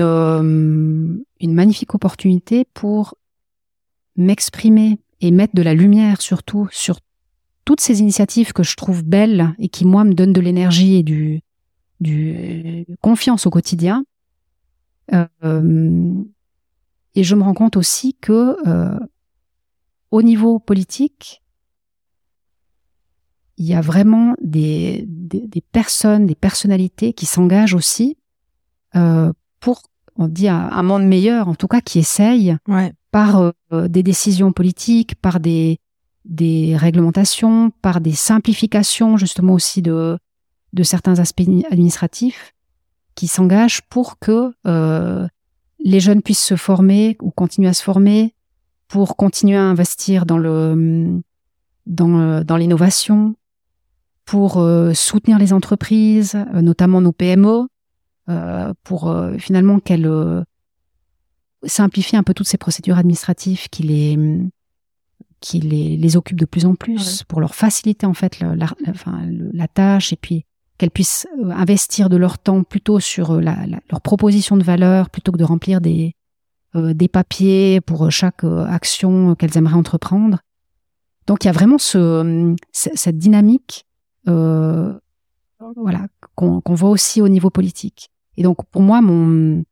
une 1.41 1.55
magnifique 1.55 1.95
opportunité 1.95 2.65
pour 2.75 3.17
m'exprimer 4.17 5.01
et 5.21 5.31
mettre 5.31 5.55
de 5.55 5.63
la 5.63 5.75
lumière 5.75 6.21
surtout 6.21 6.69
sur 6.71 7.01
toutes 7.65 7.81
ces 7.81 8.01
initiatives 8.01 8.53
que 8.53 8.63
je 8.63 8.77
trouve 8.77 9.05
belles 9.05 9.55
et 9.59 9.69
qui 9.69 9.85
moi 9.85 10.05
me 10.05 10.15
donnent 10.15 10.33
de 10.33 10.41
l'énergie 10.41 10.97
et 10.97 11.03
du, 11.03 11.43
du 12.01 12.87
confiance 13.01 13.47
au 13.47 13.51
quotidien. 13.51 14.05
Euh, 15.13 16.23
et 17.15 17.25
je 17.25 17.35
me 17.35 17.43
rends 17.43 17.55
compte 17.55 17.77
aussi 17.77 18.15
que 18.21 18.57
euh, 18.67 18.99
au 20.13 20.23
niveau 20.23 20.61
politique, 20.61 21.43
il 23.57 23.67
y 23.67 23.75
a 23.75 23.81
vraiment 23.81 24.35
des, 24.41 25.05
des, 25.09 25.61
personnes, 25.61 26.27
des 26.27 26.35
personnalités 26.35 27.13
qui 27.13 27.27
s'engagent 27.27 27.75
aussi 27.75 28.17
euh, 28.95 29.33
pour, 29.61 29.83
on 30.17 30.29
dit, 30.29 30.49
un, 30.49 30.83
monde 30.83 31.05
meilleur, 31.05 31.49
en 31.49 31.55
tout 31.55 31.69
cas, 31.69 31.81
qui 31.81 31.99
essayent 31.99 32.57
par 33.11 33.53
des 33.71 34.03
décisions 34.03 34.53
politiques, 34.53 35.15
par 35.17 35.39
des, 35.41 35.81
des 36.25 36.77
réglementations, 36.77 37.71
par 37.83 38.01
des 38.01 38.13
simplifications 38.13 39.17
justement 39.17 39.55
aussi 39.55 39.83
de, 39.83 40.19
de 40.73 40.83
certains 40.83 41.19
aspects 41.19 41.49
administratifs 41.71 42.55
qui 43.15 43.29
s'engagent 43.29 43.83
pour 43.83 44.19
que 44.19 44.53
euh, 44.67 45.27
les 45.79 46.01
jeunes 46.01 46.23
puissent 46.23 46.45
se 46.45 46.57
former 46.57 47.17
ou 47.21 47.31
continuer 47.31 47.69
à 47.69 47.75
se 47.75 47.83
former, 47.83 48.35
pour 48.93 49.17
continuer 49.17 49.57
à 49.57 49.63
investir 49.63 50.27
dans 50.27 50.37
le 50.37 51.23
dans, 51.87 52.45
dans 52.45 52.57
l'innovation, 52.59 53.37
pour 54.27 54.59
euh, 54.59 54.93
soutenir 54.93 55.39
les 55.39 55.55
entreprises, 55.55 56.35
euh, 56.35 56.61
notamment 56.61 57.01
nos 57.01 57.11
PME, 57.11 57.69
euh, 58.29 58.75
pour 58.85 59.11
euh, 59.11 59.39
finalement 59.39 59.81
qu'elles 59.81 60.45
simplifient 61.65 62.19
un 62.19 62.23
peu 62.23 62.35
toutes 62.35 62.47
ces 62.47 62.59
procédures 62.59 62.99
administratives 62.99 63.71
qui 63.71 63.83
les 63.83 64.19
qui 65.41 65.59
les, 65.61 65.97
les 65.97 66.17
occupent 66.19 66.39
de 66.39 66.45
plus 66.45 66.67
en 66.67 66.75
plus, 66.75 67.25
pour 67.25 67.41
leur 67.41 67.55
faciliter 67.55 68.05
en 68.05 68.15
fait 68.15 68.41
la, 68.41 68.55
la, 68.55 68.69
enfin, 68.89 69.27
la 69.55 69.69
tâche 69.69 70.13
et 70.13 70.17
puis 70.17 70.45
qu'elles 70.77 70.91
puissent 70.91 71.27
euh, 71.43 71.51
investir 71.51 72.11
de 72.11 72.19
leur 72.19 72.39
temps 72.39 72.63
plutôt 72.63 73.01
sur 73.01 73.31
euh, 73.31 73.41
la, 73.41 73.57
leur 73.91 74.03
proposition 74.03 74.59
de 74.59 74.63
valeur 74.63 75.09
plutôt 75.09 75.33
que 75.33 75.39
de 75.39 75.45
remplir 75.45 75.81
des, 75.81 76.09
euh, 76.09 76.22
des 76.75 77.09
papiers 77.09 77.81
pour 77.81 78.11
chaque 78.11 78.45
action 78.45 79.35
qu'elles 79.35 79.57
aimeraient 79.59 79.75
entreprendre. 79.75 80.39
Donc 81.27 81.45
il 81.45 81.47
y 81.47 81.51
a 81.51 81.53
vraiment 81.53 81.79
ce, 81.79 82.55
cette 82.73 83.19
dynamique 83.19 83.87
euh, 84.29 84.99
voilà, 85.77 86.07
qu'on 86.35 86.63
voit 86.67 86.91
aussi 86.91 87.23
au 87.23 87.29
niveau 87.29 87.51
politique. 87.51 88.11
Et 88.37 88.43
donc 88.43 88.65
pour 88.71 88.83
moi, 88.83 89.01
mon, 89.01 89.65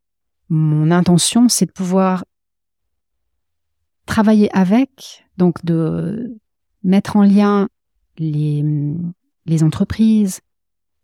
mon 0.49 0.91
intention, 0.91 1.49
c'est 1.49 1.67
de 1.67 1.73
pouvoir 1.73 2.25
travailler 4.07 4.55
avec, 4.57 5.25
donc 5.37 5.65
de 5.65 6.41
mettre 6.83 7.17
en 7.17 7.23
lien 7.23 7.69
les, 8.19 8.65
les 9.47 9.63
entreprises, 9.63 10.41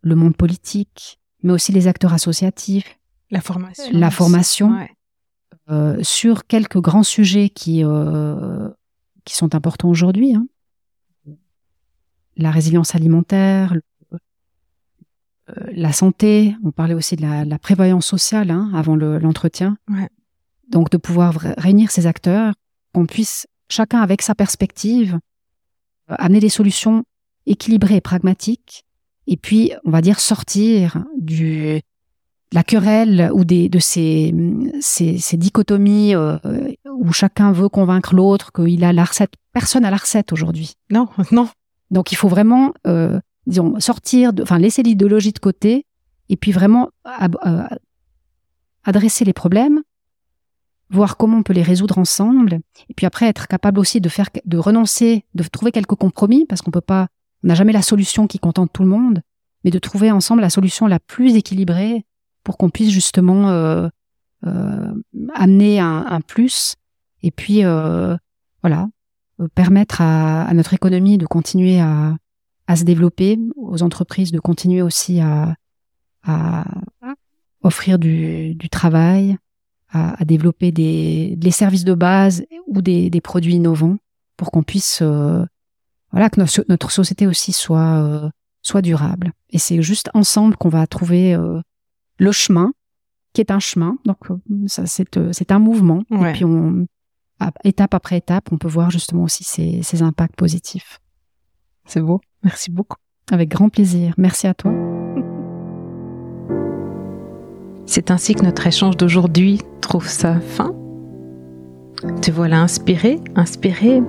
le 0.03 0.15
monde 0.15 0.37
politique, 0.37 1.19
mais 1.43 1.53
aussi 1.53 1.73
les 1.73 1.87
acteurs 1.87 2.13
associatifs, 2.13 2.99
la 3.31 3.41
formation, 3.41 3.85
la 3.93 4.11
formation 4.11 4.87
euh, 5.71 6.03
sur 6.03 6.47
quelques 6.47 6.81
grands 6.81 7.03
sujets 7.03 7.49
qui 7.49 7.85
euh, 7.85 8.69
qui 9.25 9.35
sont 9.35 9.55
importants 9.55 9.89
aujourd'hui. 9.89 10.35
Hein. 10.35 10.47
La 12.37 12.51
résilience 12.51 12.95
alimentaire, 12.95 13.75
euh, 14.13 14.17
la 15.73 15.93
santé. 15.93 16.55
On 16.65 16.71
parlait 16.71 16.95
aussi 16.95 17.17
de 17.17 17.23
la, 17.23 17.59
prévoyance 17.59 18.07
sociale 18.07 18.51
hein, 18.51 18.71
avant 18.75 18.95
l'entretien. 18.97 19.77
Donc 20.69 20.91
de 20.91 20.97
pouvoir 20.97 21.35
réunir 21.59 21.91
ces 21.91 22.07
acteurs, 22.07 22.55
qu'on 22.93 23.07
puisse 23.07 23.47
chacun 23.69 24.01
avec 24.01 24.23
sa 24.23 24.35
perspective 24.35 25.19
amener 26.09 26.39
des 26.39 26.49
solutions 26.49 27.05
équilibrées 27.47 27.97
et 27.97 28.01
pragmatiques 28.01 28.85
et 29.27 29.37
puis 29.37 29.73
on 29.85 29.91
va 29.91 30.01
dire 30.01 30.21
sortir 30.21 31.05
du 31.19 31.81
la 32.53 32.63
querelle 32.63 33.31
ou 33.33 33.45
des 33.45 33.69
de 33.69 33.79
ces 33.79 34.35
ces, 34.81 35.19
ces 35.19 35.37
dichotomies 35.37 36.15
euh, 36.15 36.39
où 36.91 37.13
chacun 37.13 37.53
veut 37.53 37.69
convaincre 37.69 38.15
l'autre 38.15 38.53
qu'il 38.53 38.85
a 38.85 38.93
la 38.93 39.05
recette. 39.05 39.35
Personne 39.53 39.85
a 39.85 39.91
la 39.91 39.97
recette 39.97 40.33
aujourd'hui. 40.33 40.75
Non, 40.91 41.09
non. 41.33 41.49
Donc 41.91 42.13
il 42.13 42.17
faut 42.17 42.29
vraiment 42.29 42.73
euh, 42.87 43.21
disons 43.47 43.79
sortir, 43.81 44.33
de, 44.33 44.43
enfin 44.43 44.59
laisser 44.59 44.83
l'idéologie 44.83 45.33
de 45.33 45.39
côté 45.39 45.87
et 46.29 46.37
puis 46.37 46.53
vraiment 46.53 46.91
euh, 47.07 47.69
adresser 48.85 49.25
les 49.25 49.33
problèmes, 49.33 49.83
voir 50.91 51.17
comment 51.17 51.39
on 51.39 51.43
peut 51.43 51.53
les 51.53 51.63
résoudre 51.63 51.99
ensemble 51.99 52.61
et 52.89 52.95
puis 52.95 53.07
après 53.07 53.27
être 53.27 53.49
capable 53.49 53.81
aussi 53.81 54.01
de 54.01 54.09
faire 54.09 54.29
de 54.45 54.59
renoncer, 54.59 55.25
de 55.35 55.43
trouver 55.43 55.73
quelques 55.73 55.95
compromis 55.95 56.47
parce 56.47 56.63
qu'on 56.63 56.71
peut 56.71 56.81
pas 56.81 57.09
on 57.45 57.49
n'a 57.49 57.55
jamais 57.55 57.73
la 57.73 57.83
solution 57.83 58.27
qui 58.27 58.39
contente 58.39 58.73
tout 58.73 58.83
le 58.83 58.89
monde, 58.89 59.21
mais 59.65 59.71
de 59.71 59.79
trouver 59.79 60.11
ensemble 60.11 60.41
la 60.41 60.51
solution 60.51 60.87
la 60.87 60.99
plus 60.99 61.37
équilibrée 61.37 62.05
pour 62.47 62.57
qu'on 62.59 62.71
puisse 62.71 62.91
justement 62.91 63.51
euh, 63.51 63.89
euh, 64.47 64.95
amener 65.35 65.81
un, 65.81 66.21
plus 66.21 66.77
et 67.25 67.33
puis 67.33 67.65
euh, 67.65 68.17
voilà 68.63 68.89
permettre 69.57 70.01
à, 70.01 70.55
notre 70.55 70.73
économie 70.73 71.19
de 71.19 71.27
continuer 71.27 71.81
à, 71.81 72.17
se 72.75 72.85
développer, 72.85 73.37
aux 73.57 73.83
entreprises 73.83 74.31
de 74.31 74.39
continuer 74.39 74.81
aussi 74.81 75.21
à, 75.21 75.57
offrir 77.63 77.99
du, 77.99 78.57
travail, 78.71 79.37
à, 79.91 80.25
développer 80.25 80.71
des, 80.71 81.51
services 81.51 81.85
de 81.85 81.95
base 81.95 82.47
ou 82.69 82.81
des, 82.81 83.11
des 83.11 83.21
produits 83.21 83.57
innovants 83.57 83.97
pour 84.37 84.53
qu'on 84.53 84.63
puisse 84.63 85.03
voilà 86.13 86.31
que 86.31 86.41
notre, 86.69 86.91
société 86.91 87.27
aussi 87.27 87.53
soit 87.53 88.03
euh, 88.03 88.31
soit 88.63 88.83
durable. 88.83 89.33
Et 89.51 89.59
c'est 89.59 89.83
juste 89.83 90.11
ensemble 90.15 90.57
qu'on 90.57 90.69
va 90.69 90.87
trouver 90.87 91.35
euh, 91.35 91.61
le 92.19 92.33
chemin, 92.33 92.73
qui 93.33 93.41
est 93.41 93.51
un 93.51 93.59
chemin. 93.59 93.97
Donc 94.05 94.31
euh, 94.31 94.37
ça 94.67 94.87
c'est 94.87 95.07
c'est 95.33 95.53
un 95.53 95.59
mouvement. 95.59 96.03
Et 96.11 96.33
puis 96.33 96.45
on 96.45 96.87
étape 97.65 97.95
après 97.95 98.17
étape, 98.17 98.49
on 98.53 98.59
peut 98.59 98.69
voir 98.69 98.91
justement 98.91 99.25
aussi 99.25 99.45
ces, 99.45 99.83
ces 99.83 100.03
impacts 100.03 100.37
positifs. 100.37 101.01
C'est 101.85 102.01
beau. 102.01 102.21
Merci 102.43 102.71
beaucoup. 102.71 102.97
Avec 103.31 103.49
grand 103.51 103.69
plaisir. 103.69 104.15
Merci 104.17 104.47
à 104.47 104.55
toi. 104.55 104.73
C'est 107.85 108.11
ainsi 108.11 108.35
que 108.35 108.43
notre 108.43 108.67
échange 108.67 108.97
d'aujourd'hui 108.97 109.61
trouve 109.81 110.09
sa 110.09 110.41
fin. 110.41 110.75
Te 112.23 112.31
voilà 112.31 112.61
inspiré, 112.61 113.21
inspiré 113.37 114.03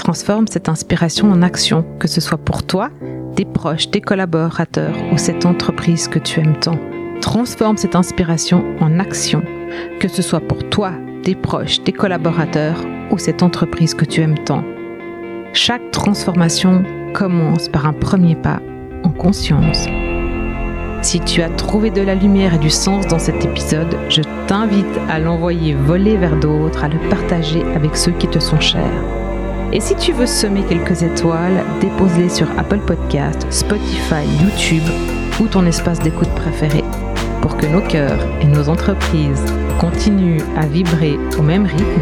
Transforme 0.00 0.46
cette 0.46 0.70
inspiration 0.70 1.30
en 1.30 1.42
action, 1.42 1.84
que 1.98 2.08
ce 2.08 2.22
soit 2.22 2.38
pour 2.38 2.62
toi, 2.62 2.90
tes 3.36 3.44
proches, 3.44 3.90
tes 3.90 4.00
collaborateurs 4.00 4.96
ou 5.12 5.18
cette 5.18 5.44
entreprise 5.44 6.08
que 6.08 6.18
tu 6.18 6.40
aimes 6.40 6.58
tant. 6.58 6.78
Transforme 7.20 7.76
cette 7.76 7.96
inspiration 7.96 8.64
en 8.80 8.98
action, 8.98 9.42
que 10.00 10.08
ce 10.08 10.22
soit 10.22 10.40
pour 10.40 10.68
toi, 10.70 10.92
tes 11.22 11.34
proches, 11.34 11.82
tes 11.84 11.92
collaborateurs 11.92 12.84
ou 13.10 13.18
cette 13.18 13.42
entreprise 13.42 13.94
que 13.94 14.06
tu 14.06 14.22
aimes 14.22 14.38
tant. 14.38 14.64
Chaque 15.52 15.90
transformation 15.90 16.82
commence 17.12 17.68
par 17.68 17.86
un 17.86 17.92
premier 17.92 18.36
pas 18.36 18.60
en 19.02 19.10
conscience. 19.10 19.86
Si 21.02 21.20
tu 21.20 21.42
as 21.42 21.50
trouvé 21.50 21.90
de 21.90 22.00
la 22.00 22.14
lumière 22.14 22.54
et 22.54 22.58
du 22.58 22.70
sens 22.70 23.06
dans 23.06 23.18
cet 23.18 23.44
épisode, 23.44 23.96
je 24.08 24.22
t'invite 24.46 24.86
à 25.08 25.18
l'envoyer 25.18 25.74
voler 25.74 26.16
vers 26.16 26.36
d'autres, 26.36 26.84
à 26.84 26.88
le 26.88 26.98
partager 27.10 27.62
avec 27.74 27.96
ceux 27.96 28.12
qui 28.12 28.28
te 28.28 28.38
sont 28.38 28.60
chers. 28.60 29.04
Et 29.72 29.80
si 29.80 29.94
tu 29.94 30.12
veux 30.12 30.26
semer 30.26 30.62
quelques 30.68 31.02
étoiles, 31.02 31.64
dépose-les 31.80 32.28
sur 32.30 32.48
Apple 32.58 32.80
Podcast, 32.80 33.46
Spotify, 33.50 34.26
YouTube 34.42 34.82
ou 35.40 35.46
ton 35.46 35.64
espace 35.66 36.00
d'écoute 36.00 36.30
préféré 36.30 36.82
pour 37.50 37.58
que 37.58 37.66
nos 37.66 37.80
cœurs 37.80 38.20
et 38.40 38.46
nos 38.46 38.68
entreprises 38.68 39.44
continuent 39.80 40.42
à 40.56 40.66
vibrer 40.66 41.18
au 41.36 41.42
même 41.42 41.66
rythme. 41.66 42.00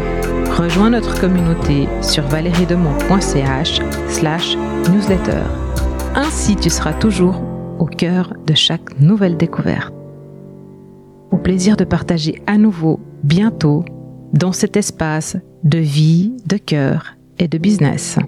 Rejoins 0.55 0.91
notre 0.91 1.19
communauté 1.19 1.87
sur 2.01 2.23
valeriedemont.ch 2.27 3.81
slash 4.09 4.55
newsletter. 4.91 5.41
Ainsi, 6.15 6.55
tu 6.55 6.69
seras 6.69 6.93
toujours 6.93 7.41
au 7.79 7.85
cœur 7.85 8.33
de 8.45 8.53
chaque 8.53 8.99
nouvelle 8.99 9.37
découverte. 9.37 9.93
Au 11.31 11.37
plaisir 11.37 11.77
de 11.77 11.83
partager 11.83 12.41
à 12.45 12.57
nouveau 12.57 12.99
bientôt 13.23 13.83
dans 14.33 14.51
cet 14.51 14.77
espace 14.77 15.37
de 15.63 15.79
vie, 15.79 16.31
de 16.45 16.57
cœur 16.57 17.15
et 17.39 17.47
de 17.47 17.57
business. 17.57 18.19